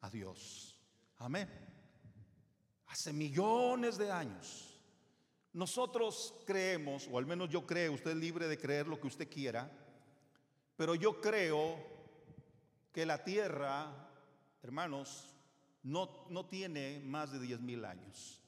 a 0.00 0.10
Dios. 0.10 0.76
Amén. 1.18 1.48
Hace 2.88 3.12
millones 3.12 3.98
de 3.98 4.10
años 4.10 4.80
nosotros 5.52 6.34
creemos, 6.44 7.08
o 7.10 7.18
al 7.18 7.24
menos 7.24 7.48
yo 7.48 7.64
creo, 7.64 7.92
usted 7.92 8.10
es 8.10 8.16
libre 8.16 8.48
de 8.48 8.58
creer 8.58 8.88
lo 8.88 9.00
que 9.00 9.06
usted 9.06 9.30
quiera, 9.30 9.70
pero 10.76 10.96
yo 10.96 11.20
creo 11.20 11.78
que 12.92 13.06
la 13.06 13.22
tierra, 13.22 14.10
hermanos, 14.62 15.34
no, 15.84 16.26
no 16.30 16.46
tiene 16.46 17.00
más 17.04 17.30
de 17.30 17.38
10 17.38 17.60
mil 17.60 17.84
años. 17.84 18.42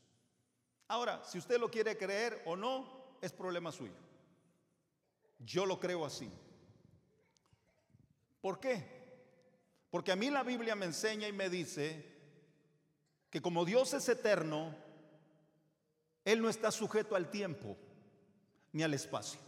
Ahora, 0.89 1.23
si 1.25 1.39
usted 1.39 1.61
lo 1.61 1.71
quiere 1.71 1.97
creer 1.97 2.43
o 2.47 2.57
no, 2.57 3.17
es 3.23 3.33
problema 3.33 3.71
suyo. 3.71 4.08
Yo 5.39 5.67
lo 5.67 5.79
creo 5.79 6.05
así. 6.05 6.31
¿Por 8.41 8.61
qué? 8.61 8.99
Porque 9.91 10.13
a 10.13 10.17
mí 10.17 10.31
la 10.31 10.43
Biblia 10.43 10.75
me 10.75 10.87
enseña 10.87 11.29
y 11.29 11.33
me 11.33 11.49
dice 11.49 12.05
que 13.31 13.41
como 13.41 13.65
Dios 13.65 13.95
es 13.95 14.09
eterno, 14.09 14.75
él 16.25 16.43
no 16.43 16.49
está 16.49 16.71
sujeto 16.71 17.17
al 17.17 17.31
tiempo 17.31 17.77
ni 18.73 18.83
al 18.83 18.95
espacio. 18.95 19.41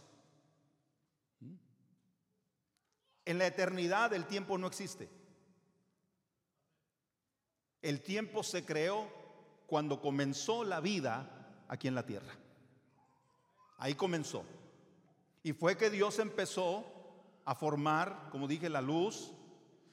En 3.25 3.37
la 3.37 3.45
eternidad 3.45 4.13
el 4.13 4.25
tiempo 4.25 4.57
no 4.57 4.67
existe. 4.67 5.09
El 7.81 8.01
tiempo 8.01 8.43
se 8.43 8.65
creó 8.65 9.09
cuando 9.67 10.01
comenzó 10.01 10.63
la 10.63 10.79
vida 10.79 11.63
aquí 11.67 11.87
en 11.87 11.95
la 11.95 12.05
tierra. 12.05 12.33
Ahí 13.77 13.95
comenzó. 13.95 14.43
Y 15.43 15.53
fue 15.53 15.77
que 15.77 15.89
Dios 15.89 16.19
empezó 16.19 16.85
a 17.45 17.55
formar, 17.55 18.29
como 18.31 18.47
dije, 18.47 18.69
la 18.69 18.81
luz. 18.81 19.31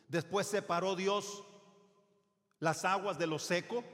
Después 0.08 0.46
separó 0.46 0.96
Dios 0.96 1.44
las 2.58 2.84
aguas 2.84 3.18
de 3.18 3.26
lo 3.26 3.38
seco. 3.38 3.84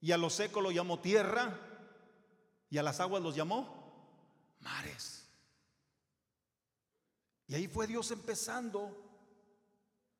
Y 0.00 0.12
a 0.12 0.18
lo 0.18 0.28
seco 0.28 0.60
lo 0.60 0.70
llamó 0.70 1.00
tierra. 1.00 1.58
Y 2.68 2.78
a 2.78 2.82
las 2.82 3.00
aguas 3.00 3.22
los 3.22 3.34
llamó 3.34 3.84
mares. 4.60 5.28
Y 7.46 7.54
ahí 7.54 7.68
fue 7.68 7.86
Dios 7.86 8.10
empezando. 8.10 9.00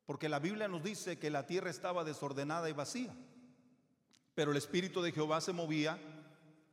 Porque 0.07 0.29
la 0.29 0.39
Biblia 0.39 0.69
nos 0.69 0.83
dice 0.83 1.19
que 1.19 1.31
la 1.31 1.47
tierra 1.47 1.71
estaba 1.71 2.05
desordenada 2.05 2.69
y 2.69 2.73
vacía. 2.73 3.15
Pero 4.35 4.51
el 4.51 4.57
Espíritu 4.57 5.03
de 5.03 5.13
Jehová 5.13 5.41
se 5.41 5.53
movía 5.53 5.99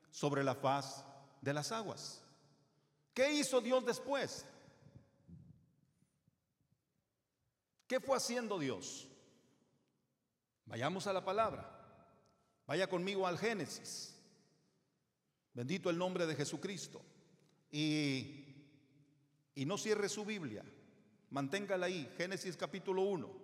sobre 0.09 0.43
la 0.43 0.55
faz 0.55 1.05
de 1.41 1.53
las 1.53 1.71
aguas. 1.71 2.21
¿Qué 3.13 3.33
hizo 3.33 3.61
Dios 3.61 3.85
después? 3.85 4.45
¿Qué 7.87 7.99
fue 7.99 8.15
haciendo 8.15 8.57
Dios? 8.57 9.07
Vayamos 10.65 11.07
a 11.07 11.13
la 11.13 11.25
palabra. 11.25 11.69
Vaya 12.65 12.87
conmigo 12.87 13.27
al 13.27 13.37
Génesis. 13.37 14.15
Bendito 15.53 15.89
el 15.89 15.97
nombre 15.97 16.25
de 16.25 16.35
Jesucristo. 16.35 17.01
Y, 17.69 18.45
y 19.55 19.65
no 19.65 19.77
cierre 19.77 20.07
su 20.07 20.23
Biblia. 20.23 20.63
Manténgala 21.31 21.87
ahí. 21.87 22.09
Génesis 22.17 22.55
capítulo 22.55 23.01
1. 23.01 23.40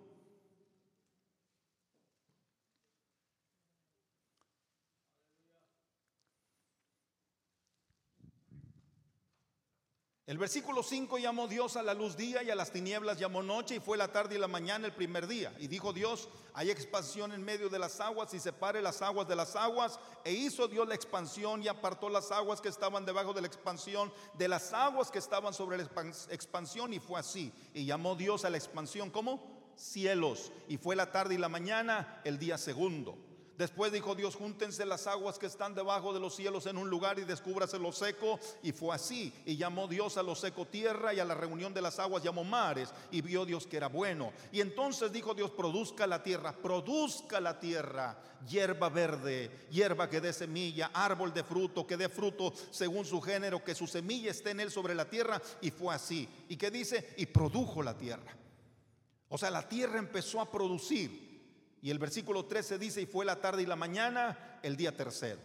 El 10.28 10.36
versículo 10.36 10.82
5 10.82 11.16
llamó 11.16 11.48
Dios 11.48 11.78
a 11.78 11.82
la 11.82 11.94
luz 11.94 12.14
día 12.14 12.42
y 12.42 12.50
a 12.50 12.54
las 12.54 12.70
tinieblas 12.70 13.18
llamó 13.18 13.42
noche 13.42 13.76
y 13.76 13.80
fue 13.80 13.96
la 13.96 14.12
tarde 14.12 14.34
y 14.34 14.38
la 14.38 14.46
mañana 14.46 14.86
el 14.86 14.92
primer 14.92 15.26
día. 15.26 15.54
Y 15.58 15.68
dijo 15.68 15.94
Dios, 15.94 16.28
hay 16.52 16.70
expansión 16.70 17.32
en 17.32 17.42
medio 17.42 17.70
de 17.70 17.78
las 17.78 17.98
aguas 17.98 18.34
y 18.34 18.38
separe 18.38 18.82
las 18.82 19.00
aguas 19.00 19.26
de 19.26 19.34
las 19.34 19.56
aguas. 19.56 19.98
E 20.26 20.32
hizo 20.34 20.68
Dios 20.68 20.86
la 20.86 20.94
expansión 20.94 21.62
y 21.62 21.68
apartó 21.68 22.10
las 22.10 22.30
aguas 22.30 22.60
que 22.60 22.68
estaban 22.68 23.06
debajo 23.06 23.32
de 23.32 23.40
la 23.40 23.46
expansión 23.46 24.12
de 24.34 24.48
las 24.48 24.74
aguas 24.74 25.10
que 25.10 25.18
estaban 25.18 25.54
sobre 25.54 25.78
la 25.78 25.84
expansión 26.30 26.92
y 26.92 26.98
fue 26.98 27.18
así. 27.18 27.50
Y 27.72 27.86
llamó 27.86 28.14
Dios 28.14 28.44
a 28.44 28.50
la 28.50 28.58
expansión 28.58 29.08
como 29.08 29.72
cielos. 29.76 30.52
Y 30.68 30.76
fue 30.76 30.94
la 30.94 31.10
tarde 31.10 31.36
y 31.36 31.38
la 31.38 31.48
mañana 31.48 32.20
el 32.24 32.38
día 32.38 32.58
segundo. 32.58 33.16
Después 33.58 33.90
dijo 33.90 34.14
Dios, 34.14 34.36
júntense 34.36 34.86
las 34.86 35.08
aguas 35.08 35.36
que 35.36 35.46
están 35.46 35.74
debajo 35.74 36.14
de 36.14 36.20
los 36.20 36.36
cielos 36.36 36.66
en 36.66 36.78
un 36.78 36.88
lugar 36.88 37.18
y 37.18 37.24
descúbrase 37.24 37.76
lo 37.76 37.90
seco. 37.90 38.38
Y 38.62 38.70
fue 38.70 38.94
así. 38.94 39.34
Y 39.44 39.56
llamó 39.56 39.88
Dios 39.88 40.16
a 40.16 40.22
lo 40.22 40.36
seco 40.36 40.64
tierra 40.64 41.12
y 41.12 41.18
a 41.18 41.24
la 41.24 41.34
reunión 41.34 41.74
de 41.74 41.82
las 41.82 41.98
aguas 41.98 42.22
llamó 42.22 42.44
mares. 42.44 42.90
Y 43.10 43.20
vio 43.20 43.44
Dios 43.44 43.66
que 43.66 43.76
era 43.76 43.88
bueno. 43.88 44.32
Y 44.52 44.60
entonces 44.60 45.10
dijo 45.10 45.34
Dios, 45.34 45.50
produzca 45.50 46.06
la 46.06 46.22
tierra, 46.22 46.52
produzca 46.52 47.40
la 47.40 47.58
tierra 47.58 48.16
hierba 48.46 48.88
verde, 48.90 49.66
hierba 49.72 50.08
que 50.08 50.20
dé 50.20 50.32
semilla, 50.32 50.92
árbol 50.94 51.34
de 51.34 51.42
fruto, 51.42 51.84
que 51.84 51.96
dé 51.96 52.08
fruto 52.08 52.52
según 52.70 53.04
su 53.04 53.20
género, 53.20 53.64
que 53.64 53.74
su 53.74 53.88
semilla 53.88 54.30
esté 54.30 54.50
en 54.50 54.60
él 54.60 54.70
sobre 54.70 54.94
la 54.94 55.10
tierra. 55.10 55.42
Y 55.60 55.72
fue 55.72 55.92
así. 55.92 56.28
¿Y 56.48 56.56
qué 56.56 56.70
dice? 56.70 57.12
Y 57.16 57.26
produjo 57.26 57.82
la 57.82 57.98
tierra. 57.98 58.36
O 59.30 59.36
sea, 59.36 59.50
la 59.50 59.68
tierra 59.68 59.98
empezó 59.98 60.40
a 60.40 60.48
producir. 60.48 61.27
Y 61.82 61.90
el 61.90 61.98
versículo 61.98 62.44
13 62.44 62.78
dice, 62.78 63.02
y 63.02 63.06
fue 63.06 63.24
la 63.24 63.40
tarde 63.40 63.62
y 63.62 63.66
la 63.66 63.76
mañana, 63.76 64.58
el 64.62 64.76
día 64.76 64.96
tercero. 64.96 65.40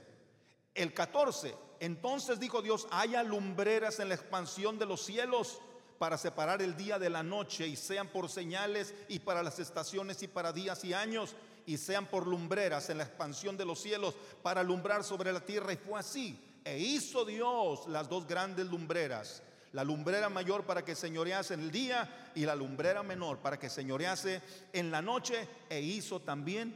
El 0.73 0.93
14, 0.93 1.53
entonces 1.79 2.39
dijo 2.39 2.61
Dios, 2.61 2.87
haya 2.91 3.21
lumbreras 3.23 3.99
en 3.99 4.09
la 4.09 4.15
expansión 4.15 4.79
de 4.79 4.85
los 4.85 5.03
cielos 5.03 5.59
para 5.99 6.17
separar 6.17 6.61
el 6.61 6.75
día 6.75 6.97
de 6.97 7.09
la 7.09 7.21
noche 7.21 7.67
y 7.67 7.75
sean 7.75 8.07
por 8.07 8.29
señales 8.29 8.93
y 9.07 9.19
para 9.19 9.43
las 9.43 9.59
estaciones 9.59 10.23
y 10.23 10.27
para 10.27 10.51
días 10.51 10.83
y 10.83 10.93
años 10.93 11.35
y 11.65 11.77
sean 11.77 12.07
por 12.07 12.27
lumbreras 12.27 12.89
en 12.89 12.97
la 12.97 13.03
expansión 13.03 13.55
de 13.55 13.65
los 13.65 13.79
cielos 13.79 14.15
para 14.41 14.61
alumbrar 14.61 15.03
sobre 15.03 15.31
la 15.31 15.39
tierra. 15.39 15.71
Y 15.71 15.77
fue 15.77 15.99
así. 15.99 16.39
E 16.65 16.79
hizo 16.79 17.25
Dios 17.25 17.87
las 17.87 18.09
dos 18.09 18.25
grandes 18.25 18.65
lumbreras 18.65 19.43
la 19.73 19.83
lumbrera 19.83 20.29
mayor 20.29 20.65
para 20.65 20.85
que 20.85 20.95
señorease 20.95 21.55
en 21.55 21.61
el 21.61 21.71
día 21.71 22.31
y 22.35 22.45
la 22.45 22.55
lumbrera 22.55 23.03
menor 23.03 23.39
para 23.39 23.59
que 23.59 23.69
señorease 23.69 24.41
en 24.71 24.91
la 24.91 25.01
noche 25.01 25.47
e 25.69 25.81
hizo 25.81 26.21
también 26.21 26.75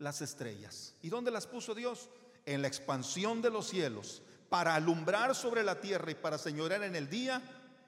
las 0.00 0.20
estrellas. 0.20 0.94
¿Y 1.02 1.08
dónde 1.08 1.30
las 1.30 1.46
puso 1.46 1.74
Dios? 1.74 2.10
En 2.44 2.60
la 2.60 2.68
expansión 2.68 3.40
de 3.40 3.50
los 3.50 3.68
cielos, 3.68 4.22
para 4.48 4.74
alumbrar 4.74 5.36
sobre 5.36 5.62
la 5.62 5.80
tierra 5.80 6.10
y 6.10 6.16
para 6.16 6.36
señorear 6.36 6.82
en 6.82 6.96
el 6.96 7.08
día 7.08 7.40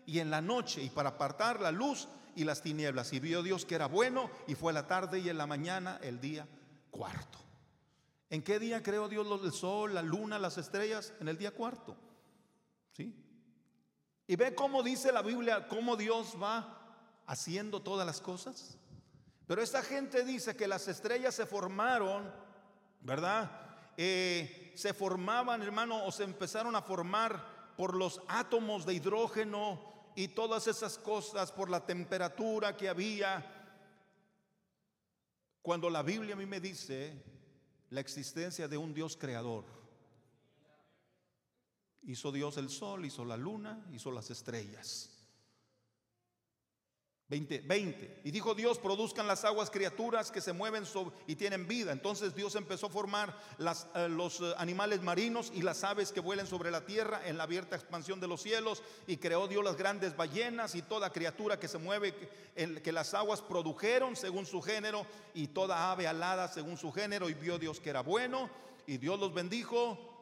y 0.06 0.20
en 0.20 0.30
la 0.30 0.40
noche 0.40 0.82
y 0.82 0.88
para 0.88 1.10
apartar 1.10 1.60
la 1.60 1.72
luz 1.72 2.06
y 2.36 2.44
las 2.44 2.62
tinieblas. 2.62 3.12
Y 3.12 3.18
vio 3.18 3.42
Dios 3.42 3.64
que 3.64 3.74
era 3.74 3.86
bueno 3.86 4.30
y 4.46 4.54
fue 4.54 4.72
la 4.72 4.86
tarde 4.86 5.18
y 5.18 5.28
en 5.28 5.38
la 5.38 5.48
mañana 5.48 5.98
el 6.00 6.20
día 6.20 6.46
cuarto. 6.92 7.40
¿En 8.30 8.42
qué 8.42 8.60
día 8.60 8.84
creó 8.84 9.08
Dios 9.08 9.26
el 9.42 9.52
sol, 9.52 9.94
la 9.94 10.02
luna, 10.02 10.38
las 10.38 10.58
estrellas? 10.58 11.12
En 11.18 11.26
el 11.26 11.36
día 11.36 11.50
cuarto. 11.50 11.96
¿Sí? 12.92 13.23
Y 14.26 14.36
ve 14.36 14.54
cómo 14.54 14.82
dice 14.82 15.12
la 15.12 15.22
Biblia, 15.22 15.68
cómo 15.68 15.96
Dios 15.96 16.34
va 16.42 16.84
haciendo 17.26 17.82
todas 17.82 18.06
las 18.06 18.20
cosas. 18.20 18.78
Pero 19.46 19.62
esta 19.62 19.82
gente 19.82 20.24
dice 20.24 20.56
que 20.56 20.66
las 20.66 20.88
estrellas 20.88 21.34
se 21.34 21.46
formaron, 21.46 22.32
¿verdad? 23.00 23.50
Eh, 23.96 24.72
se 24.74 24.94
formaban, 24.94 25.62
hermano, 25.62 26.04
o 26.04 26.10
se 26.10 26.24
empezaron 26.24 26.74
a 26.74 26.82
formar 26.82 27.74
por 27.76 27.94
los 27.94 28.22
átomos 28.28 28.86
de 28.86 28.94
hidrógeno 28.94 29.80
y 30.14 30.28
todas 30.28 30.66
esas 30.66 30.96
cosas, 30.96 31.52
por 31.52 31.68
la 31.68 31.84
temperatura 31.84 32.76
que 32.76 32.88
había. 32.88 33.50
Cuando 35.60 35.90
la 35.90 36.02
Biblia 36.02 36.34
a 36.34 36.38
mí 36.38 36.46
me 36.46 36.60
dice 36.60 37.22
la 37.90 38.00
existencia 38.00 38.68
de 38.68 38.78
un 38.78 38.94
Dios 38.94 39.16
creador. 39.16 39.83
Hizo 42.06 42.32
Dios 42.32 42.56
el 42.58 42.68
sol, 42.68 43.06
hizo 43.06 43.24
la 43.24 43.36
luna, 43.36 43.86
hizo 43.92 44.10
las 44.10 44.30
estrellas. 44.30 45.14
20, 47.28 47.60
20. 47.60 48.20
Y 48.24 48.30
dijo 48.30 48.54
Dios, 48.54 48.78
produzcan 48.78 49.26
las 49.26 49.46
aguas 49.46 49.70
criaturas 49.70 50.30
que 50.30 50.42
se 50.42 50.52
mueven 50.52 50.84
y 51.26 51.36
tienen 51.36 51.66
vida. 51.66 51.90
Entonces 51.90 52.34
Dios 52.34 52.54
empezó 52.54 52.86
a 52.86 52.90
formar 52.90 53.34
eh, 53.58 54.08
los 54.10 54.40
eh, 54.40 54.52
animales 54.58 55.02
marinos 55.02 55.50
y 55.54 55.62
las 55.62 55.82
aves 55.84 56.12
que 56.12 56.20
vuelen 56.20 56.46
sobre 56.46 56.70
la 56.70 56.84
tierra 56.84 57.22
en 57.26 57.38
la 57.38 57.44
abierta 57.44 57.76
expansión 57.76 58.20
de 58.20 58.28
los 58.28 58.42
cielos. 58.42 58.82
Y 59.06 59.16
creó 59.16 59.48
Dios 59.48 59.64
las 59.64 59.76
grandes 59.76 60.14
ballenas 60.14 60.74
y 60.74 60.82
toda 60.82 61.10
criatura 61.10 61.58
que 61.58 61.66
se 61.66 61.78
mueve, 61.78 62.14
que 62.54 62.92
las 62.92 63.14
aguas 63.14 63.40
produjeron 63.40 64.14
según 64.14 64.44
su 64.44 64.60
género 64.60 65.06
y 65.32 65.48
toda 65.48 65.90
ave 65.90 66.06
alada 66.06 66.48
según 66.48 66.76
su 66.76 66.92
género. 66.92 67.30
Y 67.30 67.34
vio 67.34 67.58
Dios 67.58 67.80
que 67.80 67.90
era 67.90 68.02
bueno. 68.02 68.50
Y 68.86 68.98
Dios 68.98 69.18
los 69.18 69.32
bendijo 69.32 70.13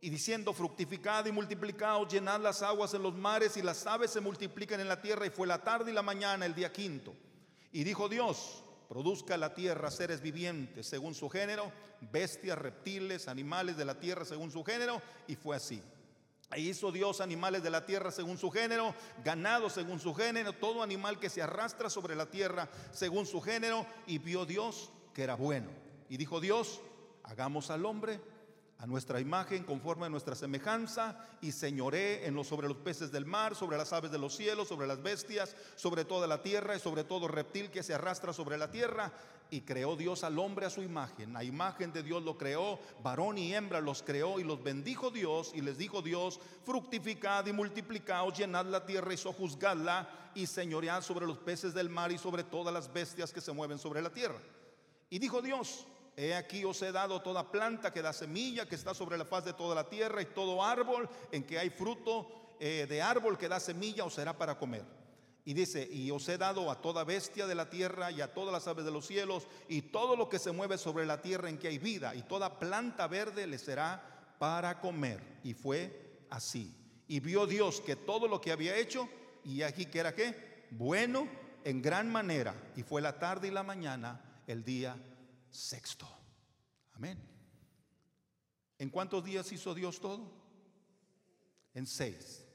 y 0.00 0.10
diciendo, 0.10 0.52
fructificad 0.52 1.24
y 1.26 1.32
multiplicaos, 1.32 2.12
llenad 2.12 2.40
las 2.40 2.62
aguas 2.62 2.92
en 2.94 3.02
los 3.02 3.14
mares 3.14 3.56
y 3.56 3.62
las 3.62 3.86
aves 3.86 4.10
se 4.10 4.20
multiplican 4.20 4.80
en 4.80 4.88
la 4.88 5.00
tierra. 5.00 5.26
Y 5.26 5.30
fue 5.30 5.46
la 5.46 5.62
tarde 5.62 5.90
y 5.90 5.94
la 5.94 6.02
mañana, 6.02 6.44
el 6.44 6.54
día 6.54 6.72
quinto. 6.72 7.14
Y 7.72 7.82
dijo 7.82 8.08
Dios, 8.08 8.62
produzca 8.88 9.36
la 9.36 9.54
tierra 9.54 9.90
seres 9.90 10.20
vivientes 10.20 10.86
según 10.86 11.14
su 11.14 11.28
género, 11.28 11.72
bestias, 12.12 12.58
reptiles, 12.58 13.26
animales 13.26 13.76
de 13.76 13.84
la 13.84 13.98
tierra 13.98 14.24
según 14.24 14.50
su 14.50 14.62
género. 14.64 15.00
Y 15.26 15.34
fue 15.34 15.56
así. 15.56 15.82
E 16.52 16.60
hizo 16.60 16.92
Dios 16.92 17.20
animales 17.20 17.62
de 17.62 17.70
la 17.70 17.84
tierra 17.86 18.12
según 18.12 18.38
su 18.38 18.50
género, 18.50 18.94
ganado 19.24 19.68
según 19.68 19.98
su 19.98 20.14
género, 20.14 20.52
todo 20.52 20.82
animal 20.82 21.18
que 21.18 21.30
se 21.30 21.42
arrastra 21.42 21.90
sobre 21.90 22.14
la 22.14 22.26
tierra 22.26 22.68
según 22.92 23.26
su 23.26 23.40
género. 23.40 23.86
Y 24.06 24.18
vio 24.18 24.44
Dios 24.44 24.92
que 25.14 25.22
era 25.24 25.34
bueno. 25.34 25.70
Y 26.08 26.18
dijo 26.18 26.38
Dios, 26.38 26.82
hagamos 27.24 27.70
al 27.70 27.84
hombre 27.86 28.20
a 28.78 28.86
nuestra 28.86 29.20
imagen, 29.20 29.64
conforme 29.64 30.06
a 30.06 30.10
nuestra 30.10 30.34
semejanza, 30.34 31.16
y 31.40 31.52
señoré 31.52 32.26
en 32.26 32.34
los, 32.34 32.46
sobre 32.46 32.68
los 32.68 32.76
peces 32.76 33.10
del 33.10 33.24
mar, 33.24 33.54
sobre 33.54 33.78
las 33.78 33.92
aves 33.92 34.10
de 34.10 34.18
los 34.18 34.36
cielos, 34.36 34.68
sobre 34.68 34.86
las 34.86 35.02
bestias, 35.02 35.56
sobre 35.76 36.04
toda 36.04 36.26
la 36.26 36.42
tierra 36.42 36.76
y 36.76 36.80
sobre 36.80 37.04
todo 37.04 37.26
reptil 37.26 37.70
que 37.70 37.82
se 37.82 37.94
arrastra 37.94 38.32
sobre 38.32 38.58
la 38.58 38.70
tierra. 38.70 39.12
Y 39.48 39.60
creó 39.60 39.96
Dios 39.96 40.24
al 40.24 40.38
hombre 40.38 40.66
a 40.66 40.70
su 40.70 40.82
imagen. 40.82 41.36
A 41.36 41.44
imagen 41.44 41.92
de 41.92 42.02
Dios 42.02 42.22
lo 42.22 42.36
creó, 42.36 42.80
varón 43.02 43.38
y 43.38 43.54
hembra 43.54 43.80
los 43.80 44.02
creó 44.02 44.40
y 44.40 44.44
los 44.44 44.62
bendijo 44.62 45.10
Dios 45.10 45.52
y 45.54 45.60
les 45.60 45.78
dijo 45.78 46.02
Dios, 46.02 46.40
fructificad 46.64 47.46
y 47.46 47.52
multiplicaos, 47.52 48.36
llenad 48.36 48.66
la 48.66 48.84
tierra 48.84 49.14
y 49.14 49.16
sojuzgadla 49.16 50.08
y 50.34 50.46
señoread 50.46 51.00
sobre 51.00 51.26
los 51.26 51.38
peces 51.38 51.72
del 51.72 51.88
mar 51.88 52.10
y 52.12 52.18
sobre 52.18 52.42
todas 52.44 52.74
las 52.74 52.92
bestias 52.92 53.32
que 53.32 53.40
se 53.40 53.52
mueven 53.52 53.78
sobre 53.78 54.02
la 54.02 54.10
tierra. 54.10 54.40
Y 55.08 55.20
dijo 55.20 55.40
Dios, 55.40 55.86
He 56.16 56.34
aquí 56.34 56.64
os 56.64 56.80
he 56.80 56.92
dado 56.92 57.20
toda 57.20 57.50
planta 57.52 57.92
que 57.92 58.00
da 58.00 58.12
semilla, 58.12 58.66
que 58.66 58.74
está 58.74 58.94
sobre 58.94 59.18
la 59.18 59.26
faz 59.26 59.44
de 59.44 59.52
toda 59.52 59.74
la 59.74 59.88
tierra, 59.88 60.22
y 60.22 60.26
todo 60.26 60.64
árbol 60.64 61.08
en 61.30 61.44
que 61.44 61.58
hay 61.58 61.68
fruto 61.68 62.56
eh, 62.58 62.86
de 62.88 63.02
árbol 63.02 63.36
que 63.36 63.48
da 63.48 63.60
semilla 63.60 64.04
os 64.04 64.14
será 64.14 64.32
para 64.32 64.58
comer. 64.58 64.84
Y 65.44 65.52
dice, 65.52 65.86
y 65.92 66.10
os 66.10 66.26
he 66.28 66.38
dado 66.38 66.70
a 66.70 66.80
toda 66.80 67.04
bestia 67.04 67.46
de 67.46 67.54
la 67.54 67.68
tierra 67.68 68.10
y 68.10 68.20
a 68.20 68.32
todas 68.32 68.52
las 68.52 68.66
aves 68.66 68.84
de 68.84 68.90
los 68.90 69.06
cielos 69.06 69.46
y 69.68 69.82
todo 69.82 70.16
lo 70.16 70.28
que 70.28 70.40
se 70.40 70.50
mueve 70.50 70.78
sobre 70.78 71.06
la 71.06 71.20
tierra 71.20 71.48
en 71.48 71.58
que 71.58 71.68
hay 71.68 71.78
vida 71.78 72.16
y 72.16 72.22
toda 72.22 72.58
planta 72.58 73.06
verde 73.06 73.46
le 73.46 73.58
será 73.58 74.34
para 74.38 74.80
comer. 74.80 75.20
Y 75.44 75.52
fue 75.54 76.24
así. 76.30 76.74
Y 77.06 77.20
vio 77.20 77.46
Dios 77.46 77.80
que 77.80 77.94
todo 77.94 78.26
lo 78.26 78.40
que 78.40 78.50
había 78.50 78.76
hecho, 78.76 79.08
y 79.44 79.62
aquí 79.62 79.86
que 79.86 80.00
era 80.00 80.14
qué, 80.14 80.66
bueno 80.70 81.28
en 81.62 81.82
gran 81.82 82.10
manera. 82.10 82.54
Y 82.74 82.82
fue 82.82 83.00
la 83.00 83.18
tarde 83.18 83.48
y 83.48 83.52
la 83.52 83.62
mañana 83.62 84.42
el 84.46 84.64
día 84.64 84.96
sexto. 85.50 86.06
Amén. 86.94 87.18
¿En 88.78 88.90
cuántos 88.90 89.24
días 89.24 89.50
hizo 89.52 89.74
Dios 89.74 90.00
todo? 90.00 90.30
En 91.74 91.86
seis. 91.86 92.46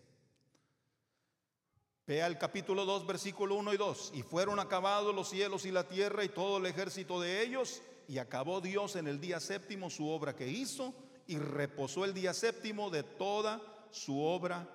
Vea 2.06 2.28
el 2.28 2.38
capítulo 2.38 2.86
2, 2.86 3.06
versículo 3.08 3.56
1 3.56 3.74
y 3.74 3.78
2. 3.78 4.12
Y 4.16 4.24
fueron 4.24 4.60
acabados 4.60 5.16
los 5.16 5.30
cielos 5.30 5.66
y 5.66 5.72
la 5.72 5.88
tierra 5.88 6.24
y 6.24 6.30
todo 6.30 6.58
el 6.58 6.66
ejército 6.66 7.22
de 7.22 7.42
ellos. 7.44 7.82
Y 8.08 8.18
acabó 8.18 8.62
Dios 8.62 8.96
en 8.96 9.08
el 9.08 9.22
día 9.22 9.40
séptimo 9.40 9.90
su 9.90 10.10
obra 10.10 10.36
que 10.36 10.48
hizo. 10.48 10.94
Y 11.28 11.38
reposó 11.38 12.04
el 12.04 12.14
día 12.14 12.34
séptimo 12.34 12.90
de 12.90 13.04
toda 13.04 13.62
su 13.92 14.20
obra 14.22 14.68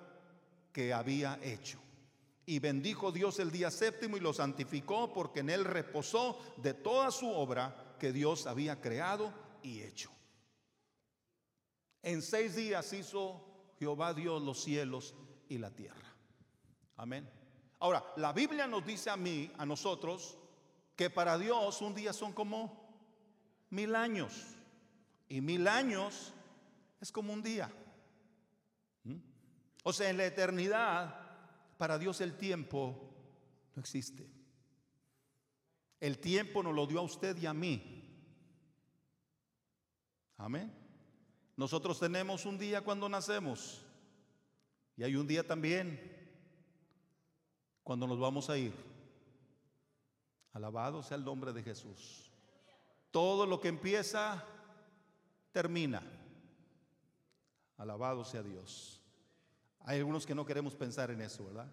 que 0.71 0.93
había 0.93 1.39
hecho. 1.43 1.79
Y 2.45 2.59
bendijo 2.59 3.11
Dios 3.11 3.39
el 3.39 3.51
día 3.51 3.69
séptimo 3.69 4.15
y 4.15 4.21
lo 4.21 4.33
santificó 4.33 5.11
porque 5.13 5.41
en 5.41 5.49
él 5.49 5.65
reposó 5.65 6.39
de 6.57 6.73
toda 6.73 7.11
su 7.11 7.29
obra 7.29 7.86
que 7.97 8.11
Dios 8.11 8.47
había 8.47 8.81
creado 8.81 9.33
y 9.61 9.81
hecho. 9.81 10.11
En 12.03 12.21
seis 12.21 12.55
días 12.55 12.93
hizo 12.93 13.43
Jehová 13.79 14.13
Dios 14.13 14.41
los 14.41 14.61
cielos 14.63 15.15
y 15.49 15.57
la 15.57 15.71
tierra. 15.71 16.15
Amén. 16.95 17.29
Ahora, 17.79 18.03
la 18.15 18.33
Biblia 18.33 18.67
nos 18.67 18.85
dice 18.85 19.09
a 19.09 19.17
mí, 19.17 19.51
a 19.57 19.65
nosotros, 19.65 20.37
que 20.95 21.09
para 21.09 21.37
Dios 21.37 21.81
un 21.81 21.93
día 21.93 22.13
son 22.13 22.33
como 22.33 22.87
mil 23.69 23.95
años. 23.95 24.55
Y 25.29 25.41
mil 25.41 25.67
años 25.67 26.33
es 26.99 27.11
como 27.11 27.33
un 27.33 27.43
día. 27.43 27.71
¿Mm? 29.03 29.17
O 29.83 29.93
sea, 29.93 30.09
en 30.09 30.17
la 30.17 30.25
eternidad, 30.25 31.27
para 31.77 31.97
Dios 31.97 32.21
el 32.21 32.37
tiempo 32.37 33.13
no 33.75 33.81
existe. 33.81 34.36
El 35.99 36.19
tiempo 36.19 36.61
nos 36.61 36.75
lo 36.75 36.85
dio 36.85 36.99
a 36.99 37.03
usted 37.03 37.37
y 37.37 37.45
a 37.45 37.53
mí. 37.53 37.93
Amén. 40.37 40.71
Nosotros 41.55 41.99
tenemos 41.99 42.45
un 42.45 42.57
día 42.57 42.81
cuando 42.81 43.09
nacemos 43.09 43.81
y 44.95 45.03
hay 45.03 45.15
un 45.15 45.25
día 45.25 45.45
también 45.45 45.99
cuando 47.83 48.05
nos 48.05 48.19
vamos 48.19 48.49
a 48.49 48.57
ir. 48.57 48.73
Alabado 50.53 51.01
sea 51.01 51.17
el 51.17 51.23
nombre 51.23 51.53
de 51.53 51.63
Jesús. 51.63 52.31
Todo 53.11 53.45
lo 53.45 53.59
que 53.59 53.69
empieza, 53.69 54.43
termina. 55.51 56.03
Alabado 57.77 58.23
sea 58.25 58.43
Dios. 58.43 59.01
Hay 59.79 59.99
algunos 59.99 60.25
que 60.25 60.35
no 60.35 60.45
queremos 60.45 60.75
pensar 60.75 61.11
en 61.11 61.21
eso, 61.21 61.45
¿verdad? 61.45 61.71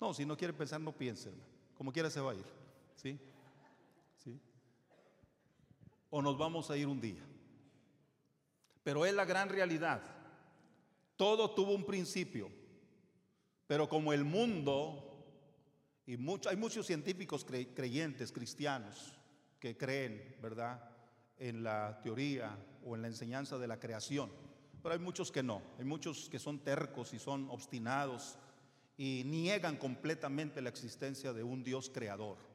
No, 0.00 0.12
si 0.12 0.26
no 0.26 0.36
quiere 0.36 0.52
pensar, 0.52 0.80
no 0.80 0.92
piensen. 0.92 1.34
Como 1.76 1.92
quiera 1.92 2.10
se 2.10 2.20
va 2.20 2.32
a 2.32 2.34
ir. 2.34 2.44
¿Sí? 2.98 3.16
¿Sí? 4.24 4.40
O 6.10 6.20
nos 6.20 6.36
vamos 6.36 6.68
a 6.68 6.76
ir 6.76 6.88
un 6.88 7.00
día. 7.00 7.24
Pero 8.82 9.06
es 9.06 9.14
la 9.14 9.24
gran 9.24 9.48
realidad. 9.48 10.02
Todo 11.16 11.54
tuvo 11.54 11.74
un 11.74 11.86
principio. 11.86 12.50
Pero 13.68 13.88
como 13.88 14.12
el 14.12 14.24
mundo, 14.24 15.04
y 16.06 16.12
hay 16.48 16.56
muchos 16.56 16.86
científicos 16.86 17.44
creyentes, 17.44 18.32
cristianos, 18.32 19.14
que 19.60 19.76
creen, 19.76 20.36
¿verdad?, 20.42 20.90
en 21.38 21.62
la 21.62 22.00
teoría 22.02 22.58
o 22.84 22.96
en 22.96 23.02
la 23.02 23.08
enseñanza 23.08 23.58
de 23.58 23.68
la 23.68 23.78
creación. 23.78 24.32
Pero 24.82 24.92
hay 24.92 24.98
muchos 24.98 25.30
que 25.30 25.44
no, 25.44 25.62
hay 25.78 25.84
muchos 25.84 26.28
que 26.28 26.40
son 26.40 26.58
tercos 26.64 27.14
y 27.14 27.20
son 27.20 27.48
obstinados 27.50 28.38
y 28.96 29.22
niegan 29.24 29.76
completamente 29.76 30.60
la 30.60 30.70
existencia 30.70 31.32
de 31.32 31.44
un 31.44 31.62
Dios 31.62 31.90
creador. 31.90 32.47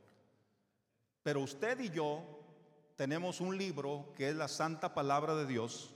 Pero 1.23 1.39
usted 1.39 1.79
y 1.79 1.89
yo 1.89 2.21
tenemos 2.95 3.41
un 3.41 3.57
libro 3.57 4.13
que 4.15 4.29
es 4.29 4.35
la 4.35 4.47
Santa 4.47 4.93
Palabra 4.93 5.35
de 5.35 5.47
Dios, 5.47 5.95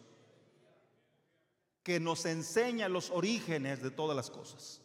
que 1.84 2.00
nos 2.00 2.26
enseña 2.26 2.90
los 2.90 3.12
orígenes 3.12 3.82
de 3.82 3.92
todas 3.92 4.16
las 4.16 4.30
cosas. 4.32 4.82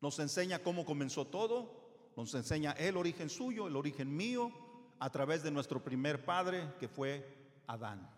Nos 0.00 0.18
enseña 0.18 0.60
cómo 0.60 0.84
comenzó 0.84 1.26
todo, 1.26 2.10
nos 2.16 2.34
enseña 2.34 2.72
el 2.72 2.96
origen 2.96 3.30
suyo, 3.30 3.68
el 3.68 3.76
origen 3.76 4.14
mío, 4.14 4.50
a 4.98 5.10
través 5.10 5.42
de 5.42 5.50
nuestro 5.50 5.82
primer 5.82 6.24
padre, 6.24 6.74
que 6.78 6.88
fue 6.88 7.62
Adán. 7.66 8.10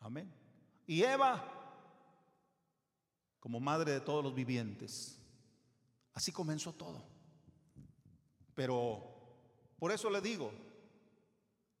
Amén. 0.00 0.32
Y 0.86 1.02
Eva, 1.02 1.44
como 3.38 3.60
madre 3.60 3.92
de 3.92 4.00
todos 4.00 4.22
los 4.22 4.34
vivientes. 4.34 5.18
Así 6.14 6.32
comenzó 6.32 6.72
todo. 6.72 7.04
Pero 8.54 9.11
por 9.82 9.90
eso 9.90 10.08
le 10.10 10.20
digo, 10.20 10.52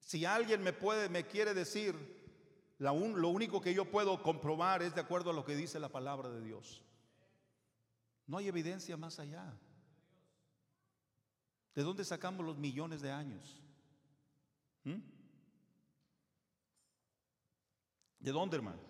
si 0.00 0.24
alguien 0.24 0.60
me 0.60 0.72
puede, 0.72 1.08
me 1.08 1.24
quiere 1.24 1.54
decir, 1.54 1.94
lo 2.78 2.92
único 2.94 3.60
que 3.60 3.74
yo 3.74 3.84
puedo 3.84 4.20
comprobar 4.24 4.82
es 4.82 4.92
de 4.96 5.00
acuerdo 5.00 5.30
a 5.30 5.32
lo 5.32 5.44
que 5.44 5.54
dice 5.54 5.78
la 5.78 5.88
palabra 5.88 6.28
de 6.28 6.40
Dios. 6.40 6.82
No 8.26 8.38
hay 8.38 8.48
evidencia 8.48 8.96
más 8.96 9.20
allá. 9.20 9.56
¿De 11.76 11.84
dónde 11.84 12.04
sacamos 12.04 12.44
los 12.44 12.58
millones 12.58 13.02
de 13.02 13.12
años? 13.12 13.62
¿Mm? 14.82 14.98
¿De 18.18 18.32
dónde, 18.32 18.56
hermano? 18.56 18.82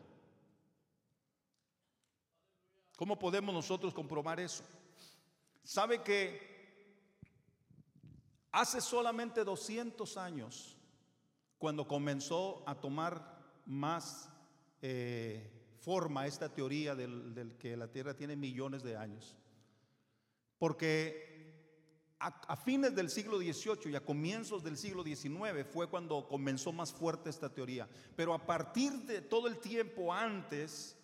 ¿Cómo 2.96 3.18
podemos 3.18 3.54
nosotros 3.54 3.92
comprobar 3.92 4.40
eso? 4.40 4.64
¿Sabe 5.64 6.02
que 6.02 6.51
hace 8.52 8.80
solamente 8.80 9.44
200 9.44 10.16
años, 10.18 10.76
cuando 11.58 11.88
comenzó 11.88 12.62
a 12.66 12.74
tomar 12.74 13.40
más 13.66 14.28
eh, 14.82 15.50
forma 15.80 16.26
esta 16.26 16.48
teoría 16.48 16.94
del, 16.94 17.56
que 17.58 17.76
la 17.76 17.88
Tierra 17.88 18.14
tiene 18.14 18.36
millones 18.36 18.82
de 18.82 18.96
años. 18.96 19.36
Porque 20.58 21.32
a, 22.18 22.56
fines 22.56 22.94
del 22.94 23.10
siglo 23.10 23.38
XVIII 23.38 23.90
y 23.90 23.96
a 23.96 24.04
comienzos 24.04 24.62
del 24.62 24.76
siglo 24.76 25.02
XIX 25.02 25.66
fue 25.68 25.88
cuando 25.88 26.28
comenzó 26.28 26.72
más 26.72 26.92
fuerte 26.92 27.30
esta 27.30 27.52
teoría. 27.52 27.88
Pero 28.14 28.34
a 28.34 28.46
partir 28.46 28.92
de 29.06 29.22
todo 29.22 29.48
el 29.48 29.58
tiempo 29.58 30.12
antes, 30.12 30.96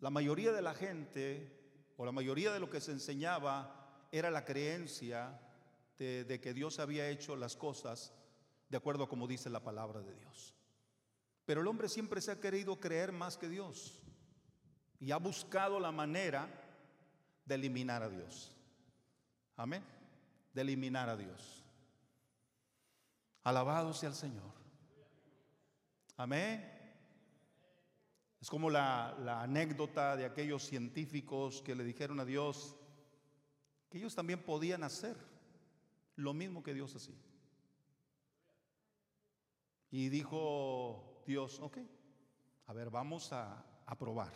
la 0.00 0.10
mayoría 0.10 0.52
de 0.52 0.62
la 0.62 0.74
gente, 0.74 1.94
o 1.96 2.04
la 2.04 2.12
mayoría 2.12 2.52
de 2.52 2.60
lo 2.60 2.68
que 2.68 2.80
se 2.80 2.92
enseñaba, 2.92 4.08
era 4.10 4.30
la 4.30 4.44
creencia 4.44 5.40
de, 6.02 6.40
que 6.40 6.52
Dios 6.52 6.78
había 6.78 7.08
hecho 7.08 7.36
las 7.36 7.56
cosas 7.56 8.12
de 8.68 8.76
acuerdo 8.76 9.04
a 9.04 9.08
como 9.08 9.26
dice 9.26 9.50
la 9.50 9.62
palabra 9.62 10.00
de 10.00 10.14
Dios. 10.14 10.54
Pero 11.44 11.60
el 11.60 11.68
hombre 11.68 11.88
siempre 11.88 12.20
se 12.20 12.30
ha 12.30 12.40
querido 12.40 12.80
creer 12.80 13.12
más 13.12 13.36
que 13.36 13.48
Dios 13.48 14.02
y 14.98 15.10
ha 15.12 15.16
buscado 15.16 15.78
la 15.78 15.92
manera 15.92 16.48
de 17.44 17.54
eliminar 17.54 18.02
a 18.02 18.08
Dios. 18.08 18.54
Amén. 19.56 19.84
De 20.54 20.62
eliminar 20.62 21.08
a 21.08 21.16
Dios. 21.16 21.64
Alabado 23.44 23.92
sea 23.92 24.08
el 24.08 24.14
Señor. 24.14 24.52
Amén. 26.16 26.68
Es 28.40 28.48
como 28.48 28.70
la, 28.70 29.42
anécdota 29.42 30.16
de 30.16 30.24
aquellos 30.24 30.64
científicos 30.64 31.62
que 31.62 31.74
le 31.74 31.84
dijeron 31.84 32.18
a 32.18 32.24
Dios 32.24 32.76
que 33.88 33.98
ellos 33.98 34.14
también 34.14 34.42
podían 34.42 34.82
hacer 34.82 35.31
lo 36.16 36.34
mismo 36.34 36.62
que 36.62 36.74
Dios 36.74 36.94
hacía. 36.94 37.20
Y 39.90 40.08
dijo 40.08 41.22
Dios, 41.26 41.60
ok, 41.60 41.78
a 42.66 42.72
ver, 42.72 42.90
vamos 42.90 43.32
a, 43.32 43.64
a 43.86 43.98
probar. 43.98 44.32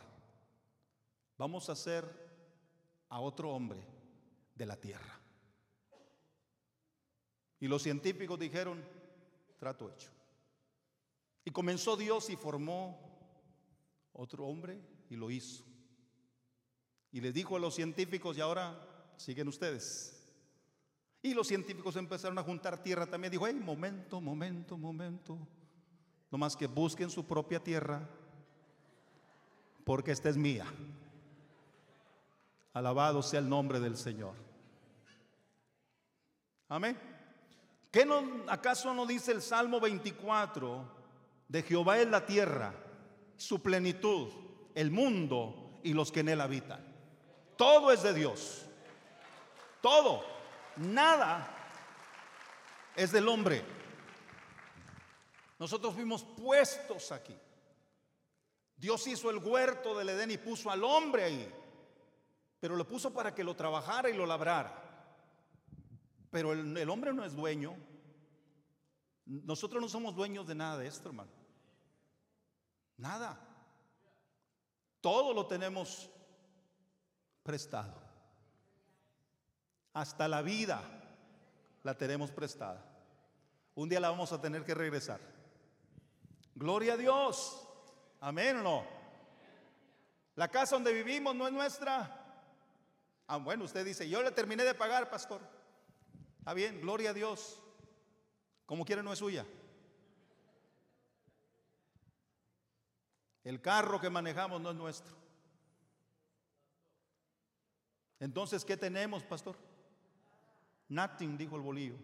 Vamos 1.39 1.69
a 1.69 1.73
hacer 1.73 2.05
a 3.09 3.21
otro 3.21 3.51
hombre 3.53 3.87
de 4.55 4.67
la 4.67 4.77
tierra. 4.77 5.21
Y 7.59 7.69
los 7.69 7.83
científicos 7.83 8.39
dijeron, 8.39 8.85
trato 9.59 9.91
hecho. 9.91 10.11
Y 11.45 11.51
comenzó 11.51 11.97
Dios 11.97 12.29
y 12.29 12.37
formó 12.37 12.99
otro 14.13 14.47
hombre 14.47 14.81
y 15.09 15.17
lo 15.17 15.31
hizo. 15.31 15.65
Y 17.13 17.21
les 17.21 17.33
dijo 17.33 17.57
a 17.57 17.61
los 17.61 17.75
científicos, 17.75 18.37
y 18.37 18.41
ahora 18.41 19.15
siguen 19.17 19.49
ustedes. 19.49 20.16
Y 21.27 21.35
los 21.35 21.49
científicos 21.49 21.97
empezaron 21.97 22.39
a 22.39 22.43
juntar 22.45 22.81
tierra 22.81 23.05
también. 23.05 23.33
Dijo, 23.33 23.49
hey, 23.49 23.61
momento, 23.61 24.21
momento, 24.21 24.79
momento. 24.79 25.37
No 26.31 26.39
más 26.39 26.57
que 26.57 26.69
busquen 26.69 27.11
su 27.11 27.27
propia 27.27 27.59
tierra, 27.59 28.09
porque 29.83 30.13
esta 30.13 30.29
es 30.29 30.37
mía. 30.37 30.67
Alabado 32.73 33.25
sea 33.25 33.41
el 33.41 33.49
nombre 33.49 33.81
del 33.81 33.97
Señor. 33.97 34.35
Amén. 36.69 36.97
¿Qué 37.91 38.07
no, 38.07 38.45
acaso 38.47 38.95
no 38.95 39.05
dice 39.05 39.33
el 39.33 39.43
Salmo 39.43 39.81
24? 39.81 40.89
De 41.49 41.61
Jehová 41.65 41.99
es 41.99 42.07
la 42.07 42.25
tierra, 42.25 42.73
su 43.37 43.61
plenitud, 43.61 44.29
el 44.77 44.93
mundo 44.93 45.81
y 45.83 45.93
los 45.93 46.13
que 46.13 46.21
en 46.21 46.29
él 46.29 46.41
habitan. 46.41 46.87
Todo 47.57 47.91
es 47.91 48.05
de 48.05 48.15
Dios. 48.15 48.65
Todo. 49.81 50.36
Nada 50.77 51.49
es 52.95 53.13
del 53.13 53.29
hombre. 53.29 53.65
Nosotros 55.59 55.95
fuimos 55.95 56.23
puestos 56.23 57.13
aquí. 57.13 57.37
Dios 58.77 59.07
hizo 59.07 59.31
el 59.31 59.39
huerto 59.39 59.97
del 59.97 60.11
Edén 60.11 60.31
y 60.31 60.39
puso 60.39 60.71
al 60.71 60.85
hombre 60.85 61.25
ahí. 61.25 61.55
Pero 62.61 62.77
lo 62.77 62.87
puso 62.87 63.13
para 63.13 63.35
que 63.35 63.45
lo 63.45 63.57
trabajara 63.57 64.11
y 64.11 64.15
lo 64.15 64.27
labrara. 64.27 64.83
Pero 66.31 66.53
el, 66.53 66.77
el 66.77 66.91
hombre 66.91 67.13
no 67.15 67.25
es 67.25 67.35
dueño. 67.35 67.75
Nosotros 69.25 69.81
no 69.81 69.89
somos 69.89 70.15
dueños 70.15 70.47
de 70.47 70.55
nada 70.55 70.79
de 70.79 70.87
esto, 70.87 71.09
hermano. 71.09 71.31
Nada. 72.99 73.41
Todo 75.01 75.33
lo 75.33 75.47
tenemos 75.47 76.11
prestado. 77.43 77.95
Hasta 79.97 80.29
la 80.29 80.43
vida 80.43 80.83
la 81.83 81.97
tenemos 81.97 82.31
prestada. 82.31 82.85
Un 83.75 83.89
día 83.89 83.99
la 83.99 84.11
vamos 84.11 84.31
a 84.31 84.39
tener 84.39 84.63
que 84.63 84.75
regresar. 84.75 85.19
Gloria 86.55 86.93
a 86.93 86.97
Dios. 86.99 87.67
Amén 88.21 88.59
o 88.59 88.63
no. 88.63 88.87
La 90.35 90.49
casa 90.49 90.77
donde 90.77 90.93
vivimos 90.93 91.35
no 91.35 91.47
es 91.47 91.53
nuestra. 91.55 92.45
Ah, 93.27 93.39
bueno, 93.39 93.65
usted 93.65 93.87
dice, 93.87 94.07
yo 94.07 94.23
le 94.23 94.31
terminé 94.33 94.65
de 94.65 94.75
pagar, 94.75 95.09
pastor. 95.09 95.41
Está 96.41 96.53
bien, 96.53 96.79
gloria 96.83 97.09
a 97.09 97.15
Dios. 97.15 97.59
Como 98.67 98.85
quiere, 98.85 99.03
no 99.03 99.15
es 99.15 99.19
suya. 99.19 99.47
El 103.45 103.63
carro 103.63 103.99
que 103.99 104.11
manejamos 104.11 104.61
no 104.61 104.73
es 104.73 104.77
nuestro. 104.77 105.17
Entonces, 108.21 108.63
¿qué 108.63 108.77
tenemos, 108.77 109.23
pastor? 109.23 109.57
Nothing, 110.89 111.37
dijo 111.37 111.57
el 111.57 111.63
bolillo. 111.63 111.97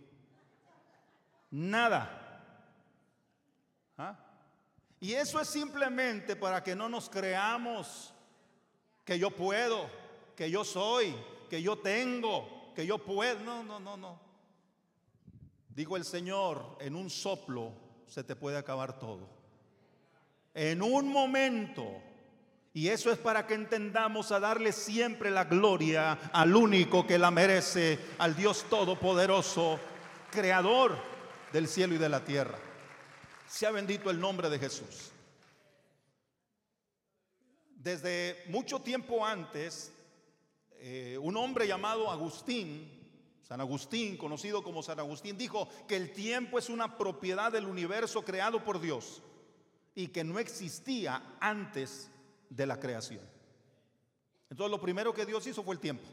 Nada. 1.50 2.18
¿Ah? 3.96 4.16
Y 5.00 5.14
eso 5.14 5.40
es 5.40 5.48
simplemente 5.48 6.36
para 6.36 6.62
que 6.62 6.74
no 6.74 6.88
nos 6.88 7.08
creamos 7.08 8.14
que 9.04 9.18
yo 9.18 9.30
puedo, 9.30 9.88
que 10.36 10.50
yo 10.50 10.64
soy, 10.64 11.14
que 11.50 11.60
yo 11.60 11.78
tengo, 11.78 12.72
que 12.74 12.86
yo 12.86 12.98
puedo. 12.98 13.40
No, 13.40 13.62
no, 13.62 13.80
no, 13.80 13.96
no. 13.96 14.20
Digo 15.68 15.96
el 15.96 16.04
Señor, 16.04 16.76
en 16.80 16.96
un 16.96 17.10
soplo 17.10 17.72
se 18.06 18.24
te 18.24 18.36
puede 18.36 18.58
acabar 18.58 18.98
todo. 18.98 19.28
En 20.54 20.82
un 20.82 21.08
momento. 21.08 22.11
Y 22.74 22.88
eso 22.88 23.12
es 23.12 23.18
para 23.18 23.46
que 23.46 23.54
entendamos 23.54 24.32
a 24.32 24.40
darle 24.40 24.72
siempre 24.72 25.30
la 25.30 25.44
gloria 25.44 26.12
al 26.32 26.56
único 26.56 27.06
que 27.06 27.18
la 27.18 27.30
merece, 27.30 27.98
al 28.18 28.34
Dios 28.34 28.64
Todopoderoso, 28.70 29.78
Creador 30.30 30.96
del 31.52 31.68
cielo 31.68 31.94
y 31.94 31.98
de 31.98 32.08
la 32.08 32.24
tierra. 32.24 32.58
Sea 33.46 33.70
bendito 33.70 34.10
el 34.10 34.18
nombre 34.18 34.48
de 34.48 34.58
Jesús. 34.58 35.10
Desde 37.68 38.42
mucho 38.48 38.80
tiempo 38.80 39.26
antes, 39.26 39.92
eh, 40.78 41.18
un 41.20 41.36
hombre 41.36 41.66
llamado 41.66 42.10
Agustín, 42.10 42.90
San 43.42 43.60
Agustín, 43.60 44.16
conocido 44.16 44.62
como 44.62 44.82
San 44.82 44.98
Agustín, 44.98 45.36
dijo 45.36 45.68
que 45.86 45.96
el 45.96 46.12
tiempo 46.12 46.58
es 46.58 46.70
una 46.70 46.96
propiedad 46.96 47.52
del 47.52 47.66
universo 47.66 48.24
creado 48.24 48.64
por 48.64 48.80
Dios 48.80 49.20
y 49.94 50.08
que 50.08 50.24
no 50.24 50.38
existía 50.38 51.36
antes 51.38 52.08
de 52.57 52.66
la 52.66 52.78
creación. 52.78 53.24
Entonces 54.50 54.70
lo 54.70 54.80
primero 54.80 55.14
que 55.14 55.24
Dios 55.24 55.46
hizo 55.46 55.62
fue 55.62 55.74
el 55.74 55.80
tiempo. 55.80 56.07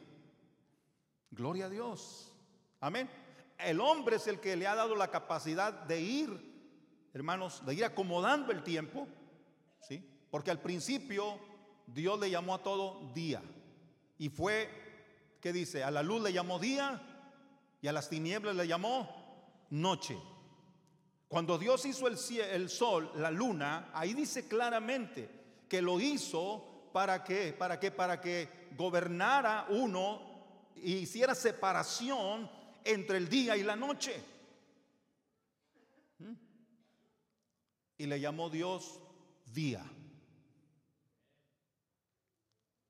Gloria 1.32 1.66
a 1.66 1.70
Dios. 1.70 2.32
Amén. 2.80 3.10
El 3.58 3.82
hombre 3.82 4.16
es 4.16 4.28
el 4.28 4.40
que 4.40 4.56
le 4.56 4.66
ha 4.66 4.76
dado 4.76 4.96
la 4.96 5.12
capacidad 5.12 5.74
de 5.74 6.00
ir, 6.00 7.10
hermanos, 7.14 7.66
de 7.66 7.76
ir 7.76 7.84
acomodando 7.84 8.54
el 8.54 8.64
tiempo, 8.64 9.08
¿sí? 9.82 10.02
Porque 10.32 10.52
al 10.52 10.62
principio 10.62 11.38
Dios 11.88 12.18
le 12.20 12.30
llamó 12.30 12.56
a 12.56 12.64
todo 12.64 13.12
día. 13.14 13.42
Y 14.18 14.30
fue, 14.30 14.70
¿qué 15.42 15.52
dice? 15.52 15.84
A 15.84 15.92
la 15.92 16.04
luz 16.04 16.22
le 16.24 16.32
llamó 16.32 16.58
día 16.58 17.02
y 17.82 17.88
a 17.88 17.92
las 17.94 18.10
tinieblas 18.10 18.56
le 18.56 18.66
llamó 18.66 19.10
noche. 19.72 20.18
Cuando 21.28 21.58
Dios 21.58 21.86
hizo 21.86 22.08
el, 22.08 22.18
el 22.40 22.70
sol, 22.70 23.12
la 23.16 23.30
luna, 23.30 23.90
ahí 23.94 24.14
dice 24.14 24.48
claramente 24.48 25.39
que 25.70 25.82
lo 25.82 25.99
hizo 25.99 26.89
para 26.91 27.24
que, 27.24 27.53
para 27.53 27.80
que, 27.80 27.91
para 27.91 28.20
que 28.20 28.70
gobernara 28.76 29.67
uno 29.70 30.22
y 30.76 30.95
hiciera 30.95 31.36
separación 31.36 32.49
entre 32.84 33.17
el 33.17 33.30
día 33.30 33.55
y 33.55 33.63
la 33.63 33.76
noche. 33.76 34.22
¿Mm? 36.17 36.34
Y 37.99 38.05
le 38.07 38.20
llamó 38.20 38.49
Dios 38.49 38.99
día. 39.45 39.84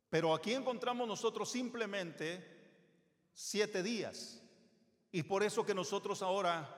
Pero 0.10 0.34
aquí 0.34 0.54
encontramos 0.54 1.08
nosotros 1.08 1.52
simplemente 1.52 2.44
siete 3.34 3.84
días. 3.84 4.42
Y 5.12 5.24
por 5.24 5.44
eso 5.44 5.66
que 5.66 5.76
nosotros 5.76 6.22
ahora 6.22 6.76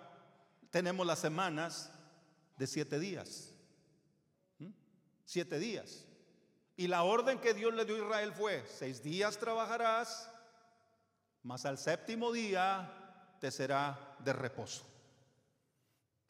tenemos 0.69 1.05
las 1.05 1.19
semanas 1.19 1.91
de 2.57 2.67
siete 2.67 2.99
días. 2.99 3.50
Siete 5.31 5.59
días. 5.59 6.05
Y 6.75 6.87
la 6.87 7.03
orden 7.03 7.39
que 7.39 7.53
Dios 7.53 7.73
le 7.73 7.85
dio 7.85 7.95
a 7.95 7.99
Israel 7.99 8.33
fue, 8.33 8.65
seis 8.67 9.01
días 9.01 9.37
trabajarás, 9.37 10.29
mas 11.41 11.65
al 11.65 11.77
séptimo 11.77 12.33
día 12.33 13.37
te 13.39 13.49
será 13.49 14.17
de 14.19 14.33
reposo. 14.33 14.85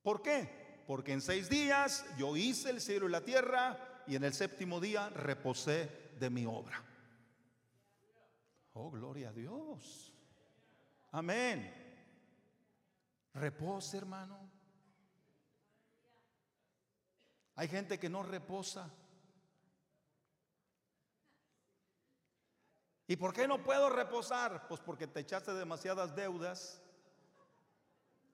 ¿Por 0.04 0.22
qué? 0.22 0.84
Porque 0.86 1.14
en 1.14 1.22
seis 1.22 1.49
días 1.49 2.06
yo 2.16 2.38
hice 2.38 2.70
el 2.70 2.80
cielo 2.80 3.08
y 3.08 3.12
la 3.12 3.26
tierra 3.26 4.04
y 4.06 4.16
en 4.16 4.24
el 4.24 4.36
séptimo 4.36 4.80
día 4.80 5.10
reposé 5.10 6.12
de 6.20 6.30
mi 6.30 6.45
obra. 6.45 6.84
Oh, 8.74 8.91
gloria 8.91 9.30
a 9.30 9.34
Dios. 9.34 10.14
Amén. 11.12 11.74
Reposa, 13.34 13.97
hermano. 13.97 14.61
Hay 17.62 17.68
gente 17.68 17.99
que 17.99 18.09
no 18.09 18.24
reposa. 18.24 18.89
¿Y 23.05 23.16
por 23.18 23.34
qué 23.34 23.47
no 23.47 23.62
puedo 23.62 23.88
reposar? 23.91 24.68
Pues 24.68 24.80
porque 24.80 25.05
te 25.05 25.20
echaste 25.20 25.53
demasiadas 25.53 26.16
deudas 26.16 26.82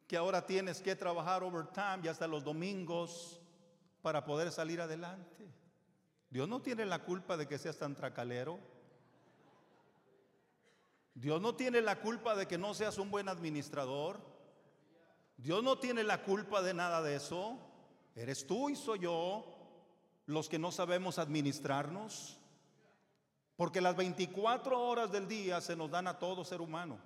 que 0.07 0.15
ahora 0.15 0.45
tienes 0.45 0.79
que 0.81 0.95
trabajar 0.95 1.43
overtime 1.43 1.99
y 2.03 2.07
hasta 2.07 2.25
los 2.25 2.45
domingos 2.45 3.41
para 4.01 4.23
poder 4.23 4.49
salir 4.49 4.79
adelante. 4.79 5.53
Dios 6.29 6.47
no 6.47 6.61
tiene 6.61 6.85
la 6.85 7.03
culpa 7.03 7.35
de 7.35 7.49
que 7.49 7.57
seas 7.57 7.77
tan 7.77 7.95
tracalero. 7.95 8.61
Dios 11.15 11.41
no 11.41 11.53
tiene 11.53 11.81
la 11.81 11.99
culpa 11.99 12.33
de 12.33 12.47
que 12.47 12.57
no 12.57 12.73
seas 12.73 12.97
un 12.97 13.11
buen 13.11 13.27
administrador. 13.27 14.21
Dios 15.35 15.61
no 15.63 15.79
tiene 15.79 16.05
la 16.05 16.23
culpa 16.23 16.61
de 16.61 16.73
nada 16.73 17.01
de 17.01 17.17
eso. 17.17 17.66
Eres 18.17 18.47
tú 18.47 18.67
y 18.67 18.75
soy 18.75 18.99
yo 18.99 19.45
los 20.25 20.49
que 20.49 20.57
no 20.57 20.71
sabemos 20.71 21.19
administrarnos. 21.19 22.39
Porque 23.55 23.79
las 23.79 23.95
24 23.95 24.79
horas 24.79 25.11
del 25.11 25.27
día 25.27 25.61
se 25.61 25.75
nos 25.75 25.91
dan 25.91 26.07
a 26.07 26.17
todo 26.17 26.43
ser 26.43 26.59
humano. 26.59 26.99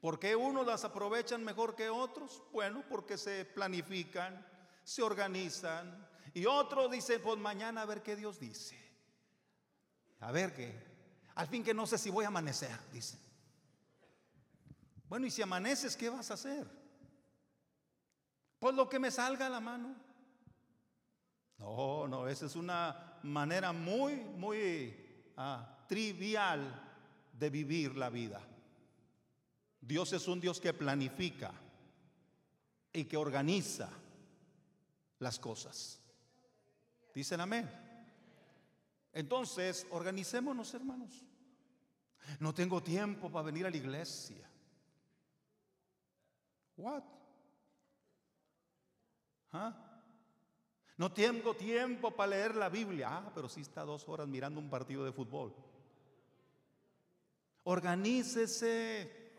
¿Por 0.00 0.18
qué 0.18 0.34
unos 0.34 0.66
las 0.66 0.84
aprovechan 0.84 1.44
mejor 1.44 1.76
que 1.76 1.90
otros? 1.90 2.42
Bueno, 2.52 2.82
porque 2.88 3.18
se 3.18 3.44
planifican, 3.44 4.46
se 4.82 5.02
organizan. 5.02 6.08
Y 6.32 6.46
otros 6.46 6.90
dicen, 6.90 7.20
pues 7.22 7.38
mañana 7.38 7.82
a 7.82 7.86
ver 7.86 8.02
qué 8.02 8.16
Dios 8.16 8.40
dice. 8.40 8.78
A 10.20 10.32
ver 10.32 10.54
qué. 10.54 10.74
Al 11.34 11.48
fin 11.48 11.62
que 11.62 11.74
no 11.74 11.86
sé 11.86 11.98
si 11.98 12.08
voy 12.08 12.24
a 12.24 12.28
amanecer, 12.28 12.78
dice. 12.90 13.18
Bueno, 15.06 15.26
y 15.26 15.30
si 15.30 15.42
amaneces, 15.42 15.96
¿qué 15.98 16.08
vas 16.08 16.30
a 16.30 16.34
hacer? 16.34 16.81
Pues 18.62 18.76
lo 18.76 18.88
que 18.88 19.00
me 19.00 19.10
salga 19.10 19.48
a 19.48 19.50
la 19.50 19.58
mano. 19.58 19.92
No, 21.58 22.06
no, 22.06 22.28
esa 22.28 22.46
es 22.46 22.54
una 22.54 23.18
manera 23.24 23.72
muy, 23.72 24.14
muy 24.14 24.94
ah, 25.36 25.84
trivial 25.88 26.80
de 27.32 27.50
vivir 27.50 27.96
la 27.96 28.08
vida. 28.08 28.40
Dios 29.80 30.12
es 30.12 30.28
un 30.28 30.40
Dios 30.40 30.60
que 30.60 30.72
planifica 30.72 31.52
y 32.92 33.02
que 33.02 33.16
organiza 33.16 33.90
las 35.18 35.40
cosas. 35.40 36.00
Dicen 37.12 37.40
amén. 37.40 37.68
Entonces, 39.12 39.88
organicémonos, 39.90 40.72
hermanos. 40.72 41.24
No 42.38 42.54
tengo 42.54 42.80
tiempo 42.80 43.28
para 43.28 43.46
venir 43.46 43.66
a 43.66 43.70
la 43.70 43.76
iglesia. 43.76 44.48
What? 46.76 47.21
¿Ah? 49.52 49.74
No 50.96 51.12
tengo 51.12 51.54
tiempo 51.54 52.10
para 52.10 52.30
leer 52.30 52.54
la 52.54 52.68
Biblia. 52.68 53.08
Ah, 53.10 53.32
pero 53.34 53.48
sí 53.48 53.60
está 53.60 53.84
dos 53.84 54.08
horas 54.08 54.28
mirando 54.28 54.60
un 54.60 54.70
partido 54.70 55.04
de 55.04 55.12
fútbol. 55.12 55.54
Organícese. 57.64 59.32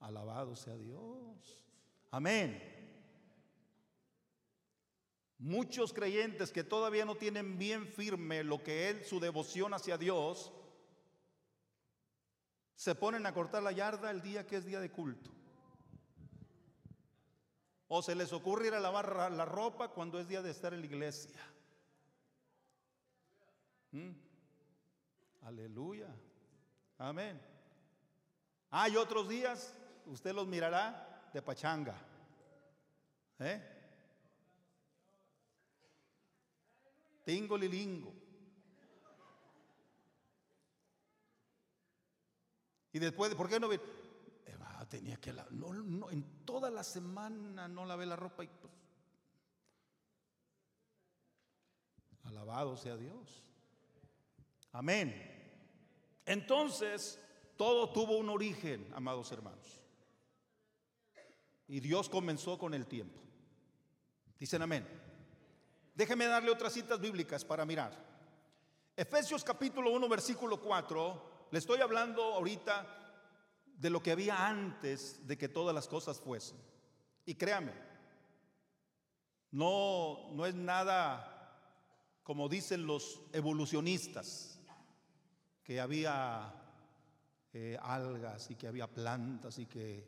Alabado 0.00 0.56
sea 0.56 0.76
Dios. 0.76 1.58
Amén. 2.10 2.80
Muchos 5.38 5.92
creyentes 5.92 6.52
que 6.52 6.64
todavía 6.64 7.04
no 7.04 7.14
tienen 7.14 7.58
bien 7.58 7.86
firme 7.86 8.44
lo 8.44 8.62
que 8.62 8.90
es 8.90 9.08
su 9.08 9.20
devoción 9.20 9.72
hacia 9.72 9.96
Dios, 9.96 10.52
se 12.74 12.94
ponen 12.94 13.24
a 13.24 13.32
cortar 13.32 13.62
la 13.62 13.72
yarda 13.72 14.10
el 14.10 14.20
día 14.20 14.46
que 14.46 14.56
es 14.56 14.66
día 14.66 14.80
de 14.80 14.90
culto. 14.90 15.30
O 17.92 18.02
se 18.02 18.14
les 18.14 18.32
ocurre 18.32 18.68
ir 18.68 18.74
a 18.74 18.78
lavar 18.78 19.32
la 19.32 19.44
ropa 19.44 19.88
cuando 19.88 20.20
es 20.20 20.28
día 20.28 20.42
de 20.42 20.52
estar 20.52 20.72
en 20.72 20.78
la 20.78 20.86
iglesia. 20.86 21.40
¿Mm? 23.90 24.12
Aleluya. 25.42 26.06
Amén. 26.98 27.40
Hay 28.70 28.96
otros 28.96 29.28
días, 29.28 29.74
usted 30.06 30.32
los 30.32 30.46
mirará 30.46 31.30
de 31.34 31.42
pachanga. 31.42 31.96
¿Eh? 33.40 33.60
Tingo 37.24 37.58
lilingo. 37.58 38.14
Y 42.92 43.00
después, 43.00 43.34
¿por 43.34 43.48
qué 43.48 43.58
no? 43.58 43.68
Tenía 44.90 45.16
que 45.18 45.32
lavar. 45.32 45.52
No, 45.52 46.10
en 46.10 46.44
toda 46.44 46.70
la 46.70 46.84
semana 46.84 47.66
no 47.68 47.86
lavé 47.86 48.04
la 48.04 48.16
ropa 48.16 48.44
y 48.44 48.48
pues, 48.48 48.72
alabado 52.24 52.76
sea 52.76 52.96
Dios. 52.96 53.44
Amén. 54.72 55.14
Entonces, 56.26 57.18
todo 57.56 57.90
tuvo 57.92 58.18
un 58.18 58.28
origen, 58.28 58.90
amados 58.94 59.32
hermanos. 59.32 59.80
Y 61.68 61.80
Dios 61.80 62.08
comenzó 62.08 62.58
con 62.58 62.74
el 62.74 62.86
tiempo. 62.86 63.20
Dicen 64.38 64.60
amén. 64.60 64.86
Déjeme 65.94 66.26
darle 66.26 66.50
otras 66.50 66.72
citas 66.72 67.00
bíblicas 67.00 67.44
para 67.44 67.64
mirar. 67.64 68.10
Efesios 68.96 69.44
capítulo 69.44 69.92
1, 69.92 70.08
versículo 70.08 70.60
4. 70.60 71.48
Le 71.52 71.58
estoy 71.58 71.80
hablando 71.80 72.22
ahorita 72.22 72.99
de 73.80 73.88
lo 73.88 74.02
que 74.02 74.12
había 74.12 74.46
antes 74.46 75.26
de 75.26 75.38
que 75.38 75.48
todas 75.48 75.74
las 75.74 75.88
cosas 75.88 76.20
fuesen. 76.20 76.58
Y 77.24 77.34
créame, 77.34 77.72
no, 79.52 80.30
no 80.32 80.44
es 80.44 80.54
nada 80.54 81.30
como 82.22 82.48
dicen 82.48 82.86
los 82.86 83.22
evolucionistas, 83.32 84.60
que 85.64 85.80
había 85.80 86.52
eh, 87.52 87.78
algas 87.80 88.50
y 88.50 88.56
que 88.56 88.68
había 88.68 88.86
plantas 88.86 89.58
y 89.58 89.66
que, 89.66 90.06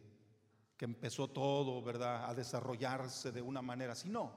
que 0.76 0.84
empezó 0.84 1.28
todo, 1.28 1.82
¿verdad?, 1.82 2.28
a 2.28 2.34
desarrollarse 2.34 3.32
de 3.32 3.40
una 3.40 3.62
manera 3.62 3.92
así. 3.94 4.08
No. 4.08 4.32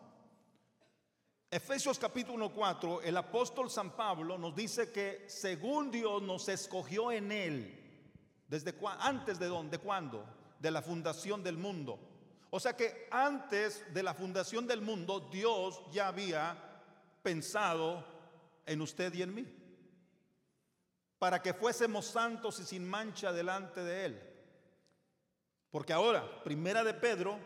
Efesios 1.51 1.99
capítulo 1.99 2.53
4, 2.53 3.01
el 3.01 3.17
apóstol 3.17 3.69
San 3.69 3.91
Pablo 3.95 4.37
nos 4.37 4.55
dice 4.55 4.91
que 4.91 5.25
según 5.27 5.91
Dios 5.91 6.21
nos 6.21 6.47
escogió 6.49 7.11
en 7.11 7.31
él, 7.31 7.84
¿Desde 8.47 8.75
antes 8.99 9.39
de 9.39 9.47
dónde? 9.47 9.77
¿De 9.77 9.83
cuándo? 9.83 10.25
De 10.59 10.71
la 10.71 10.81
fundación 10.81 11.43
del 11.43 11.57
mundo. 11.57 11.99
O 12.49 12.59
sea 12.59 12.75
que 12.75 13.07
antes 13.11 13.83
de 13.93 14.03
la 14.03 14.13
fundación 14.13 14.67
del 14.67 14.81
mundo, 14.81 15.29
Dios 15.31 15.81
ya 15.91 16.07
había 16.07 16.57
pensado 17.21 18.05
en 18.65 18.81
usted 18.81 19.13
y 19.13 19.23
en 19.23 19.33
mí. 19.33 19.45
Para 21.17 21.41
que 21.41 21.53
fuésemos 21.53 22.05
santos 22.05 22.59
y 22.59 22.63
sin 22.63 22.87
mancha 22.87 23.33
delante 23.33 23.83
de 23.83 24.05
Él. 24.05 24.35
Porque 25.71 25.91
ahora, 25.91 26.43
primera 26.43 26.83
de 26.83 26.93
Pedro, 26.93 27.37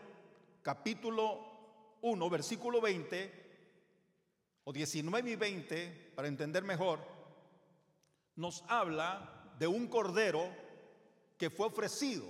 capítulo 0.62 1.98
1, 2.02 2.30
versículo 2.30 2.80
20, 2.80 3.40
o 4.64 4.72
19 4.72 5.30
y 5.30 5.36
20, 5.36 6.12
para 6.14 6.28
entender 6.28 6.62
mejor, 6.62 7.00
nos 8.36 8.62
habla 8.68 9.54
de 9.58 9.66
un 9.66 9.88
cordero 9.88 10.48
que 11.40 11.48
fue 11.48 11.68
ofrecido. 11.68 12.26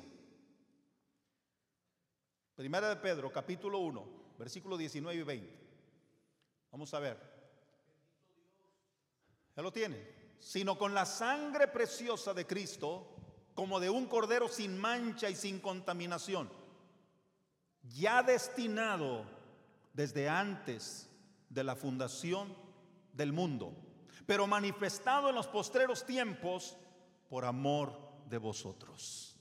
Primera 2.54 2.88
de 2.88 2.94
Pedro, 2.94 3.32
capítulo 3.32 3.80
1, 3.80 4.06
versículo 4.38 4.76
19 4.78 5.20
y 5.20 5.24
20. 5.24 5.60
Vamos 6.70 6.94
a 6.94 7.00
ver. 7.00 7.18
Ya 9.56 9.62
lo 9.62 9.72
tiene. 9.72 10.20
Sino 10.38 10.78
con 10.78 10.94
la 10.94 11.06
sangre 11.06 11.66
preciosa 11.66 12.32
de 12.34 12.46
Cristo, 12.46 13.16
como 13.52 13.80
de 13.80 13.90
un 13.90 14.06
cordero 14.06 14.46
sin 14.46 14.78
mancha 14.78 15.28
y 15.28 15.34
sin 15.34 15.58
contaminación, 15.58 16.48
ya 17.82 18.22
destinado 18.22 19.24
desde 19.92 20.28
antes 20.28 21.10
de 21.48 21.64
la 21.64 21.74
fundación 21.74 22.54
del 23.12 23.32
mundo, 23.32 23.74
pero 24.24 24.46
manifestado 24.46 25.30
en 25.30 25.34
los 25.34 25.48
postreros 25.48 26.06
tiempos 26.06 26.76
por 27.28 27.44
amor 27.44 28.09
de 28.30 28.38
vosotros. 28.38 29.36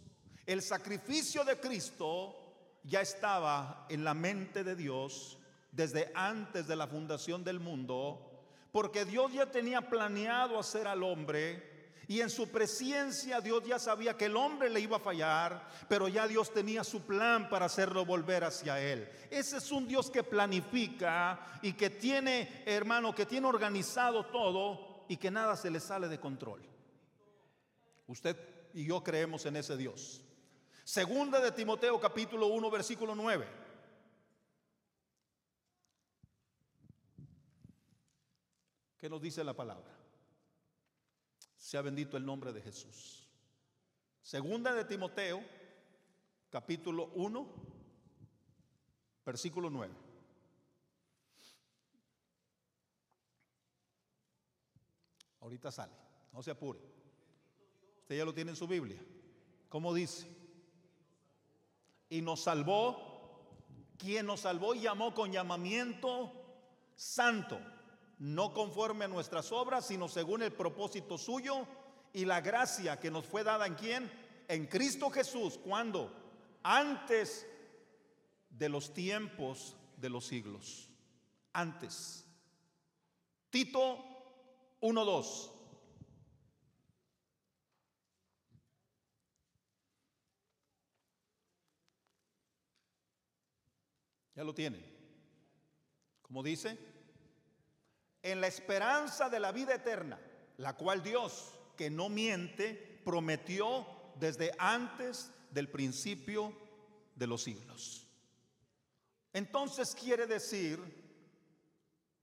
El 0.46 0.62
sacrificio 0.62 1.46
de 1.46 1.60
Cristo 1.60 2.36
ya 2.84 3.02
estaba 3.02 3.86
en 3.88 4.04
la 4.04 4.14
mente 4.14 4.64
de 4.64 4.76
Dios 4.76 5.38
desde 5.72 6.12
antes 6.16 6.68
de 6.68 6.76
la 6.76 6.88
fundación 6.88 7.44
del 7.44 7.60
mundo, 7.60 8.44
porque 8.72 9.06
Dios 9.06 9.32
ya 9.32 9.46
tenía 9.46 9.88
planeado 9.88 10.60
hacer 10.60 10.88
al 10.88 11.04
hombre 11.04 11.94
y 12.08 12.22
en 12.22 12.32
su 12.32 12.50
presencia 12.50 13.40
Dios 13.40 13.64
ya 13.64 13.78
sabía 13.78 14.18
que 14.18 14.26
el 14.26 14.36
hombre 14.36 14.68
le 14.72 14.80
iba 14.80 14.98
a 14.98 15.00
fallar, 15.00 15.68
pero 15.88 16.08
ya 16.08 16.28
Dios 16.28 16.52
tenía 16.52 16.84
su 16.84 17.02
plan 17.02 17.48
para 17.50 17.68
hacerlo 17.68 18.04
volver 18.04 18.44
hacia 18.44 18.82
Él. 18.82 19.08
Ese 19.30 19.58
es 19.58 19.72
un 19.72 19.88
Dios 19.88 20.10
que 20.10 20.24
planifica 20.24 21.60
y 21.62 21.74
que 21.74 21.92
tiene, 21.92 22.64
hermano, 22.66 23.14
que 23.14 23.28
tiene 23.28 23.46
organizado 23.46 24.26
todo 24.26 25.06
y 25.08 25.18
que 25.18 25.30
nada 25.30 25.56
se 25.56 25.70
le 25.70 25.80
sale 25.80 26.08
de 26.08 26.20
control. 26.20 26.68
Usted 28.08 28.59
y 28.74 28.86
yo 28.86 29.04
creemos 29.04 29.46
en 29.46 29.56
ese 29.56 29.78
Dios. 29.78 30.24
Segunda 30.84 31.40
de 31.40 31.52
Timoteo 31.52 32.00
capítulo 32.00 32.48
1 32.48 32.72
versículo 32.72 33.16
9. 33.16 33.48
¿Qué 38.98 39.10
nos 39.10 39.22
dice 39.22 39.44
la 39.44 39.54
palabra? 39.54 39.96
Sea 41.58 41.82
bendito 41.82 42.18
el 42.18 42.26
nombre 42.26 42.52
de 42.52 42.62
Jesús. 42.62 43.30
Segunda 44.22 44.74
de 44.74 44.86
Timoteo 44.86 45.42
capítulo 46.50 47.12
1 47.16 47.48
versículo 49.26 49.70
9. 49.70 49.94
Ahorita 55.42 55.72
sale, 55.72 55.94
no 56.34 56.44
se 56.44 56.52
apure. 56.52 56.99
Usted 58.10 58.18
ya 58.18 58.26
lo 58.26 58.34
tiene 58.34 58.50
en 58.50 58.58
su 58.58 58.66
Biblia. 58.68 59.00
¿Cómo 59.70 59.94
dice? 59.94 60.28
Y 62.10 62.24
nos 62.24 62.42
salvó, 62.42 62.98
quien 64.00 64.26
nos 64.26 64.40
salvó 64.40 64.74
y 64.74 64.80
llamó 64.80 65.14
con 65.14 65.32
llamamiento 65.32 66.34
santo, 66.96 67.62
no 68.18 68.52
conforme 68.52 69.06
a 69.06 69.10
nuestras 69.10 69.52
obras, 69.52 69.86
sino 69.86 70.08
según 70.08 70.42
el 70.42 70.52
propósito 70.52 71.20
suyo 71.20 71.68
y 72.12 72.26
la 72.26 72.42
gracia 72.42 73.00
que 73.00 73.12
nos 73.12 73.28
fue 73.28 73.44
dada 73.44 73.68
en 73.68 73.76
quién? 73.76 74.12
En 74.48 74.66
Cristo 74.66 75.12
Jesús. 75.12 75.60
¿Cuándo? 75.60 76.12
Antes 76.64 77.46
de 78.50 78.70
los 78.70 78.92
tiempos 78.92 79.76
de 79.98 80.10
los 80.10 80.26
siglos. 80.26 80.90
Antes. 81.54 82.26
Tito 83.52 84.00
1.2. 84.82 85.59
Ya 94.40 94.46
lo 94.46 94.56
tienen. 94.56 94.82
Como 96.22 96.42
dice, 96.42 96.78
en 98.24 98.40
la 98.40 98.48
esperanza 98.48 99.30
de 99.30 99.38
la 99.38 99.52
vida 99.52 99.76
eterna, 99.76 100.18
la 100.56 100.78
cual 100.78 101.04
Dios, 101.04 101.52
que 101.76 101.90
no 101.90 102.08
miente, 102.08 103.02
prometió 103.04 103.86
desde 104.16 104.54
antes 104.58 105.30
del 105.52 105.68
principio 105.68 106.54
de 107.16 107.28
los 107.28 107.44
siglos. 107.44 108.08
Entonces 109.34 109.94
quiere 109.94 110.26
decir 110.26 110.80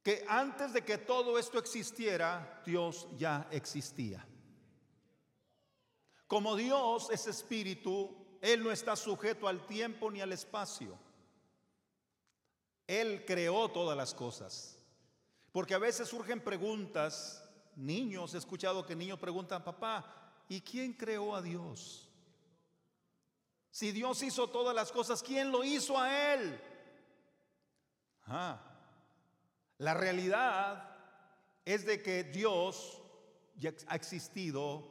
que 0.02 0.24
antes 0.26 0.72
de 0.72 0.86
que 0.86 0.96
todo 0.96 1.38
esto 1.38 1.58
existiera, 1.58 2.62
Dios 2.64 3.08
ya 3.18 3.46
existía. 3.50 4.26
Como 6.26 6.56
Dios 6.56 7.10
es 7.10 7.26
espíritu, 7.26 8.38
Él 8.40 8.64
no 8.64 8.72
está 8.72 8.96
sujeto 8.96 9.46
al 9.46 9.66
tiempo 9.66 10.10
ni 10.10 10.22
al 10.22 10.32
espacio. 10.32 11.04
Él 12.86 13.24
creó 13.26 13.68
todas 13.70 13.96
las 13.96 14.14
cosas. 14.14 14.78
Porque 15.52 15.74
a 15.74 15.78
veces 15.78 16.08
surgen 16.08 16.40
preguntas, 16.40 17.42
niños, 17.74 18.34
he 18.34 18.38
escuchado 18.38 18.84
que 18.84 18.94
niños 18.94 19.18
preguntan, 19.18 19.64
papá, 19.64 20.44
¿y 20.48 20.60
quién 20.60 20.92
creó 20.92 21.34
a 21.34 21.42
Dios? 21.42 22.08
Si 23.70 23.92
Dios 23.92 24.22
hizo 24.22 24.48
todas 24.48 24.74
las 24.74 24.92
cosas, 24.92 25.22
¿quién 25.22 25.50
lo 25.50 25.64
hizo 25.64 25.98
a 25.98 26.34
Él? 26.34 26.60
Ah, 28.26 28.60
la 29.78 29.94
realidad 29.94 30.96
es 31.64 31.84
de 31.84 32.02
que 32.02 32.24
Dios 32.24 33.02
ya 33.56 33.74
ha 33.88 33.96
existido 33.96 34.90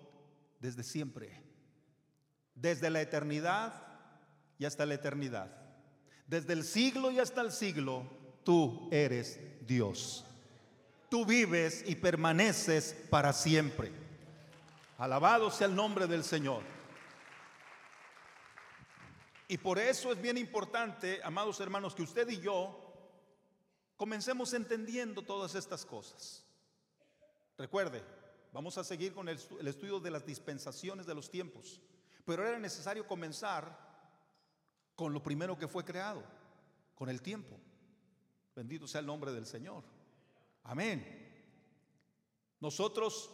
desde 0.59 0.83
siempre, 0.83 1.41
desde 2.53 2.89
la 2.89 3.01
eternidad 3.01 3.73
y 4.57 4.65
hasta 4.65 4.85
la 4.85 4.95
eternidad. 4.95 5.64
Desde 6.27 6.53
el 6.53 6.63
siglo 6.63 7.11
y 7.11 7.19
hasta 7.19 7.41
el 7.41 7.51
siglo, 7.51 8.03
tú 8.43 8.89
eres 8.91 9.39
Dios. 9.65 10.25
Tú 11.09 11.25
vives 11.25 11.83
y 11.85 11.95
permaneces 11.95 12.95
para 13.09 13.31
siempre. 13.31 13.91
Alabado 14.97 15.51
sea 15.51 15.67
el 15.67 15.75
nombre 15.75 16.07
del 16.07 16.23
Señor. 16.23 16.63
Y 19.47 19.57
por 19.57 19.77
eso 19.77 20.11
es 20.11 20.19
bien 20.19 20.37
importante, 20.37 21.21
amados 21.23 21.59
hermanos, 21.59 21.93
que 21.93 22.01
usted 22.01 22.27
y 22.29 22.39
yo 22.39 22.81
comencemos 23.95 24.53
entendiendo 24.53 25.21
todas 25.21 25.53
estas 25.53 25.85
cosas. 25.85 26.43
Recuerde, 27.57 28.03
vamos 28.51 28.77
a 28.77 28.83
seguir 28.83 29.13
con 29.13 29.29
el, 29.29 29.37
estudio 29.67 29.99
de 29.99 30.11
las 30.11 30.25
dispensaciones 30.25 31.05
de 31.05 31.13
los 31.13 31.29
tiempos, 31.29 31.79
pero 32.25 32.45
era 32.47 32.57
necesario 32.57 33.07
comenzar 33.07 33.94
con 34.95 35.13
lo 35.13 35.21
primero 35.21 35.57
que 35.57 35.67
fue 35.67 35.83
creado, 35.83 36.23
con 36.95 37.09
el 37.09 37.21
tiempo. 37.21 37.57
Bendito 38.55 38.87
sea 38.87 39.01
el 39.01 39.07
nombre 39.07 39.33
del 39.33 39.45
Señor. 39.45 39.83
Amén. 40.63 41.23
Nosotros 42.59 43.29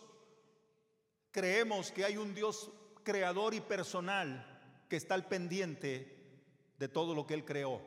creemos 1.31 1.91
que 1.91 2.03
hay 2.03 2.17
un 2.17 2.33
Dios 2.33 2.71
creador 3.03 3.53
y 3.53 3.61
personal 3.61 4.45
que 4.89 4.97
está 4.97 5.13
al 5.15 5.27
pendiente 5.27 6.21
de 6.77 6.87
todo 6.87 7.13
lo 7.13 7.25
que 7.25 7.33
Él 7.33 7.45
creó. 7.45 7.81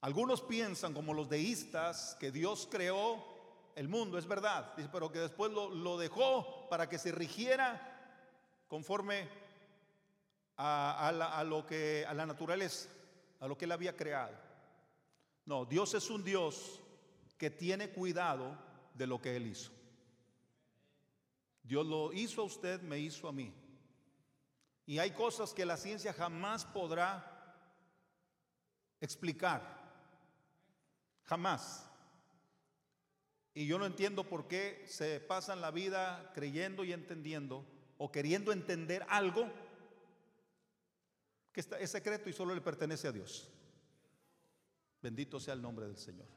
Algunos 0.00 0.40
piensan, 0.40 0.94
como 0.94 1.14
los 1.14 1.28
deístas, 1.28 2.16
que 2.20 2.30
Dios 2.30 2.68
creó 2.70 3.36
el 3.74 3.88
mundo, 3.88 4.18
es 4.18 4.26
verdad, 4.26 4.72
pero 4.90 5.12
que 5.12 5.18
después 5.18 5.52
lo, 5.52 5.98
dejó 5.98 6.68
para 6.70 6.88
que 6.88 6.98
se 6.98 7.12
rigiera 7.12 7.92
conforme 8.68 9.28
a, 10.56 11.44
lo 11.46 11.66
que, 11.66 12.04
a 12.06 12.14
la 12.14 12.26
naturaleza, 12.26 12.88
a 13.40 13.46
lo 13.46 13.56
que 13.56 13.66
él 13.66 13.72
había 13.72 13.96
creado. 13.96 14.34
No, 15.44 15.64
Dios 15.64 15.94
es 15.94 16.10
un 16.10 16.24
Dios 16.24 16.80
que 17.38 17.50
tiene 17.50 17.90
cuidado 17.90 18.58
de 18.94 19.06
lo 19.06 19.20
que 19.20 19.36
él 19.36 19.46
hizo. 19.46 19.70
Dios 21.62 21.86
lo 21.86 22.12
hizo 22.12 22.42
a 22.42 22.44
usted, 22.44 22.80
me 22.82 22.98
hizo 22.98 23.28
a 23.28 23.32
mí. 23.32 23.52
Y 24.86 24.98
hay 24.98 25.10
cosas 25.10 25.52
que 25.52 25.66
la 25.66 25.76
ciencia 25.76 26.12
jamás 26.12 26.64
podrá 26.64 27.54
explicar. 29.00 29.76
Jamás. 31.24 31.90
Y 33.52 33.66
yo 33.66 33.78
no 33.78 33.86
entiendo 33.86 34.24
por 34.24 34.46
qué 34.46 34.84
se 34.86 35.18
pasan 35.18 35.60
la 35.60 35.70
vida 35.70 36.30
creyendo 36.34 36.84
y 36.84 36.92
entendiendo 36.92 37.64
o 37.98 38.12
queriendo 38.12 38.52
entender 38.52 39.04
algo 39.08 39.50
que 41.56 41.62
es 41.80 41.90
secreto 41.90 42.28
y 42.28 42.34
solo 42.34 42.54
le 42.54 42.60
pertenece 42.60 43.08
a 43.08 43.12
Dios. 43.12 43.48
Bendito 45.00 45.40
sea 45.40 45.54
el 45.54 45.62
nombre 45.62 45.86
del 45.86 45.96
Señor. 45.96 46.28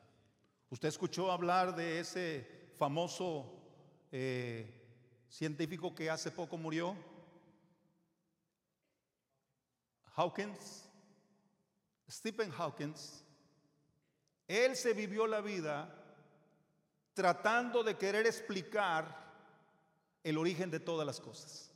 ¿Usted 0.69 0.87
escuchó 0.87 1.29
hablar 1.29 1.75
de 1.75 1.99
ese 1.99 2.69
famoso 2.77 3.61
eh, 4.13 4.81
científico 5.27 5.93
que 5.93 6.09
hace 6.09 6.31
poco 6.31 6.57
murió? 6.57 6.95
Hawkins, 10.15 10.85
Stephen 12.09 12.53
Hawkins. 12.57 13.25
Él 14.47 14.77
se 14.77 14.93
vivió 14.93 15.27
la 15.27 15.41
vida 15.41 15.93
tratando 17.13 17.83
de 17.83 17.97
querer 17.97 18.25
explicar 18.25 19.33
el 20.23 20.37
origen 20.37 20.71
de 20.71 20.79
todas 20.79 21.05
las 21.05 21.19
cosas. 21.19 21.68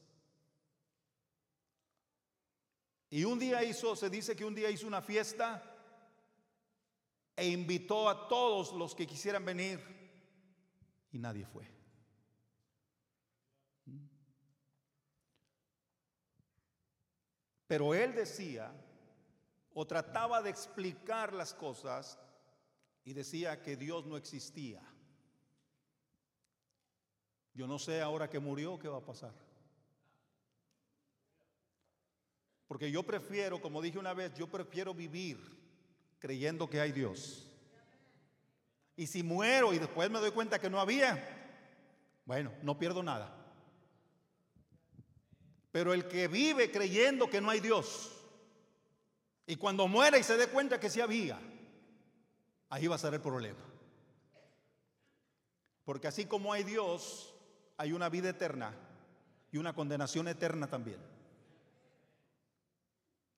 Y 3.13 3.25
un 3.25 3.37
día 3.37 3.63
hizo, 3.63 3.95
se 3.95 4.09
dice 4.09 4.35
que 4.35 4.43
un 4.43 4.55
día 4.55 4.71
hizo 4.71 4.87
una 4.87 4.99
fiesta 4.99 5.61
e 7.35 7.47
invitó 7.47 8.09
a 8.09 8.27
todos 8.27 8.73
los 8.73 8.95
que 8.95 9.05
quisieran 9.05 9.45
venir 9.45 9.79
y 11.11 11.19
nadie 11.19 11.45
fue. 11.45 11.69
Pero 17.67 17.93
él 17.93 18.15
decía 18.15 18.73
o 19.75 19.85
trataba 19.85 20.41
de 20.41 20.49
explicar 20.49 21.33
las 21.33 21.53
cosas 21.53 22.17
y 23.05 23.13
decía 23.13 23.61
que 23.61 23.77
Dios 23.77 24.07
no 24.07 24.17
existía. 24.17 24.81
Yo 27.53 27.67
no 27.67 27.77
sé 27.77 28.01
ahora 28.01 28.27
que 28.27 28.39
murió 28.39 28.79
qué 28.79 28.87
va 28.87 28.97
a 28.97 29.05
pasar. 29.05 29.52
Porque 32.73 32.89
yo 32.89 33.03
prefiero, 33.03 33.61
como 33.61 33.83
dije 33.83 33.99
una 33.99 34.15
vez, 34.15 34.33
yo 34.33 34.47
prefiero 34.47 34.95
vivir 34.95 35.37
creyendo 36.17 36.67
que 36.67 36.81
hay 36.81 36.91
Dios. 36.91 37.47
Y 38.95 39.05
si 39.05 39.21
muero 39.21 39.73
y 39.73 39.77
después 39.77 40.09
me 40.09 40.17
doy 40.17 40.31
cuenta 40.31 40.57
que 40.57 40.71
no 40.71 40.79
había, 40.79 41.23
bueno, 42.25 42.51
no 42.63 42.79
pierdo 42.79 43.03
nada. 43.03 43.31
Pero 45.71 45.93
el 45.93 46.07
que 46.07 46.27
vive 46.27 46.71
creyendo 46.71 47.29
que 47.29 47.41
no 47.41 47.51
hay 47.51 47.59
Dios, 47.59 48.11
y 49.45 49.55
cuando 49.55 49.87
muera 49.87 50.17
y 50.17 50.23
se 50.23 50.35
dé 50.35 50.47
cuenta 50.47 50.79
que 50.79 50.89
sí 50.89 50.99
había, 50.99 51.39
ahí 52.69 52.87
va 52.87 52.95
a 52.95 52.97
ser 52.97 53.13
el 53.13 53.21
problema. 53.21 53.63
Porque 55.85 56.07
así 56.07 56.25
como 56.25 56.51
hay 56.51 56.63
Dios, 56.63 57.35
hay 57.77 57.91
una 57.91 58.09
vida 58.09 58.29
eterna 58.29 58.73
y 59.51 59.57
una 59.57 59.75
condenación 59.75 60.27
eterna 60.27 60.65
también. 60.65 61.12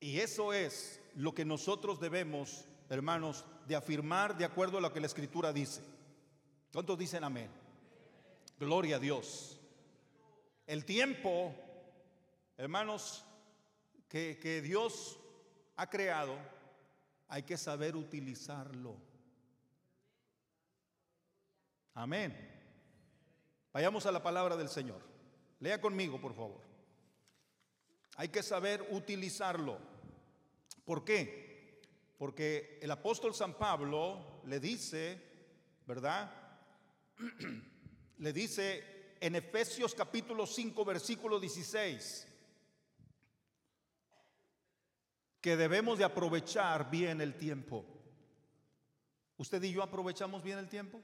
Y 0.05 0.19
eso 0.19 0.53
es 0.53 1.01
lo 1.15 1.33
que 1.33 1.45
nosotros 1.45 1.99
debemos, 1.99 2.65
hermanos, 2.89 3.43
de 3.67 3.75
afirmar 3.75 4.37
de 4.37 4.45
acuerdo 4.45 4.77
a 4.77 4.81
lo 4.81 4.93
que 4.93 4.99
la 4.99 5.07
Escritura 5.07 5.51
dice. 5.51 5.81
¿Cuántos 6.71 6.99
dicen 6.99 7.23
amén? 7.23 7.49
Gloria 8.59 8.97
a 8.97 8.99
Dios. 8.99 9.59
El 10.67 10.85
tiempo, 10.85 11.55
hermanos, 12.55 13.25
que, 14.07 14.37
que 14.39 14.61
Dios 14.61 15.17
ha 15.75 15.89
creado, 15.89 16.37
hay 17.27 17.41
que 17.41 17.57
saber 17.57 17.95
utilizarlo. 17.95 18.97
Amén. 21.95 22.37
Vayamos 23.73 24.05
a 24.05 24.11
la 24.11 24.21
palabra 24.21 24.55
del 24.55 24.69
Señor. 24.69 25.01
Lea 25.61 25.81
conmigo, 25.81 26.21
por 26.21 26.35
favor. 26.35 26.61
Hay 28.17 28.27
que 28.29 28.43
saber 28.43 28.87
utilizarlo. 28.91 29.94
¿Por 30.85 31.03
qué? 31.03 31.81
Porque 32.17 32.79
el 32.81 32.91
apóstol 32.91 33.33
San 33.33 33.55
Pablo 33.55 34.41
le 34.45 34.59
dice, 34.59 35.21
¿verdad? 35.85 36.31
le 38.19 38.33
dice 38.33 39.15
en 39.19 39.35
Efesios 39.35 39.95
capítulo 39.95 40.45
5, 40.45 40.85
versículo 40.85 41.39
16, 41.39 42.27
que 45.41 45.57
debemos 45.57 45.97
de 45.97 46.03
aprovechar 46.03 46.89
bien 46.89 47.19
el 47.19 47.35
tiempo. 47.35 47.85
¿Usted 49.37 49.61
y 49.63 49.73
yo 49.73 49.83
aprovechamos 49.83 50.43
bien 50.43 50.59
el 50.59 50.69
tiempo? 50.69 51.01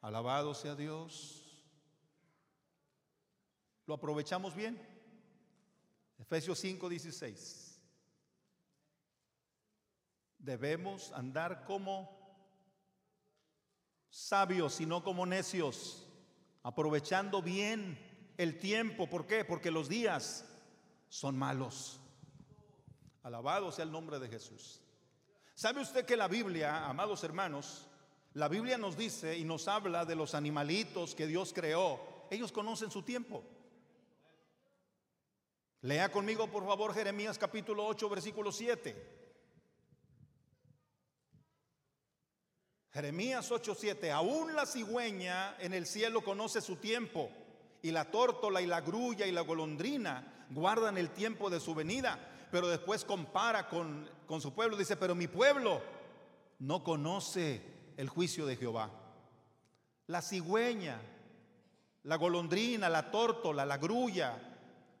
Alabado 0.00 0.52
sea 0.54 0.74
Dios. 0.74 1.60
¿Lo 3.86 3.94
aprovechamos 3.94 4.54
bien? 4.54 4.80
Efesios 6.18 6.58
5, 6.58 6.88
16. 6.88 7.61
Debemos 10.42 11.12
andar 11.12 11.64
como 11.64 12.10
sabios 14.10 14.80
y 14.80 14.86
no 14.86 15.04
como 15.04 15.24
necios, 15.24 16.06
aprovechando 16.64 17.40
bien 17.40 17.96
el 18.36 18.58
tiempo. 18.58 19.08
¿Por 19.08 19.26
qué? 19.26 19.44
Porque 19.44 19.70
los 19.70 19.88
días 19.88 20.44
son 21.08 21.38
malos. 21.38 22.00
Alabado 23.22 23.70
sea 23.70 23.84
el 23.84 23.92
nombre 23.92 24.18
de 24.18 24.28
Jesús. 24.28 24.80
¿Sabe 25.54 25.80
usted 25.80 26.04
que 26.04 26.16
la 26.16 26.26
Biblia, 26.26 26.86
amados 26.86 27.22
hermanos, 27.22 27.88
la 28.34 28.48
Biblia 28.48 28.78
nos 28.78 28.96
dice 28.96 29.38
y 29.38 29.44
nos 29.44 29.68
habla 29.68 30.04
de 30.04 30.16
los 30.16 30.34
animalitos 30.34 31.14
que 31.14 31.28
Dios 31.28 31.52
creó. 31.52 32.00
Ellos 32.30 32.50
conocen 32.50 32.90
su 32.90 33.02
tiempo. 33.02 33.44
Lea 35.82 36.10
conmigo, 36.10 36.50
por 36.50 36.64
favor, 36.64 36.94
Jeremías 36.94 37.38
capítulo 37.38 37.86
8, 37.86 38.08
versículo 38.08 38.50
7. 38.50 39.21
Jeremías 42.92 43.50
8:7, 43.50 44.10
aún 44.10 44.54
la 44.54 44.66
cigüeña 44.66 45.56
en 45.58 45.72
el 45.72 45.86
cielo 45.86 46.22
conoce 46.22 46.60
su 46.60 46.76
tiempo, 46.76 47.30
y 47.80 47.90
la 47.90 48.10
tórtola 48.10 48.60
y 48.60 48.66
la 48.66 48.80
grulla 48.80 49.26
y 49.26 49.32
la 49.32 49.40
golondrina 49.40 50.46
guardan 50.50 50.98
el 50.98 51.10
tiempo 51.10 51.48
de 51.48 51.58
su 51.58 51.74
venida, 51.74 52.18
pero 52.50 52.68
después 52.68 53.04
compara 53.04 53.68
con, 53.68 54.08
con 54.26 54.40
su 54.40 54.52
pueblo, 54.54 54.76
dice, 54.76 54.96
pero 54.96 55.14
mi 55.14 55.26
pueblo 55.26 55.80
no 56.58 56.84
conoce 56.84 57.62
el 57.96 58.08
juicio 58.08 58.44
de 58.46 58.56
Jehová. 58.56 58.90
La 60.06 60.20
cigüeña, 60.20 61.00
la 62.04 62.16
golondrina, 62.16 62.88
la 62.88 63.10
tórtola, 63.10 63.64
la 63.64 63.78
grulla, 63.78 64.38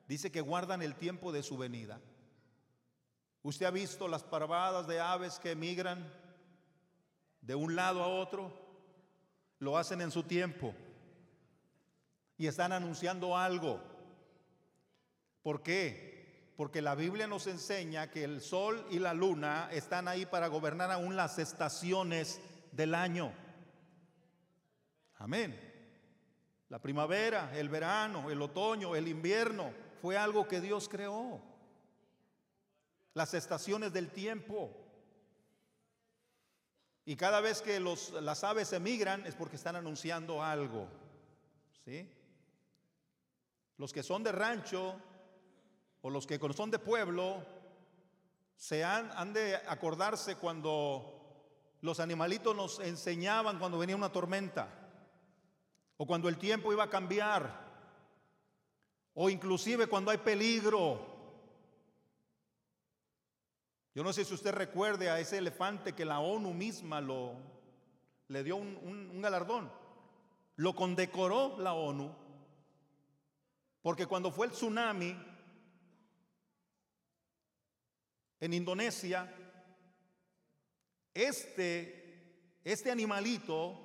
dice 0.08 0.32
que 0.32 0.40
guardan 0.40 0.80
el 0.80 0.94
tiempo 0.94 1.30
de 1.30 1.42
su 1.42 1.58
venida. 1.58 2.00
¿Usted 3.42 3.66
ha 3.66 3.70
visto 3.70 4.08
las 4.08 4.22
parvadas 4.22 4.86
de 4.86 4.98
aves 4.98 5.38
que 5.38 5.50
emigran? 5.50 6.21
De 7.42 7.54
un 7.54 7.76
lado 7.76 8.02
a 8.02 8.08
otro, 8.08 8.50
lo 9.58 9.76
hacen 9.76 10.00
en 10.00 10.10
su 10.10 10.22
tiempo 10.22 10.74
y 12.38 12.46
están 12.46 12.72
anunciando 12.72 13.36
algo. 13.36 13.80
¿Por 15.42 15.62
qué? 15.62 16.54
Porque 16.56 16.82
la 16.82 16.94
Biblia 16.94 17.26
nos 17.26 17.46
enseña 17.46 18.10
que 18.10 18.24
el 18.24 18.40
sol 18.40 18.86
y 18.90 18.98
la 18.98 19.14
luna 19.14 19.68
están 19.72 20.08
ahí 20.08 20.26
para 20.26 20.46
gobernar 20.46 20.90
aún 20.90 21.16
las 21.16 21.38
estaciones 21.38 22.40
del 22.72 22.94
año. 22.94 23.32
Amén. 25.16 25.56
La 26.68 26.80
primavera, 26.80 27.56
el 27.56 27.68
verano, 27.68 28.30
el 28.30 28.40
otoño, 28.40 28.96
el 28.96 29.06
invierno, 29.06 29.72
fue 30.00 30.16
algo 30.16 30.48
que 30.48 30.60
Dios 30.60 30.88
creó. 30.88 31.40
Las 33.14 33.34
estaciones 33.34 33.92
del 33.92 34.10
tiempo. 34.10 34.81
Y 37.04 37.16
cada 37.16 37.40
vez 37.40 37.62
que 37.62 37.80
los, 37.80 38.12
las 38.12 38.44
aves 38.44 38.72
emigran 38.72 39.26
es 39.26 39.34
porque 39.34 39.56
están 39.56 39.76
anunciando 39.76 40.42
algo. 40.42 40.86
¿sí? 41.84 42.08
Los 43.76 43.92
que 43.92 44.02
son 44.02 44.22
de 44.22 44.30
rancho 44.30 44.94
o 46.00 46.10
los 46.10 46.26
que 46.26 46.38
son 46.54 46.70
de 46.70 46.78
pueblo 46.78 47.44
se 48.56 48.84
han, 48.84 49.10
han 49.16 49.32
de 49.32 49.56
acordarse 49.56 50.36
cuando 50.36 51.18
los 51.80 51.98
animalitos 51.98 52.54
nos 52.54 52.78
enseñaban 52.78 53.58
cuando 53.58 53.78
venía 53.78 53.96
una 53.96 54.12
tormenta 54.12 54.68
o 55.96 56.06
cuando 56.06 56.28
el 56.28 56.38
tiempo 56.38 56.72
iba 56.72 56.84
a 56.84 56.90
cambiar 56.90 57.72
o 59.14 59.28
inclusive 59.28 59.88
cuando 59.88 60.12
hay 60.12 60.18
peligro 60.18 61.11
yo 63.94 64.02
no 64.02 64.12
sé 64.12 64.24
si 64.24 64.32
usted 64.34 64.52
recuerde 64.52 65.10
a 65.10 65.20
ese 65.20 65.38
elefante 65.38 65.92
que 65.92 66.04
la 66.04 66.20
ONU 66.20 66.54
misma 66.54 67.00
lo, 67.00 67.36
le 68.28 68.42
dio 68.42 68.56
un, 68.56 68.76
un 68.84 69.20
galardón. 69.20 69.70
Lo 70.56 70.74
condecoró 70.74 71.58
la 71.58 71.74
ONU. 71.74 72.14
Porque 73.82 74.06
cuando 74.06 74.30
fue 74.30 74.46
el 74.46 74.52
tsunami 74.52 75.16
en 78.40 78.54
Indonesia, 78.54 79.30
este, 81.12 82.58
este 82.64 82.90
animalito 82.90 83.78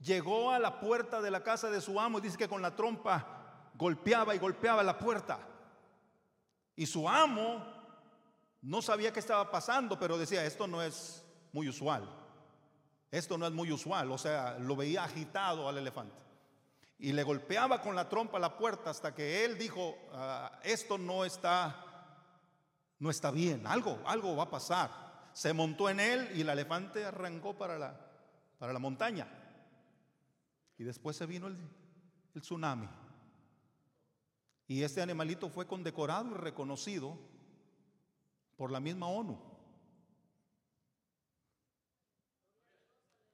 llegó 0.00 0.50
a 0.50 0.58
la 0.58 0.80
puerta 0.80 1.20
de 1.20 1.30
la 1.30 1.42
casa 1.42 1.70
de 1.70 1.80
su 1.80 2.00
amo 2.00 2.18
y 2.18 2.22
dice 2.22 2.38
que 2.38 2.48
con 2.48 2.62
la 2.62 2.74
trompa 2.74 3.70
golpeaba 3.74 4.34
y 4.34 4.38
golpeaba 4.38 4.82
la 4.82 4.98
puerta. 4.98 5.38
Y 6.74 6.86
su 6.86 7.08
amo 7.08 7.75
no 8.66 8.82
sabía 8.82 9.12
qué 9.12 9.20
estaba 9.20 9.48
pasando, 9.48 9.96
pero 9.96 10.18
decía, 10.18 10.44
esto 10.44 10.66
no 10.66 10.82
es 10.82 11.24
muy 11.52 11.68
usual. 11.68 12.04
Esto 13.12 13.38
no 13.38 13.46
es 13.46 13.52
muy 13.52 13.70
usual. 13.70 14.10
O 14.10 14.18
sea, 14.18 14.58
lo 14.58 14.74
veía 14.74 15.04
agitado 15.04 15.68
al 15.68 15.78
elefante. 15.78 16.16
Y 16.98 17.12
le 17.12 17.22
golpeaba 17.22 17.80
con 17.80 17.94
la 17.94 18.08
trompa 18.08 18.40
la 18.40 18.58
puerta 18.58 18.90
hasta 18.90 19.14
que 19.14 19.44
él 19.44 19.56
dijo, 19.56 19.96
ah, 20.12 20.58
esto 20.64 20.98
no 20.98 21.24
está, 21.24 21.76
no 22.98 23.08
está 23.08 23.30
bien, 23.30 23.64
algo, 23.68 24.00
algo 24.04 24.34
va 24.34 24.44
a 24.44 24.50
pasar. 24.50 24.90
Se 25.32 25.52
montó 25.52 25.88
en 25.88 26.00
él 26.00 26.28
y 26.34 26.40
el 26.40 26.48
elefante 26.48 27.04
arrancó 27.04 27.56
para 27.56 27.78
la, 27.78 27.96
para 28.58 28.72
la 28.72 28.80
montaña. 28.80 29.28
Y 30.76 30.82
después 30.82 31.16
se 31.16 31.26
vino 31.26 31.46
el, 31.46 31.56
el 32.34 32.40
tsunami. 32.40 32.88
Y 34.66 34.82
este 34.82 35.02
animalito 35.02 35.50
fue 35.50 35.68
condecorado 35.68 36.32
y 36.32 36.34
reconocido 36.34 37.35
por 38.56 38.70
la 38.70 38.80
misma 38.80 39.08
ONU. 39.08 39.38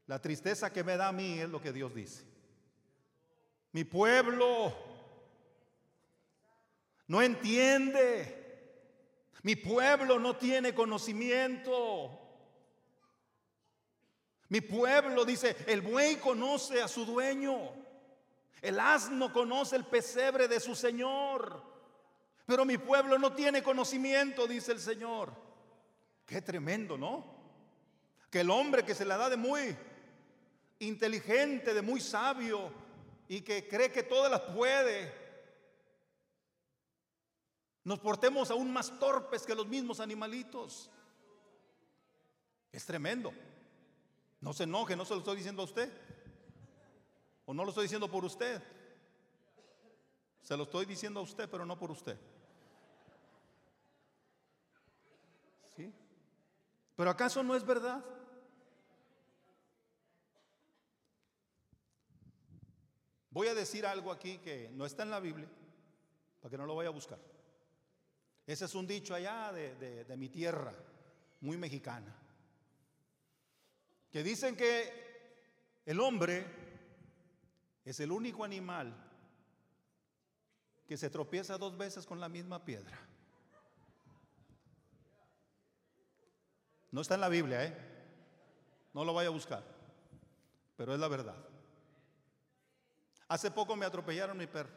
La 0.06 0.20
tristeza 0.20 0.72
que 0.72 0.84
me 0.84 0.96
da 0.96 1.08
a 1.08 1.12
mí 1.12 1.38
es 1.38 1.48
lo 1.48 1.60
que 1.60 1.72
Dios 1.72 1.94
dice. 1.94 2.24
Mi 3.72 3.84
pueblo 3.84 4.74
no 7.06 7.22
entiende. 7.22 8.38
Mi 9.42 9.56
pueblo 9.56 10.18
no 10.18 10.36
tiene 10.36 10.74
conocimiento. 10.74 12.18
Mi 14.48 14.60
pueblo 14.60 15.24
dice, 15.24 15.56
el 15.66 15.80
buey 15.80 16.16
conoce 16.16 16.82
a 16.82 16.88
su 16.88 17.06
dueño. 17.06 17.72
El 18.60 18.78
asno 18.78 19.32
conoce 19.32 19.76
el 19.76 19.86
pesebre 19.86 20.46
de 20.46 20.60
su 20.60 20.74
señor. 20.74 21.71
Pero 22.52 22.66
mi 22.66 22.76
pueblo 22.76 23.18
no 23.18 23.32
tiene 23.32 23.62
conocimiento, 23.62 24.46
dice 24.46 24.72
el 24.72 24.78
Señor. 24.78 25.32
Qué 26.26 26.42
tremendo, 26.42 26.98
¿no? 26.98 27.24
Que 28.30 28.40
el 28.40 28.50
hombre 28.50 28.84
que 28.84 28.94
se 28.94 29.06
la 29.06 29.16
da 29.16 29.30
de 29.30 29.38
muy 29.38 29.74
inteligente, 30.80 31.72
de 31.72 31.80
muy 31.80 31.98
sabio 31.98 32.70
y 33.26 33.40
que 33.40 33.66
cree 33.66 33.90
que 33.90 34.02
todas 34.02 34.30
las 34.30 34.42
puede, 34.42 35.14
nos 37.84 37.98
portemos 38.00 38.50
aún 38.50 38.70
más 38.70 38.98
torpes 38.98 39.44
que 39.46 39.54
los 39.54 39.66
mismos 39.66 39.98
animalitos. 39.98 40.90
Es 42.70 42.84
tremendo. 42.84 43.32
No 44.42 44.52
se 44.52 44.64
enoje, 44.64 44.94
no 44.94 45.06
se 45.06 45.14
lo 45.14 45.20
estoy 45.20 45.36
diciendo 45.38 45.62
a 45.62 45.64
usted. 45.64 45.90
O 47.46 47.54
no 47.54 47.64
lo 47.64 47.70
estoy 47.70 47.84
diciendo 47.84 48.10
por 48.10 48.26
usted. 48.26 48.62
Se 50.42 50.54
lo 50.54 50.64
estoy 50.64 50.84
diciendo 50.84 51.20
a 51.20 51.22
usted, 51.22 51.48
pero 51.48 51.64
no 51.64 51.78
por 51.78 51.90
usted. 51.90 52.18
¿Pero 56.96 57.10
acaso 57.10 57.42
no 57.42 57.54
es 57.54 57.64
verdad? 57.64 58.04
Voy 63.30 63.48
a 63.48 63.54
decir 63.54 63.86
algo 63.86 64.12
aquí 64.12 64.38
que 64.38 64.70
no 64.74 64.84
está 64.84 65.04
en 65.04 65.10
la 65.10 65.20
Biblia, 65.20 65.48
para 66.40 66.50
que 66.50 66.58
no 66.58 66.66
lo 66.66 66.76
vaya 66.76 66.90
a 66.90 66.92
buscar. 66.92 67.18
Ese 68.46 68.66
es 68.66 68.74
un 68.74 68.86
dicho 68.86 69.14
allá 69.14 69.52
de, 69.52 70.04
de 70.04 70.16
mi 70.16 70.28
tierra, 70.28 70.74
muy 71.40 71.56
mexicana, 71.56 72.14
que 74.10 74.22
dicen 74.22 74.54
que 74.54 74.92
el 75.86 75.98
hombre 75.98 76.46
es 77.84 77.98
el 78.00 78.12
único 78.12 78.44
animal 78.44 78.94
que 80.86 80.96
se 80.96 81.08
tropieza 81.08 81.56
dos 81.56 81.76
veces 81.76 82.04
con 82.04 82.20
la 82.20 82.28
misma 82.28 82.64
piedra. 82.64 82.98
No 86.92 87.00
está 87.00 87.16
en 87.16 87.22
la 87.22 87.28
Biblia, 87.28 87.64
¿eh? 87.64 87.76
No 88.94 89.04
lo 89.04 89.14
vaya 89.14 89.28
a 89.28 89.32
buscar, 89.32 89.64
pero 90.76 90.94
es 90.94 91.00
la 91.00 91.08
verdad. 91.08 91.36
Hace 93.28 93.50
poco 93.50 93.74
me 93.74 93.86
atropellaron 93.86 94.36
mi 94.36 94.46
perro. 94.46 94.70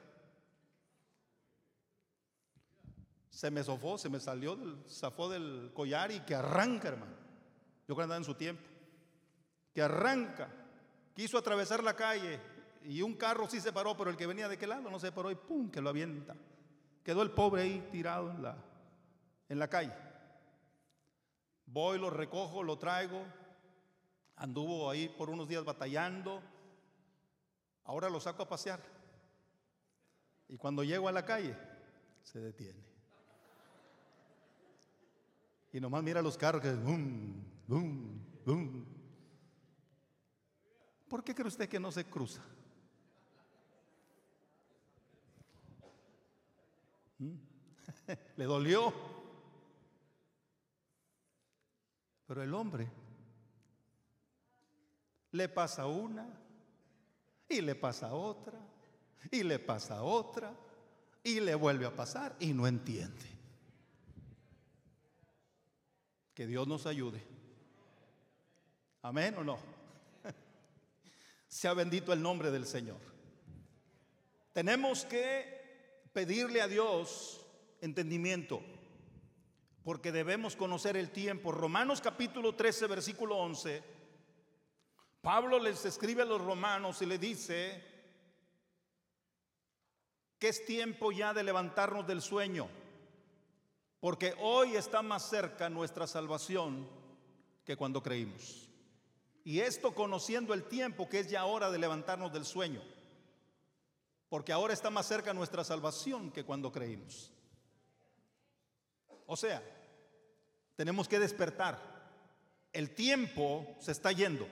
Se 3.29 3.51
me 3.51 3.63
sofó, 3.63 3.97
se 3.97 4.09
me 4.09 4.19
salió, 4.19 4.55
del, 4.55 4.81
zafó 4.87 5.29
del 5.29 5.71
collar 5.73 6.11
y 6.11 6.21
que 6.21 6.35
arranca, 6.35 6.87
hermano. 6.87 7.17
Yo 7.87 7.93
creo 7.93 7.97
que 7.97 8.03
andaba 8.03 8.17
en 8.17 8.23
su 8.23 8.35
tiempo. 8.35 8.63
Que 9.73 9.81
arranca. 9.81 10.49
Quiso 11.13 11.37
atravesar 11.37 11.83
la 11.83 11.95
calle, 11.95 12.39
y 12.85 13.01
un 13.01 13.15
carro 13.15 13.49
sí 13.49 13.59
se 13.59 13.73
paró, 13.73 13.97
pero 13.97 14.09
el 14.09 14.17
que 14.17 14.27
venía 14.27 14.47
de 14.47 14.57
qué 14.57 14.67
lado 14.67 14.89
no 14.89 14.99
se 14.99 15.11
paró 15.11 15.31
y 15.31 15.35
¡pum! 15.35 15.69
que 15.69 15.81
lo 15.81 15.89
avienta. 15.89 16.35
Quedó 17.03 17.23
el 17.23 17.31
pobre 17.31 17.63
ahí 17.63 17.87
tirado 17.91 18.31
en 18.31 18.41
la, 18.41 18.57
en 19.49 19.59
la 19.59 19.67
calle. 19.67 19.93
Voy, 21.65 21.99
lo 21.99 22.09
recojo, 22.09 22.63
lo 22.63 22.77
traigo. 22.77 23.25
Anduvo 24.35 24.89
ahí 24.89 25.09
por 25.09 25.29
unos 25.29 25.47
días 25.47 25.63
batallando. 25.63 26.41
Ahora 27.85 28.09
lo 28.09 28.19
saco 28.19 28.43
a 28.43 28.49
pasear. 28.49 28.81
Y 30.47 30.57
cuando 30.57 30.83
llego 30.83 31.07
a 31.07 31.11
la 31.11 31.25
calle, 31.25 31.55
se 32.23 32.39
detiene. 32.39 32.83
Y 35.71 35.79
nomás 35.79 36.03
mira 36.03 36.21
los 36.21 36.37
carros 36.37 36.61
que 36.61 36.73
bum, 36.73 37.33
bum, 37.67 38.19
bum. 38.45 38.85
¿Por 41.07 41.23
qué 41.23 41.35
cree 41.35 41.47
usted 41.47 41.67
que 41.69 41.79
no 41.79 41.91
se 41.91 42.05
cruza? 42.05 42.41
¿Mm? 47.19 47.35
le 48.37 48.45
dolió. 48.45 49.14
Pero 52.25 52.41
el 52.41 52.53
hombre 52.53 52.87
le 55.31 55.49
pasa 55.49 55.85
una 55.85 56.27
y 57.47 57.61
le 57.61 57.75
pasa 57.75 58.13
otra 58.13 58.59
y 59.31 59.43
le 59.43 59.59
pasa 59.59 60.03
otra 60.03 60.53
y 61.23 61.39
le 61.39 61.55
vuelve 61.55 61.85
a 61.85 61.95
pasar 61.95 62.35
y 62.39 62.53
no 62.53 62.67
entiende. 62.67 63.25
Que 66.33 66.47
Dios 66.47 66.67
nos 66.67 66.85
ayude. 66.85 67.21
Amén 69.01 69.35
o 69.37 69.43
no. 69.43 69.57
Sea 71.47 71.73
bendito 71.73 72.11
el 72.11 72.21
nombre 72.21 72.51
del 72.51 72.65
Señor. 72.65 72.99
Tenemos 74.51 75.05
que 75.05 76.07
pedirle 76.13 76.61
a 76.61 76.67
Dios 76.67 77.45
entendimiento, 77.81 78.61
porque 79.85 80.11
debemos 80.11 80.55
conocer 80.55 80.97
el 80.97 81.11
tiempo. 81.11 81.51
Romanos 81.51 82.01
capítulo 82.01 82.55
13, 82.55 82.87
versículo 82.87 83.37
11. 83.37 83.83
Pablo 85.21 85.59
les 85.59 85.85
escribe 85.85 86.23
a 86.23 86.25
los 86.25 86.41
romanos 86.41 87.03
y 87.03 87.05
le 87.05 87.19
dice 87.19 87.83
que 90.39 90.49
es 90.49 90.65
tiempo 90.65 91.11
ya 91.11 91.35
de 91.35 91.43
levantarnos 91.43 92.07
del 92.07 92.23
sueño, 92.23 92.67
porque 93.99 94.33
hoy 94.39 94.75
está 94.75 95.03
más 95.03 95.29
cerca 95.29 95.69
nuestra 95.69 96.07
salvación 96.07 96.89
que 97.63 97.77
cuando 97.77 98.01
creímos. 98.01 98.67
Y 99.43 99.59
esto 99.59 99.93
conociendo 99.93 100.55
el 100.55 100.63
tiempo 100.63 101.07
que 101.07 101.19
es 101.19 101.29
ya 101.29 101.45
hora 101.45 101.69
de 101.69 101.77
levantarnos 101.77 102.33
del 102.33 102.45
sueño. 102.45 102.81
Porque 104.29 104.51
ahora 104.51 104.73
está 104.73 104.89
más 104.89 105.05
cerca 105.05 105.35
nuestra 105.35 105.63
salvación 105.63 106.31
que 106.31 106.43
cuando 106.43 106.71
creímos. 106.71 107.34
O 109.25 109.35
sea, 109.35 109.61
tenemos 110.75 111.07
que 111.07 111.19
despertar. 111.19 111.79
El 112.73 112.93
tiempo 112.93 113.75
se 113.79 113.91
está 113.91 114.11
yendo. 114.11 114.47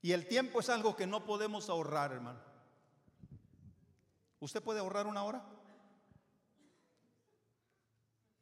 Y 0.00 0.12
el 0.12 0.28
tiempo 0.28 0.60
es 0.60 0.68
algo 0.68 0.94
que 0.96 1.06
no 1.06 1.24
podemos 1.24 1.68
ahorrar, 1.68 2.12
hermano. 2.12 2.40
¿Usted 4.38 4.62
puede 4.62 4.80
ahorrar 4.80 5.06
una 5.06 5.24
hora? 5.24 5.42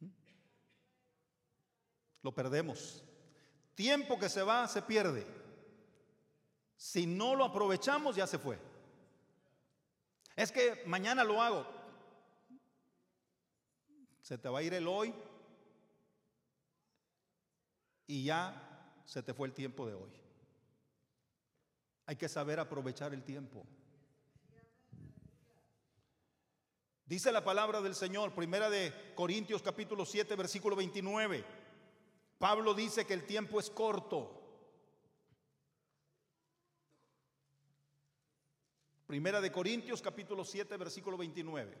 ¿Mm? 0.01 0.07
Lo 2.21 2.33
perdemos. 2.33 3.03
Tiempo 3.75 4.19
que 4.19 4.29
se 4.29 4.43
va, 4.43 4.67
se 4.67 4.81
pierde. 4.81 5.25
Si 6.75 7.07
no 7.07 7.35
lo 7.35 7.45
aprovechamos, 7.45 8.15
ya 8.15 8.27
se 8.27 8.37
fue. 8.37 8.59
Es 10.35 10.51
que 10.51 10.83
mañana 10.85 11.23
lo 11.23 11.41
hago. 11.41 11.65
Se 14.23 14.37
te 14.37 14.47
va 14.47 14.59
a 14.59 14.63
ir 14.63 14.73
el 14.73 14.87
hoy 14.87 15.13
y 18.07 18.23
ya 18.23 19.01
se 19.05 19.21
te 19.21 19.33
fue 19.33 19.49
el 19.49 19.53
tiempo 19.53 19.85
de 19.85 19.95
hoy. 19.95 20.11
Hay 22.05 22.15
que 22.15 22.29
saber 22.29 22.57
aprovechar 22.59 23.13
el 23.13 23.23
tiempo. 23.23 23.65
Dice 27.05 27.33
la 27.33 27.43
palabra 27.43 27.81
del 27.81 27.95
Señor, 27.95 28.33
primera 28.33 28.69
de 28.69 29.11
Corintios 29.13 29.61
capítulo 29.61 30.05
7, 30.05 30.37
versículo 30.37 30.77
29. 30.77 31.43
Pablo 32.39 32.73
dice 32.73 33.05
que 33.05 33.13
el 33.13 33.25
tiempo 33.25 33.59
es 33.59 33.69
corto. 33.69 34.39
Primera 39.05 39.41
de 39.41 39.51
Corintios 39.51 40.01
capítulo 40.01 40.45
7 40.45 40.77
versículo 40.77 41.17
29. 41.17 41.77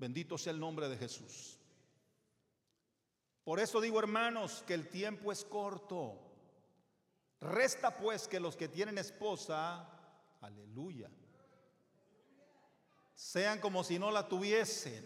Bendito 0.00 0.38
sea 0.38 0.54
el 0.54 0.58
nombre 0.58 0.88
de 0.88 0.96
Jesús. 0.96 1.58
Por 3.44 3.60
eso 3.60 3.82
digo, 3.82 3.98
hermanos, 3.98 4.64
que 4.66 4.72
el 4.72 4.88
tiempo 4.88 5.30
es 5.30 5.44
corto. 5.44 6.18
Resta 7.38 7.98
pues 7.98 8.26
que 8.26 8.40
los 8.40 8.56
que 8.56 8.66
tienen 8.66 8.96
esposa, 8.96 9.86
aleluya, 10.40 11.10
sean 13.14 13.60
como 13.60 13.84
si 13.84 13.98
no 13.98 14.10
la 14.10 14.26
tuviesen 14.26 15.04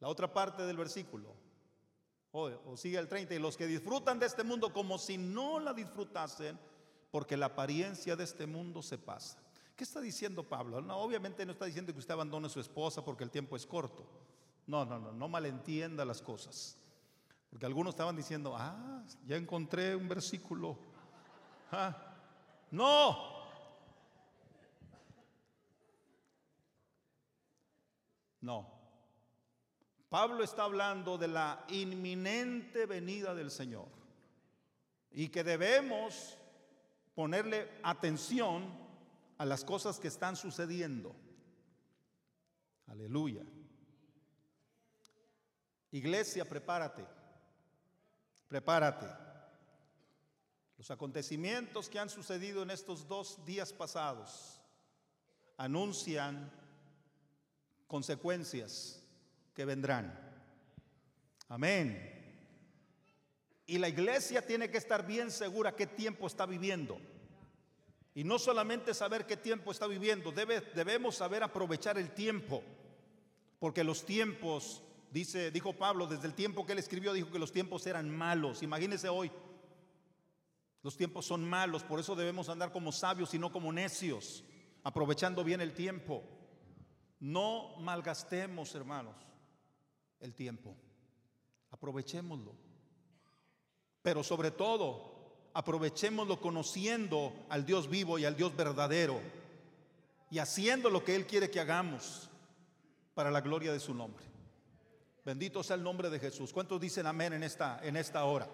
la 0.00 0.08
otra 0.08 0.30
parte 0.30 0.64
del 0.64 0.76
versículo. 0.76 1.34
O, 2.32 2.76
sigue 2.76 2.98
el 2.98 3.08
30. 3.08 3.34
Y 3.34 3.38
los 3.38 3.56
que 3.56 3.66
disfrutan 3.66 4.18
de 4.18 4.26
este 4.26 4.44
mundo 4.44 4.74
como 4.74 4.98
si 4.98 5.16
no 5.16 5.58
la 5.58 5.72
disfrutasen, 5.72 6.58
porque 7.10 7.38
la 7.38 7.46
apariencia 7.46 8.14
de 8.14 8.24
este 8.24 8.46
mundo 8.46 8.82
se 8.82 8.98
pasa. 8.98 9.43
¿Qué 9.76 9.82
está 9.82 10.00
diciendo 10.00 10.48
Pablo? 10.48 10.80
No, 10.80 10.98
obviamente 10.98 11.44
no 11.44 11.52
está 11.52 11.64
diciendo 11.64 11.92
que 11.92 11.98
usted 11.98 12.14
abandone 12.14 12.46
a 12.46 12.50
su 12.50 12.60
esposa 12.60 13.04
porque 13.04 13.24
el 13.24 13.30
tiempo 13.30 13.56
es 13.56 13.66
corto. 13.66 14.06
No, 14.66 14.84
no, 14.84 14.98
no, 14.98 15.12
no 15.12 15.28
malentienda 15.28 16.04
las 16.04 16.22
cosas. 16.22 16.78
Porque 17.50 17.66
algunos 17.66 17.94
estaban 17.94 18.16
diciendo, 18.16 18.54
ah, 18.56 19.02
ya 19.26 19.36
encontré 19.36 19.96
un 19.96 20.08
versículo. 20.08 20.78
Ah, 21.72 21.96
no. 22.70 23.34
No. 28.40 28.70
Pablo 30.08 30.44
está 30.44 30.64
hablando 30.64 31.18
de 31.18 31.26
la 31.26 31.64
inminente 31.68 32.86
venida 32.86 33.34
del 33.34 33.50
Señor 33.50 33.88
y 35.10 35.28
que 35.28 35.42
debemos 35.42 36.38
ponerle 37.14 37.68
atención 37.82 38.83
a 39.38 39.44
las 39.44 39.64
cosas 39.64 39.98
que 39.98 40.08
están 40.08 40.36
sucediendo. 40.36 41.14
Aleluya. 42.86 43.42
Iglesia, 45.90 46.44
prepárate. 46.44 47.04
Prepárate. 48.48 49.06
Los 50.76 50.90
acontecimientos 50.90 51.88
que 51.88 51.98
han 51.98 52.10
sucedido 52.10 52.62
en 52.62 52.70
estos 52.70 53.06
dos 53.06 53.44
días 53.44 53.72
pasados 53.72 54.60
anuncian 55.56 56.50
consecuencias 57.86 59.00
que 59.54 59.64
vendrán. 59.64 60.18
Amén. 61.48 62.10
Y 63.66 63.78
la 63.78 63.88
iglesia 63.88 64.44
tiene 64.46 64.70
que 64.70 64.78
estar 64.78 65.06
bien 65.06 65.30
segura 65.30 65.74
qué 65.74 65.86
tiempo 65.86 66.26
está 66.26 66.44
viviendo. 66.44 66.98
Y 68.14 68.24
no 68.24 68.38
solamente 68.38 68.94
saber 68.94 69.26
qué 69.26 69.36
tiempo 69.36 69.72
está 69.72 69.86
viviendo, 69.86 70.30
debe, 70.30 70.60
debemos 70.74 71.16
saber 71.16 71.42
aprovechar 71.42 71.98
el 71.98 72.14
tiempo. 72.14 72.62
Porque 73.58 73.82
los 73.82 74.04
tiempos, 74.06 74.82
dice, 75.10 75.50
dijo 75.50 75.72
Pablo, 75.72 76.06
desde 76.06 76.26
el 76.26 76.34
tiempo 76.34 76.64
que 76.64 76.72
él 76.72 76.78
escribió, 76.78 77.12
dijo 77.12 77.30
que 77.30 77.38
los 77.38 77.52
tiempos 77.52 77.86
eran 77.86 78.08
malos. 78.08 78.62
Imagínense 78.62 79.08
hoy, 79.08 79.32
los 80.82 80.96
tiempos 80.96 81.26
son 81.26 81.48
malos, 81.48 81.82
por 81.82 81.98
eso 81.98 82.14
debemos 82.14 82.48
andar 82.48 82.70
como 82.70 82.92
sabios 82.92 83.34
y 83.34 83.38
no 83.38 83.50
como 83.50 83.72
necios, 83.72 84.44
aprovechando 84.82 85.42
bien 85.42 85.60
el 85.60 85.74
tiempo. 85.74 86.22
No 87.18 87.76
malgastemos, 87.78 88.74
hermanos 88.74 89.16
el 90.24 90.34
tiempo. 90.34 90.74
Aprovechémoslo. 91.70 92.54
Pero 94.02 94.22
sobre 94.22 94.50
todo, 94.50 95.13
aprovechémoslo 95.54 96.40
conociendo 96.40 97.32
al 97.48 97.64
Dios 97.64 97.88
vivo 97.88 98.18
y 98.18 98.24
al 98.24 98.36
Dios 98.36 98.54
verdadero 98.56 99.20
y 100.30 100.40
haciendo 100.40 100.90
lo 100.90 101.04
que 101.04 101.14
Él 101.14 101.26
quiere 101.26 101.50
que 101.50 101.60
hagamos 101.60 102.28
para 103.14 103.30
la 103.30 103.40
gloria 103.40 103.72
de 103.72 103.78
su 103.78 103.94
nombre. 103.94 104.24
Bendito 105.24 105.62
sea 105.62 105.76
el 105.76 105.82
nombre 105.82 106.10
de 106.10 106.18
Jesús. 106.18 106.52
¿Cuántos 106.52 106.80
dicen 106.80 107.06
amén 107.06 107.32
en 107.32 107.44
esta, 107.44 107.80
en 107.82 107.96
esta 107.96 108.24
hora? 108.24 108.48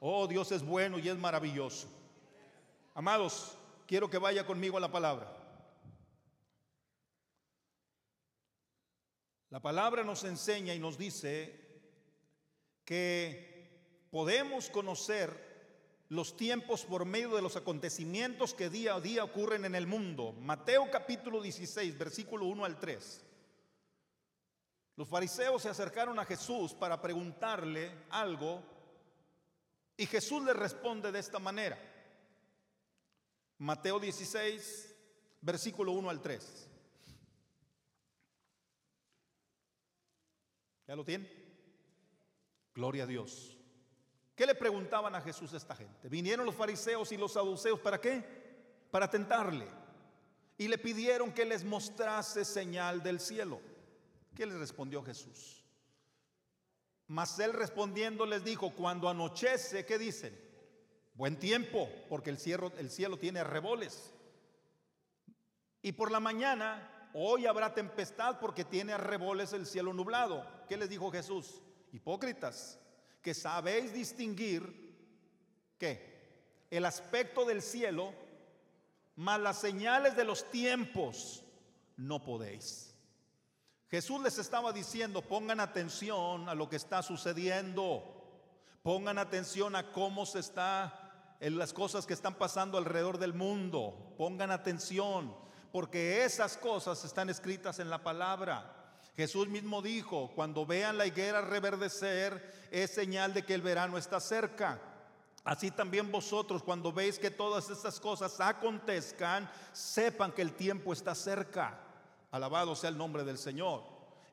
Oh, 0.00 0.26
Dios 0.26 0.50
es 0.50 0.64
bueno 0.64 0.98
y 0.98 1.08
es 1.08 1.16
maravilloso. 1.16 1.86
Amados, 2.94 3.56
quiero 3.86 4.08
que 4.08 4.18
vaya 4.18 4.46
conmigo 4.46 4.78
a 4.78 4.80
la 4.80 4.90
palabra. 4.90 5.30
La 9.50 9.60
palabra 9.60 10.02
nos 10.02 10.24
enseña 10.24 10.74
y 10.74 10.78
nos 10.78 10.96
dice 10.96 11.60
que 12.86 14.08
podemos 14.10 14.70
conocer 14.70 15.51
los 16.12 16.36
tiempos 16.36 16.84
por 16.84 17.06
medio 17.06 17.34
de 17.34 17.40
los 17.40 17.56
acontecimientos 17.56 18.52
que 18.52 18.68
día 18.68 18.96
a 18.96 19.00
día 19.00 19.24
ocurren 19.24 19.64
en 19.64 19.74
el 19.74 19.86
mundo. 19.86 20.34
Mateo 20.34 20.90
capítulo 20.90 21.40
16, 21.40 21.96
versículo 21.96 22.44
1 22.44 22.66
al 22.66 22.78
3. 22.78 23.24
Los 24.96 25.08
fariseos 25.08 25.62
se 25.62 25.70
acercaron 25.70 26.18
a 26.18 26.26
Jesús 26.26 26.74
para 26.74 27.00
preguntarle 27.00 28.04
algo 28.10 28.62
y 29.96 30.04
Jesús 30.04 30.44
le 30.44 30.52
responde 30.52 31.10
de 31.10 31.18
esta 31.18 31.38
manera. 31.38 31.78
Mateo 33.56 33.98
16, 33.98 34.94
versículo 35.40 35.92
1 35.92 36.10
al 36.10 36.20
3. 36.20 36.68
¿Ya 40.88 40.94
lo 40.94 41.06
tiene? 41.06 41.30
Gloria 42.74 43.04
a 43.04 43.06
Dios. 43.06 43.56
¿Qué 44.34 44.46
le 44.46 44.54
preguntaban 44.54 45.14
a 45.14 45.20
Jesús 45.20 45.52
a 45.52 45.56
esta 45.56 45.74
gente? 45.74 46.08
Vinieron 46.08 46.46
los 46.46 46.54
fariseos 46.54 47.12
y 47.12 47.16
los 47.16 47.32
saduceos, 47.32 47.80
¿para 47.80 48.00
qué? 48.00 48.24
Para 48.90 49.08
tentarle. 49.08 49.66
y 50.58 50.68
le 50.68 50.78
pidieron 50.78 51.32
que 51.32 51.44
les 51.44 51.64
mostrase 51.64 52.44
señal 52.44 53.02
del 53.02 53.18
cielo. 53.18 53.60
¿Qué 54.34 54.46
les 54.46 54.56
respondió 54.56 55.02
Jesús? 55.02 55.64
Mas 57.08 57.38
él 57.40 57.52
respondiendo 57.52 58.24
les 58.26 58.44
dijo, 58.44 58.74
cuando 58.74 59.08
anochece, 59.08 59.84
¿qué 59.84 59.98
dicen? 59.98 60.38
Buen 61.14 61.36
tiempo, 61.38 61.88
porque 62.08 62.30
el 62.30 62.38
cielo, 62.38 62.72
el 62.78 62.90
cielo 62.90 63.18
tiene 63.18 63.42
reboles. 63.42 64.14
Y 65.82 65.92
por 65.92 66.12
la 66.12 66.20
mañana, 66.20 67.10
hoy 67.12 67.46
habrá 67.46 67.74
tempestad 67.74 68.38
porque 68.38 68.64
tiene 68.64 68.92
arreboles 68.92 69.52
el 69.52 69.66
cielo 69.66 69.92
nublado. 69.92 70.46
¿Qué 70.68 70.76
les 70.76 70.88
dijo 70.88 71.10
Jesús? 71.10 71.60
Hipócritas, 71.92 72.78
que 73.22 73.34
sabéis 73.34 73.92
distinguir, 73.92 74.62
¿qué? 75.78 76.66
El 76.70 76.84
aspecto 76.84 77.44
del 77.44 77.62
cielo, 77.62 78.12
mas 79.16 79.40
las 79.40 79.60
señales 79.60 80.16
de 80.16 80.24
los 80.24 80.50
tiempos 80.50 81.44
no 81.96 82.24
podéis. 82.24 82.94
Jesús 83.90 84.22
les 84.22 84.38
estaba 84.38 84.72
diciendo, 84.72 85.22
pongan 85.22 85.60
atención 85.60 86.48
a 86.48 86.54
lo 86.54 86.68
que 86.68 86.76
está 86.76 87.02
sucediendo, 87.02 88.02
pongan 88.82 89.18
atención 89.18 89.76
a 89.76 89.92
cómo 89.92 90.24
se 90.26 90.40
está, 90.40 90.98
en 91.42 91.58
las 91.58 91.72
cosas 91.72 92.06
que 92.06 92.14
están 92.14 92.34
pasando 92.34 92.78
alrededor 92.78 93.18
del 93.18 93.34
mundo, 93.34 94.14
pongan 94.16 94.52
atención, 94.52 95.36
porque 95.72 96.24
esas 96.24 96.56
cosas 96.56 97.04
están 97.04 97.28
escritas 97.30 97.80
en 97.80 97.90
la 97.90 98.02
palabra. 98.02 98.81
Jesús 99.16 99.48
mismo 99.48 99.82
dijo, 99.82 100.30
cuando 100.34 100.64
vean 100.64 100.96
la 100.96 101.06
higuera 101.06 101.42
reverdecer, 101.42 102.68
es 102.70 102.90
señal 102.90 103.34
de 103.34 103.44
que 103.44 103.54
el 103.54 103.60
verano 103.60 103.98
está 103.98 104.20
cerca. 104.20 104.80
Así 105.44 105.70
también 105.70 106.10
vosotros, 106.10 106.62
cuando 106.62 106.92
veis 106.92 107.18
que 107.18 107.30
todas 107.30 107.68
estas 107.68 107.98
cosas 108.00 108.40
acontezcan, 108.40 109.50
sepan 109.72 110.32
que 110.32 110.42
el 110.42 110.54
tiempo 110.54 110.92
está 110.92 111.14
cerca. 111.14 111.78
Alabado 112.30 112.74
sea 112.74 112.90
el 112.90 112.96
nombre 112.96 113.24
del 113.24 113.38
Señor. 113.38 113.82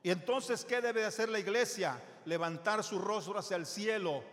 Y 0.02 0.12
entonces, 0.12 0.64
¿qué 0.64 0.80
debe 0.80 1.04
hacer 1.04 1.28
la 1.28 1.40
iglesia? 1.40 2.02
Levantar 2.26 2.84
su 2.84 3.00
rostro 3.00 3.38
hacia 3.38 3.58
el 3.58 3.66
cielo. 3.66 4.24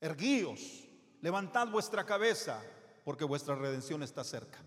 Erguíos, 0.00 0.88
levantad 1.20 1.68
vuestra 1.68 2.04
cabeza, 2.04 2.60
porque 3.04 3.24
vuestra 3.24 3.54
redención 3.54 4.02
está 4.02 4.24
cerca. 4.24 4.58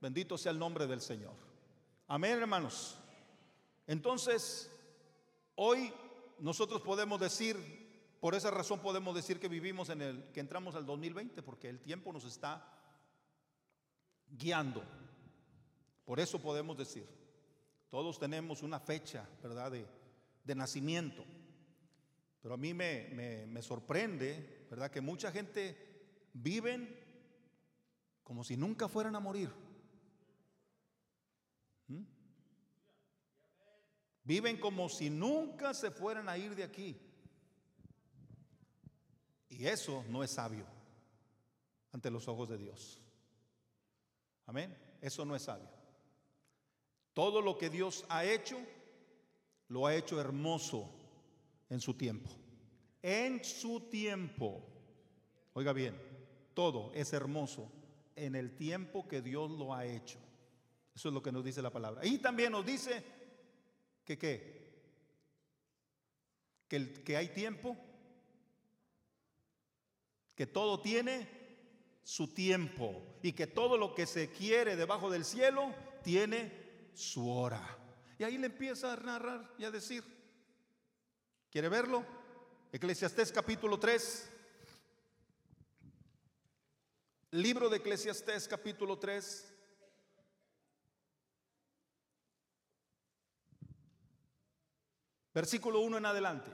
Bendito 0.00 0.38
sea 0.38 0.52
el 0.52 0.58
nombre 0.58 0.86
del 0.86 1.02
Señor. 1.02 1.45
Amén, 2.08 2.38
hermanos. 2.38 2.96
Entonces, 3.84 4.70
hoy 5.56 5.92
nosotros 6.38 6.80
podemos 6.82 7.18
decir, 7.18 7.56
por 8.20 8.36
esa 8.36 8.52
razón 8.52 8.78
podemos 8.78 9.12
decir 9.12 9.40
que 9.40 9.48
vivimos 9.48 9.90
en 9.90 10.02
el, 10.02 10.32
que 10.32 10.38
entramos 10.38 10.76
al 10.76 10.86
2020, 10.86 11.42
porque 11.42 11.68
el 11.68 11.80
tiempo 11.80 12.12
nos 12.12 12.24
está 12.24 12.64
guiando. 14.28 14.84
Por 16.04 16.20
eso 16.20 16.40
podemos 16.40 16.78
decir, 16.78 17.08
todos 17.88 18.20
tenemos 18.20 18.62
una 18.62 18.78
fecha, 18.78 19.28
¿verdad?, 19.42 19.72
de, 19.72 20.54
nacimiento. 20.54 21.24
Pero 22.40 22.54
a 22.54 22.56
mí 22.56 22.72
me, 22.72 23.62
sorprende, 23.62 24.68
¿verdad?, 24.70 24.92
que 24.92 25.00
mucha 25.00 25.32
gente 25.32 26.30
viven 26.34 27.04
como 28.22 28.44
si 28.44 28.56
nunca 28.56 28.88
fueran 28.88 29.16
a 29.16 29.20
morir. 29.20 29.65
¿Mm? 31.88 32.02
Viven 34.24 34.58
como 34.58 34.88
si 34.88 35.08
nunca 35.10 35.72
se 35.72 35.90
fueran 35.90 36.28
a 36.28 36.36
ir 36.36 36.54
de 36.54 36.64
aquí. 36.64 37.00
Y 39.48 39.66
eso 39.66 40.04
no 40.08 40.24
es 40.24 40.32
sabio 40.32 40.66
ante 41.92 42.10
los 42.10 42.28
ojos 42.28 42.48
de 42.48 42.58
Dios. 42.58 43.00
Amén. 44.46 44.76
Eso 45.00 45.24
no 45.24 45.36
es 45.36 45.42
sabio. 45.42 45.68
Todo 47.12 47.40
lo 47.40 47.56
que 47.56 47.70
Dios 47.70 48.04
ha 48.08 48.24
hecho, 48.24 48.58
lo 49.68 49.86
ha 49.86 49.94
hecho 49.94 50.20
hermoso 50.20 50.90
en 51.70 51.80
su 51.80 51.94
tiempo. 51.94 52.30
En 53.02 53.44
su 53.44 53.80
tiempo. 53.88 54.62
Oiga 55.54 55.72
bien, 55.72 55.96
todo 56.52 56.92
es 56.92 57.12
hermoso 57.12 57.70
en 58.14 58.34
el 58.34 58.56
tiempo 58.56 59.08
que 59.08 59.22
Dios 59.22 59.50
lo 59.50 59.72
ha 59.72 59.86
hecho. 59.86 60.18
Eso 60.96 61.08
es 61.08 61.14
lo 61.14 61.22
que 61.22 61.30
nos 61.30 61.44
dice 61.44 61.60
la 61.60 61.70
palabra. 61.70 62.06
Y 62.06 62.16
también 62.16 62.52
nos 62.52 62.64
dice 62.64 63.04
que 64.02 64.16
qué? 64.16 64.64
Que, 66.66 67.04
que 67.04 67.16
hay 67.18 67.28
tiempo, 67.28 67.76
que 70.34 70.46
todo 70.46 70.80
tiene 70.80 71.28
su 72.02 72.32
tiempo 72.32 73.18
y 73.22 73.34
que 73.34 73.46
todo 73.46 73.76
lo 73.76 73.94
que 73.94 74.06
se 74.06 74.30
quiere 74.30 74.74
debajo 74.74 75.10
del 75.10 75.26
cielo 75.26 75.74
tiene 76.02 76.90
su 76.94 77.28
hora. 77.30 77.62
Y 78.18 78.24
ahí 78.24 78.38
le 78.38 78.46
empieza 78.46 78.94
a 78.94 78.96
narrar 78.96 79.54
y 79.58 79.64
a 79.64 79.70
decir. 79.70 80.02
¿Quiere 81.50 81.68
verlo? 81.68 82.06
Eclesiastés 82.72 83.30
capítulo 83.30 83.78
3. 83.78 84.30
Libro 87.32 87.68
de 87.68 87.76
Eclesiastés 87.76 88.48
capítulo 88.48 88.98
3. 88.98 89.55
Versículo 95.36 95.80
1 95.80 95.98
en 95.98 96.06
adelante. 96.06 96.50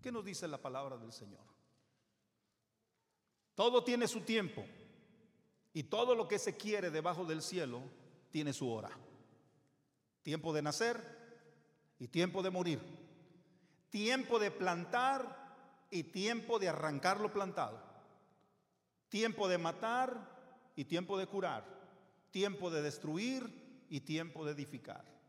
¿Qué 0.00 0.10
nos 0.10 0.24
dice 0.24 0.48
la 0.48 0.56
palabra 0.56 0.96
del 0.96 1.12
Señor? 1.12 1.44
Todo 3.54 3.84
tiene 3.84 4.08
su 4.08 4.22
tiempo 4.22 4.64
y 5.74 5.82
todo 5.82 6.14
lo 6.14 6.26
que 6.26 6.38
se 6.38 6.56
quiere 6.56 6.88
debajo 6.88 7.26
del 7.26 7.42
cielo 7.42 7.82
tiene 8.30 8.54
su 8.54 8.66
hora. 8.72 8.88
Tiempo 10.22 10.54
de 10.54 10.62
nacer 10.62 10.96
y 11.98 12.08
tiempo 12.08 12.42
de 12.42 12.48
morir. 12.48 12.80
Tiempo 13.90 14.38
de 14.38 14.50
plantar 14.50 15.86
y 15.90 16.04
tiempo 16.04 16.58
de 16.58 16.70
arrancar 16.70 17.20
lo 17.20 17.30
plantado. 17.30 17.78
Tiempo 19.10 19.48
de 19.48 19.58
matar 19.58 20.72
y 20.76 20.86
tiempo 20.86 21.18
de 21.18 21.26
curar. 21.26 21.66
Tiempo 22.30 22.70
de 22.70 22.80
destruir 22.80 23.84
y 23.90 24.00
tiempo 24.00 24.46
de 24.46 24.52
edificar. 24.52 25.19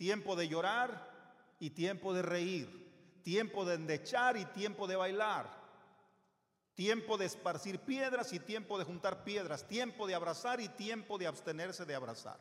Tiempo 0.00 0.34
de 0.34 0.48
llorar 0.48 1.54
y 1.58 1.68
tiempo 1.68 2.14
de 2.14 2.22
reír. 2.22 3.20
Tiempo 3.22 3.66
de 3.66 3.74
endechar 3.74 4.38
y 4.38 4.46
tiempo 4.46 4.86
de 4.86 4.96
bailar. 4.96 5.46
Tiempo 6.72 7.18
de 7.18 7.26
esparcir 7.26 7.80
piedras 7.80 8.32
y 8.32 8.40
tiempo 8.40 8.78
de 8.78 8.86
juntar 8.86 9.24
piedras. 9.24 9.68
Tiempo 9.68 10.06
de 10.06 10.14
abrazar 10.14 10.58
y 10.58 10.70
tiempo 10.70 11.18
de 11.18 11.26
abstenerse 11.26 11.84
de 11.84 11.94
abrazar. 11.94 12.40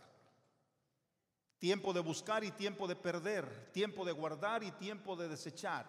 Tiempo 1.57 1.91
de 1.91 1.99
buscar 1.99 2.45
y 2.45 2.51
tiempo 2.51 2.88
de 2.88 2.95
perder. 2.95 3.74
Tiempo 3.74 4.05
de 4.05 4.14
guardar 4.14 4.64
y 4.64 4.72
tiempo 4.72 5.18
de 5.18 5.28
desechar. 5.28 5.86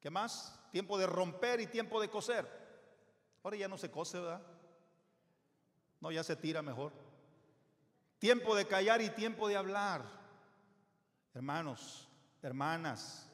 ¿Qué 0.00 0.08
más? 0.08 0.58
Tiempo 0.72 0.96
de 0.96 1.06
romper 1.06 1.60
y 1.60 1.66
tiempo 1.66 2.00
de 2.00 2.08
coser. 2.08 2.48
Ahora 3.42 3.58
ya 3.58 3.68
no 3.68 3.76
se 3.76 3.90
cose, 3.90 4.18
¿verdad? 4.18 4.40
No, 6.00 6.10
ya 6.10 6.24
se 6.24 6.36
tira 6.36 6.62
mejor. 6.62 7.09
Tiempo 8.20 8.54
de 8.54 8.66
callar 8.66 9.00
y 9.00 9.08
tiempo 9.08 9.48
de 9.48 9.56
hablar. 9.56 10.04
Hermanos, 11.32 12.06
hermanas, 12.42 13.26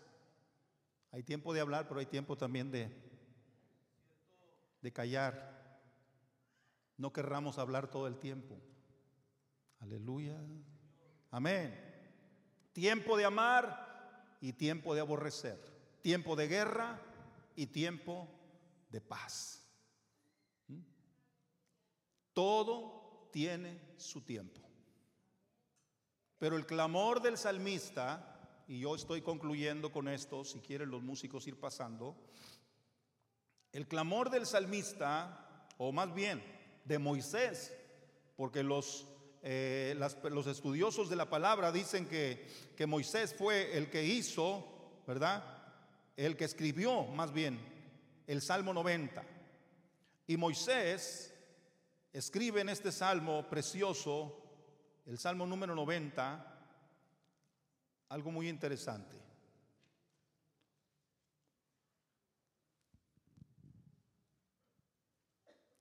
hay 1.11 1.25
tiempo 1.25 1.53
de 1.53 1.61
hablar, 1.61 1.89
pero 1.89 1.99
hay 1.99 2.07
tiempo 2.07 2.37
también 2.37 2.71
de, 2.71 2.89
de 4.81 4.93
callar. 4.93 5.83
No 6.97 7.13
querramos 7.13 7.59
hablar 7.59 7.91
todo 7.91 8.07
el 8.07 8.17
tiempo. 8.21 8.57
Aleluya. 9.81 10.39
Amén. 11.33 11.77
Tiempo 12.73 13.17
de 13.17 13.25
amar 13.25 14.37
y 14.41 14.53
tiempo 14.53 14.95
de 14.95 15.01
aborrecer. 15.01 15.59
Tiempo 16.01 16.37
de 16.37 16.47
guerra 16.47 17.03
y 17.57 17.67
tiempo 17.67 18.29
de 18.89 19.01
paz. 19.01 19.67
¿Mm? 20.69 20.79
Todo 22.33 23.29
tiene 23.33 23.81
su 23.97 24.21
tiempo. 24.21 24.66
Pero 26.39 26.57
el 26.57 26.67
clamor 26.67 27.23
del 27.23 27.39
salmista, 27.39 28.63
y 28.69 28.81
yo 28.81 28.95
estoy 28.95 29.23
concluyendo 29.23 29.91
con 29.91 30.09
esto, 30.09 30.45
si 30.45 30.61
quieren 30.61 30.91
los 30.91 31.03
músicos 31.03 31.47
ir 31.47 31.59
pasando, 31.59 32.17
el 33.73 33.87
clamor 33.87 34.31
del 34.31 34.47
salmista, 34.47 35.67
o 35.79 35.93
más 35.93 36.15
bien 36.15 36.43
de 36.85 36.99
Moisés, 36.99 37.75
porque 38.37 38.63
los 38.63 39.07
eh, 39.49 39.95
los 40.25 40.47
estudiosos 40.49 41.09
de 41.09 41.15
la 41.15 41.31
palabra 41.31 41.71
dicen 41.71 42.09
que, 42.09 42.49
que 42.77 42.85
Moisés 42.85 43.33
fue 43.33 43.79
el 43.79 43.89
que 43.91 44.05
hizo, 44.05 44.67
¿verdad? 45.07 45.45
El 46.17 46.37
que 46.37 46.47
escribió 46.47 47.05
más 47.05 47.33
bien 47.33 47.61
el 48.27 48.43
Salmo 48.43 48.75
90. 48.75 49.23
Y 50.27 50.37
Moisés 50.37 51.33
escribe 52.13 52.61
en 52.61 52.71
este 52.71 52.91
salmo 52.91 53.49
precioso, 53.49 54.37
el 55.07 55.19
Salmo 55.19 55.47
número 55.47 55.75
90, 55.75 56.59
algo 58.09 58.31
muy 58.33 58.49
interesante. 58.49 59.17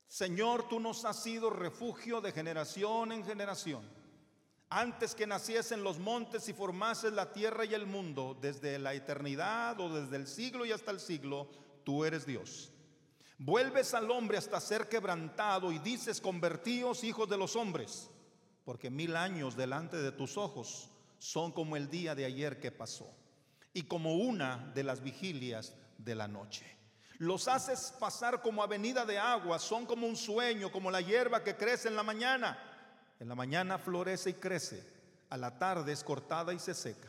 Señor, 0.07 0.69
tú 0.69 0.79
nos 0.79 1.03
has 1.05 1.21
sido 1.21 1.49
refugio 1.49 2.21
de 2.21 2.31
generación 2.31 3.11
en 3.11 3.25
generación. 3.25 3.83
Antes 4.69 5.13
que 5.15 5.27
naciesen 5.27 5.83
los 5.83 5.99
montes 5.99 6.47
y 6.47 6.53
formases 6.53 7.11
la 7.11 7.33
tierra 7.33 7.65
y 7.65 7.73
el 7.73 7.85
mundo, 7.85 8.37
desde 8.39 8.79
la 8.79 8.93
eternidad 8.93 9.79
o 9.79 9.89
desde 9.89 10.15
el 10.17 10.27
siglo 10.27 10.65
y 10.65 10.71
hasta 10.71 10.91
el 10.91 10.99
siglo, 10.99 11.49
tú 11.83 12.05
eres 12.05 12.25
Dios. 12.25 12.71
Vuelves 13.37 13.93
al 13.93 14.09
hombre 14.09 14.37
hasta 14.37 14.61
ser 14.61 14.87
quebrantado 14.87 15.71
y 15.71 15.79
dices, 15.79 16.21
convertíos 16.21 17.03
hijos 17.03 17.27
de 17.27 17.37
los 17.37 17.55
hombres, 17.55 18.09
porque 18.65 18.89
mil 18.89 19.15
años 19.15 19.55
delante 19.55 19.97
de 19.97 20.11
tus 20.11 20.37
ojos 20.37 20.89
son 21.19 21.51
como 21.51 21.77
el 21.77 21.89
día 21.89 22.15
de 22.15 22.25
ayer 22.25 22.59
que 22.59 22.71
pasó 22.71 23.09
y 23.73 23.83
como 23.83 24.15
una 24.15 24.71
de 24.73 24.83
las 24.83 25.01
vigilias 25.01 25.75
de 25.97 26.15
la 26.15 26.27
noche. 26.27 26.65
Los 27.19 27.47
haces 27.47 27.93
pasar 27.99 28.41
como 28.41 28.61
avenida 28.61 29.05
de 29.05 29.17
agua, 29.17 29.59
son 29.59 29.85
como 29.85 30.07
un 30.07 30.17
sueño, 30.17 30.71
como 30.71 30.91
la 30.91 30.99
hierba 30.99 31.43
que 31.43 31.55
crece 31.55 31.87
en 31.87 31.95
la 31.95 32.03
mañana. 32.03 32.57
En 33.19 33.29
la 33.29 33.35
mañana 33.35 33.77
florece 33.77 34.31
y 34.31 34.33
crece, 34.33 34.85
a 35.29 35.37
la 35.37 35.57
tarde 35.57 35.93
es 35.93 36.03
cortada 36.03 36.53
y 36.53 36.59
se 36.59 36.73
seca. 36.73 37.07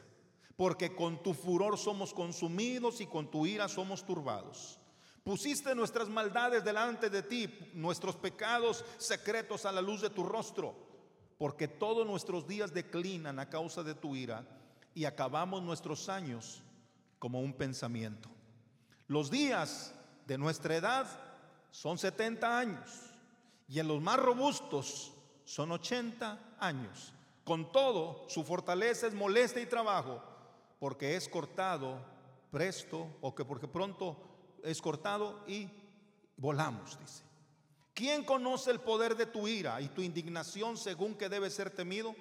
Porque 0.56 0.94
con 0.94 1.22
tu 1.22 1.34
furor 1.34 1.76
somos 1.76 2.14
consumidos 2.14 3.00
y 3.00 3.06
con 3.06 3.30
tu 3.30 3.46
ira 3.46 3.68
somos 3.68 4.06
turbados. 4.06 4.78
Pusiste 5.24 5.74
nuestras 5.74 6.08
maldades 6.08 6.62
delante 6.62 7.10
de 7.10 7.24
ti, 7.24 7.72
nuestros 7.74 8.14
pecados 8.14 8.84
secretos 8.96 9.66
a 9.66 9.72
la 9.72 9.82
luz 9.82 10.00
de 10.00 10.10
tu 10.10 10.22
rostro, 10.22 10.85
porque 11.38 11.68
todos 11.68 12.06
nuestros 12.06 12.46
días 12.46 12.72
declinan 12.72 13.38
a 13.38 13.50
causa 13.50 13.82
de 13.82 13.94
tu 13.94 14.16
ira 14.16 14.46
y 14.94 15.04
acabamos 15.04 15.62
nuestros 15.62 16.08
años 16.08 16.62
como 17.18 17.40
un 17.40 17.52
pensamiento. 17.52 18.28
Los 19.08 19.30
días 19.30 19.94
de 20.26 20.38
nuestra 20.38 20.76
edad 20.76 21.06
son 21.70 21.98
70 21.98 22.58
años 22.58 22.90
y 23.68 23.78
en 23.78 23.88
los 23.88 24.00
más 24.00 24.18
robustos 24.18 25.12
son 25.44 25.72
80 25.72 26.56
años. 26.58 27.12
Con 27.44 27.70
todo, 27.70 28.24
su 28.28 28.42
fortaleza 28.42 29.06
es 29.06 29.14
molestia 29.14 29.62
y 29.62 29.66
trabajo, 29.66 30.22
porque 30.80 31.16
es 31.16 31.28
cortado 31.28 32.00
presto 32.50 33.06
o 33.20 33.34
que 33.34 33.44
porque 33.44 33.68
pronto 33.68 34.16
es 34.64 34.80
cortado 34.80 35.44
y 35.46 35.68
volamos, 36.36 36.98
dice. 36.98 37.22
¿Quién 37.96 38.24
conoce 38.24 38.70
el 38.70 38.80
poder 38.80 39.16
de 39.16 39.24
tu 39.24 39.48
ira 39.48 39.80
y 39.80 39.88
tu 39.88 40.02
indignación 40.02 40.76
según 40.76 41.14
que 41.14 41.30
debe 41.30 41.48
ser 41.48 41.70
temido? 41.70 42.14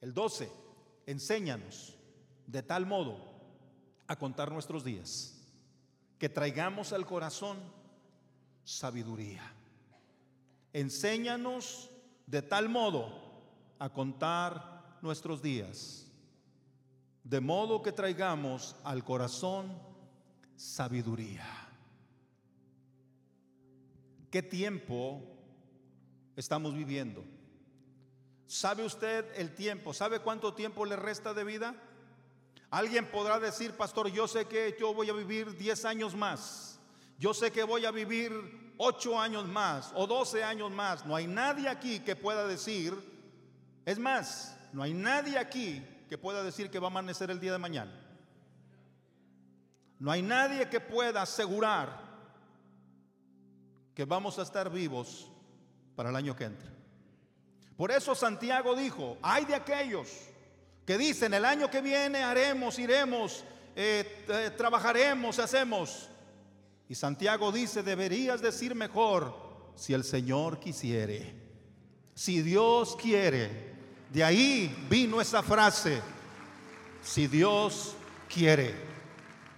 El 0.00 0.14
12, 0.14 0.50
enséñanos 1.04 1.94
de 2.46 2.62
tal 2.62 2.86
modo 2.86 3.18
a 4.06 4.16
contar 4.16 4.50
nuestros 4.50 4.82
días 4.82 5.38
que 6.18 6.30
traigamos 6.30 6.94
al 6.94 7.04
corazón 7.04 7.58
sabiduría. 8.64 9.42
Enséñanos 10.72 11.90
de 12.26 12.40
tal 12.40 12.70
modo 12.70 13.12
a 13.78 13.90
contar 13.90 14.96
nuestros 15.02 15.42
días, 15.42 16.10
de 17.24 17.42
modo 17.42 17.82
que 17.82 17.92
traigamos 17.92 18.74
al 18.84 19.04
corazón 19.04 19.70
sabiduría. 20.56 21.63
¿Qué 24.34 24.42
tiempo 24.42 25.22
estamos 26.34 26.74
viviendo? 26.74 27.22
¿Sabe 28.48 28.84
usted 28.84 29.24
el 29.36 29.54
tiempo? 29.54 29.94
¿Sabe 29.94 30.18
cuánto 30.18 30.54
tiempo 30.54 30.84
le 30.84 30.96
resta 30.96 31.32
de 31.32 31.44
vida? 31.44 31.76
Alguien 32.68 33.08
podrá 33.12 33.38
decir, 33.38 33.76
pastor, 33.76 34.10
yo 34.10 34.26
sé 34.26 34.46
que 34.46 34.76
yo 34.76 34.92
voy 34.92 35.08
a 35.08 35.12
vivir 35.12 35.56
10 35.56 35.84
años 35.84 36.16
más. 36.16 36.80
Yo 37.16 37.32
sé 37.32 37.52
que 37.52 37.62
voy 37.62 37.84
a 37.84 37.92
vivir 37.92 38.74
8 38.78 39.20
años 39.20 39.46
más 39.46 39.92
o 39.94 40.04
12 40.04 40.42
años 40.42 40.72
más. 40.72 41.06
No 41.06 41.14
hay 41.14 41.28
nadie 41.28 41.68
aquí 41.68 42.00
que 42.00 42.16
pueda 42.16 42.44
decir, 42.48 42.92
es 43.86 44.00
más, 44.00 44.58
no 44.72 44.82
hay 44.82 44.94
nadie 44.94 45.38
aquí 45.38 45.80
que 46.08 46.18
pueda 46.18 46.42
decir 46.42 46.72
que 46.72 46.80
va 46.80 46.88
a 46.88 46.90
amanecer 46.90 47.30
el 47.30 47.38
día 47.38 47.52
de 47.52 47.58
mañana. 47.58 48.04
No 50.00 50.10
hay 50.10 50.22
nadie 50.22 50.68
que 50.68 50.80
pueda 50.80 51.22
asegurar 51.22 52.03
que 53.94 54.04
vamos 54.04 54.38
a 54.38 54.42
estar 54.42 54.70
vivos 54.70 55.30
para 55.94 56.10
el 56.10 56.16
año 56.16 56.34
que 56.34 56.44
entra. 56.44 56.70
Por 57.76 57.90
eso 57.90 58.14
Santiago 58.14 58.74
dijo, 58.74 59.18
hay 59.22 59.44
de 59.44 59.54
aquellos 59.54 60.08
que 60.84 60.98
dicen, 60.98 61.34
el 61.34 61.44
año 61.44 61.70
que 61.70 61.80
viene 61.80 62.22
haremos, 62.22 62.78
iremos, 62.78 63.44
eh, 63.74 64.24
eh, 64.28 64.50
trabajaremos, 64.56 65.38
hacemos. 65.38 66.08
Y 66.88 66.94
Santiago 66.94 67.50
dice, 67.50 67.82
deberías 67.82 68.42
decir 68.42 68.74
mejor, 68.74 69.34
si 69.74 69.94
el 69.94 70.04
Señor 70.04 70.60
quisiere, 70.60 71.34
si 72.14 72.42
Dios 72.42 72.96
quiere. 72.96 73.74
De 74.12 74.22
ahí 74.22 74.86
vino 74.88 75.20
esa 75.20 75.42
frase, 75.42 76.00
si 77.02 77.26
Dios 77.26 77.96
quiere. 78.32 78.74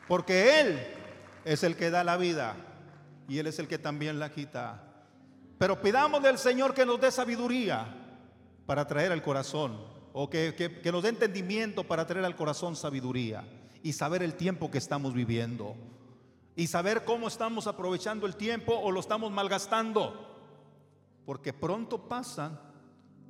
Porque 0.09 0.61
Él 0.61 0.87
es 1.45 1.63
el 1.65 1.77
que 1.77 1.91
da 1.91 2.05
la 2.05 2.17
vida 2.17 2.57
y 3.29 3.39
Él 3.39 3.47
es 3.47 3.59
el 3.59 3.69
que 3.69 3.79
también 3.79 4.19
la 4.19 4.31
quita. 4.31 4.83
Pero 5.59 5.81
pidamos 5.81 6.23
del 6.23 6.39
Señor 6.39 6.75
que 6.75 6.87
nos 6.87 7.01
dé 7.01 7.11
sabiduría 7.11 7.87
para 8.67 8.87
traer 8.87 9.13
al 9.13 9.23
corazón 9.23 9.79
o 10.13 10.29
que, 10.31 10.81
nos 10.93 11.03
dé 11.03 11.11
entendimiento 11.11 11.85
para 11.85 12.07
traer 12.07 12.25
al 12.25 12.37
corazón 12.37 12.77
sabiduría 12.77 13.45
y 13.83 13.93
saber 13.93 14.23
el 14.23 14.35
tiempo 14.35 14.71
que 14.71 14.79
estamos 14.79 15.15
viviendo 15.15 15.75
y 16.55 16.67
saber 16.67 17.05
cómo 17.05 17.29
estamos 17.29 17.67
aprovechando 17.67 18.27
el 18.27 18.37
tiempo 18.37 18.75
o 18.75 18.91
lo 18.91 19.01
estamos 19.01 19.31
malgastando, 19.31 20.35
porque 21.27 21.53
pronto 21.53 22.09
pasan 22.09 22.59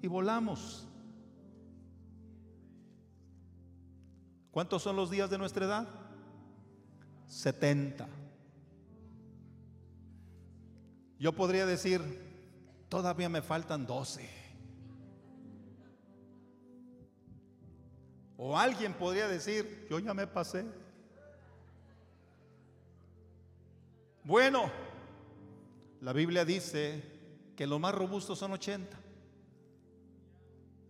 y 0.01 0.07
volamos. 0.07 0.87
¿Cuántos 4.53 4.83
son 4.83 4.97
los 4.97 5.11
días 5.11 5.29
de 5.29 5.39
nuestra 5.39 5.67
edad? 5.67 5.89
70. 7.27 8.09
Yo 11.19 11.33
podría 11.33 11.65
decir, 11.65 12.03
todavía 12.89 13.29
me 13.29 13.43
faltan 13.43 13.87
12. 13.87 14.29
O 18.37 18.59
alguien 18.59 18.93
podría 18.93 19.29
decir, 19.29 19.87
yo 19.89 19.99
ya 19.99 20.13
me 20.13 20.27
pasé. 20.27 20.67
Bueno, 24.25 24.71
la 26.01 26.13
Biblia 26.13 26.45
dice 26.45 27.03
que 27.57 27.67
los 27.67 27.81
más 27.81 27.95
robustos 27.95 28.39
son 28.39 28.53
80, 28.53 28.99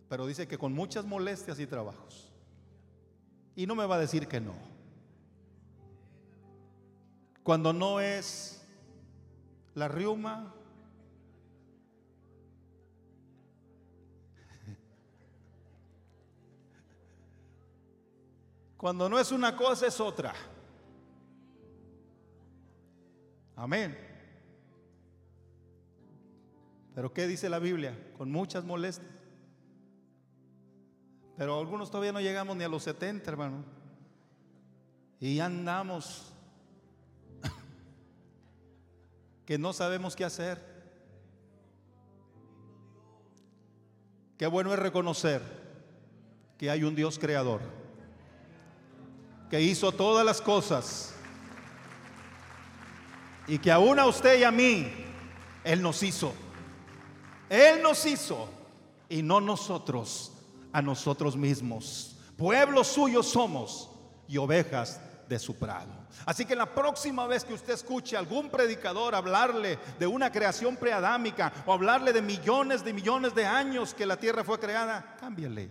pero 0.09 0.27
dice 0.27 0.47
que 0.47 0.57
con 0.57 0.73
muchas 0.73 1.05
molestias 1.05 1.59
y 1.59 1.67
trabajos. 1.67 2.33
Y 3.55 3.65
no 3.65 3.75
me 3.75 3.85
va 3.85 3.95
a 3.95 3.99
decir 3.99 4.27
que 4.27 4.41
no. 4.41 4.55
Cuando 7.43 7.71
no 7.71 8.01
es 8.01 8.56
la 9.77 9.87
riuma, 9.87 10.53
Cuando 18.75 19.09
no 19.09 19.19
es 19.19 19.31
una 19.31 19.55
cosa 19.55 19.87
es 19.87 19.99
otra. 19.99 20.33
Amén. 23.55 23.97
Pero 26.93 27.11
¿qué 27.11 27.25
dice 27.25 27.49
la 27.49 27.57
Biblia? 27.57 27.97
Con 28.15 28.31
muchas 28.31 28.63
molestias. 28.63 29.11
Pero 31.37 31.59
algunos 31.59 31.89
todavía 31.89 32.11
no 32.11 32.21
llegamos 32.21 32.55
ni 32.55 32.63
a 32.63 32.69
los 32.69 32.83
70, 32.83 33.31
hermano. 33.31 33.65
Y 35.19 35.39
andamos 35.39 36.36
que 39.47 39.57
no 39.57 39.71
sabemos 39.71 40.13
qué 40.13 40.25
hacer. 40.25 40.61
Qué 44.37 44.45
bueno 44.45 44.73
es 44.73 44.77
reconocer 44.77 45.41
que 46.57 46.69
hay 46.69 46.83
un 46.83 46.93
Dios 46.93 47.17
creador 47.17 47.61
que 49.49 49.61
hizo 49.61 49.93
todas 49.93 50.25
las 50.25 50.41
cosas 50.41 51.13
y 53.47 53.57
que 53.57 53.71
aún 53.71 53.97
a 53.99 54.05
usted 54.05 54.37
y 54.37 54.43
a 54.43 54.51
mí, 54.51 54.91
Él 55.63 55.81
nos 55.81 56.03
hizo. 56.03 56.33
Él 57.49 57.81
nos 57.81 58.05
hizo 58.05 58.49
y 59.07 59.21
no 59.21 59.39
nosotros 59.39 60.33
a 60.73 60.81
nosotros 60.81 61.37
mismos. 61.37 62.17
Pueblo 62.35 62.83
suyo 62.83 63.23
somos 63.23 63.89
y 64.27 64.37
ovejas 64.37 64.99
de 65.27 65.39
su 65.39 65.57
prado. 65.57 65.91
Así 66.25 66.45
que 66.45 66.55
la 66.55 66.73
próxima 66.73 67.27
vez 67.27 67.43
que 67.43 67.53
usted 67.53 67.73
escuche 67.73 68.15
a 68.15 68.19
algún 68.19 68.49
predicador 68.49 69.15
hablarle 69.15 69.77
de 69.99 70.07
una 70.07 70.31
creación 70.31 70.77
preadámica 70.77 71.51
o 71.65 71.73
hablarle 71.73 72.13
de 72.13 72.21
millones 72.21 72.83
de 72.83 72.93
millones 72.93 73.35
de 73.35 73.45
años 73.45 73.93
que 73.93 74.05
la 74.05 74.17
tierra 74.17 74.43
fue 74.43 74.59
creada, 74.59 75.15
cámbiale. 75.19 75.69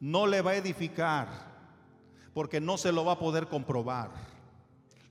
No 0.00 0.26
le 0.26 0.42
va 0.42 0.52
a 0.52 0.56
edificar 0.56 1.28
porque 2.32 2.60
no 2.60 2.78
se 2.78 2.92
lo 2.92 3.04
va 3.04 3.12
a 3.12 3.18
poder 3.18 3.48
comprobar. 3.48 4.10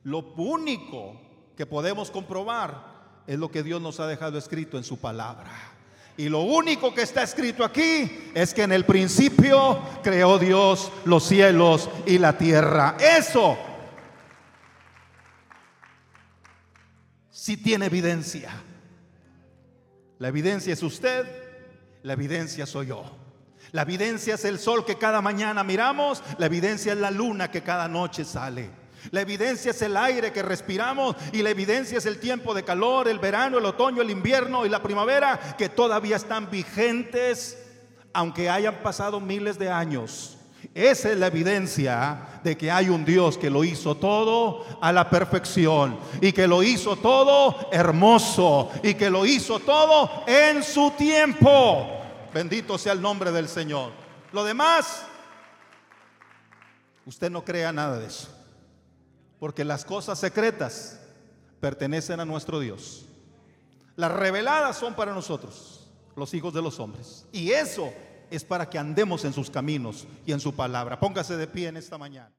Lo 0.03 0.19
único 0.37 1.19
que 1.55 1.65
podemos 1.65 2.09
comprobar 2.09 2.99
es 3.27 3.37
lo 3.37 3.51
que 3.51 3.63
Dios 3.63 3.81
nos 3.81 3.99
ha 3.99 4.07
dejado 4.07 4.37
escrito 4.37 4.77
en 4.77 4.83
su 4.83 4.97
palabra. 4.99 5.78
Y 6.19 6.27
lo 6.27 6.41
único 6.41 6.93
que 6.93 7.03
está 7.03 7.23
escrito 7.23 7.63
aquí 7.63 8.29
es 8.33 8.53
que 8.53 8.63
en 8.63 8.73
el 8.73 8.83
principio 8.83 9.81
creó 10.03 10.37
Dios 10.37 10.91
los 11.05 11.23
cielos 11.23 11.89
y 12.05 12.17
la 12.17 12.37
tierra. 12.37 12.97
Eso 12.99 13.57
sí 17.31 17.55
tiene 17.55 17.85
evidencia. 17.85 18.51
La 20.17 20.27
evidencia 20.27 20.73
es 20.73 20.83
usted, 20.83 21.25
la 22.03 22.11
evidencia 22.11 22.65
soy 22.65 22.87
yo. 22.87 23.17
La 23.71 23.83
evidencia 23.83 24.35
es 24.35 24.43
el 24.43 24.59
sol 24.59 24.83
que 24.83 24.97
cada 24.97 25.21
mañana 25.21 25.63
miramos, 25.63 26.21
la 26.37 26.47
evidencia 26.47 26.91
es 26.91 26.99
la 26.99 27.11
luna 27.11 27.49
que 27.49 27.63
cada 27.63 27.87
noche 27.87 28.25
sale. 28.25 28.69
La 29.11 29.21
evidencia 29.21 29.71
es 29.71 29.81
el 29.81 29.95
aire 29.97 30.31
que 30.31 30.43
respiramos 30.43 31.15
y 31.31 31.41
la 31.41 31.49
evidencia 31.49 31.97
es 31.97 32.05
el 32.05 32.19
tiempo 32.19 32.53
de 32.53 32.63
calor, 32.63 33.07
el 33.07 33.19
verano, 33.19 33.57
el 33.57 33.65
otoño, 33.65 34.01
el 34.01 34.09
invierno 34.09 34.65
y 34.65 34.69
la 34.69 34.83
primavera 34.83 35.55
que 35.57 35.69
todavía 35.69 36.15
están 36.15 36.49
vigentes 36.49 37.57
aunque 38.13 38.49
hayan 38.49 38.75
pasado 38.81 39.19
miles 39.19 39.57
de 39.59 39.69
años. 39.69 40.37
Esa 40.73 41.11
es 41.11 41.17
la 41.17 41.27
evidencia 41.27 42.41
de 42.43 42.57
que 42.57 42.69
hay 42.69 42.89
un 42.89 43.05
Dios 43.05 43.37
que 43.37 43.49
lo 43.49 43.63
hizo 43.63 43.95
todo 43.95 44.65
a 44.81 44.91
la 44.91 45.09
perfección 45.09 45.97
y 46.21 46.31
que 46.31 46.47
lo 46.47 46.63
hizo 46.63 46.97
todo 46.97 47.69
hermoso 47.71 48.69
y 48.83 48.93
que 48.93 49.09
lo 49.09 49.25
hizo 49.25 49.59
todo 49.59 50.23
en 50.27 50.63
su 50.63 50.91
tiempo. 50.91 51.87
Bendito 52.33 52.77
sea 52.77 52.93
el 52.93 53.01
nombre 53.01 53.31
del 53.31 53.47
Señor. 53.47 53.91
Lo 54.31 54.43
demás, 54.43 55.03
usted 57.05 57.31
no 57.31 57.43
crea 57.43 57.71
nada 57.71 57.97
de 57.97 58.07
eso. 58.07 58.38
Porque 59.39 59.63
las 59.63 59.85
cosas 59.85 60.19
secretas 60.19 60.99
pertenecen 61.59 62.19
a 62.19 62.25
nuestro 62.25 62.59
Dios. 62.59 63.05
Las 63.95 64.11
reveladas 64.11 64.77
son 64.77 64.95
para 64.95 65.13
nosotros, 65.13 65.87
los 66.15 66.33
hijos 66.33 66.53
de 66.53 66.61
los 66.61 66.79
hombres. 66.79 67.25
Y 67.31 67.51
eso 67.51 67.91
es 68.31 68.43
para 68.43 68.69
que 68.69 68.77
andemos 68.77 69.25
en 69.25 69.33
sus 69.33 69.49
caminos 69.49 70.07
y 70.25 70.31
en 70.31 70.39
su 70.39 70.53
palabra. 70.53 70.99
Póngase 70.99 71.37
de 71.37 71.47
pie 71.47 71.67
en 71.67 71.77
esta 71.77 71.97
mañana. 71.97 72.31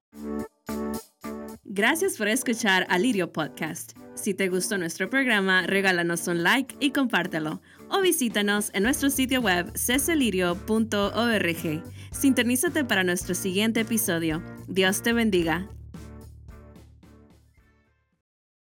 Gracias 1.64 2.16
por 2.16 2.28
escuchar 2.28 2.86
Alirio 2.88 3.32
Podcast. 3.32 3.92
Si 4.14 4.34
te 4.34 4.48
gustó 4.48 4.76
nuestro 4.76 5.08
programa, 5.08 5.66
regálanos 5.66 6.26
un 6.26 6.42
like 6.42 6.76
y 6.80 6.90
compártelo. 6.90 7.62
O 7.90 8.00
visítanos 8.00 8.70
en 8.74 8.82
nuestro 8.82 9.10
sitio 9.10 9.40
web 9.40 9.72
ceselirio.org. 9.76 11.82
Sintonízate 12.10 12.84
para 12.84 13.04
nuestro 13.04 13.34
siguiente 13.34 13.80
episodio. 13.80 14.42
Dios 14.66 15.02
te 15.02 15.12
bendiga 15.12 15.68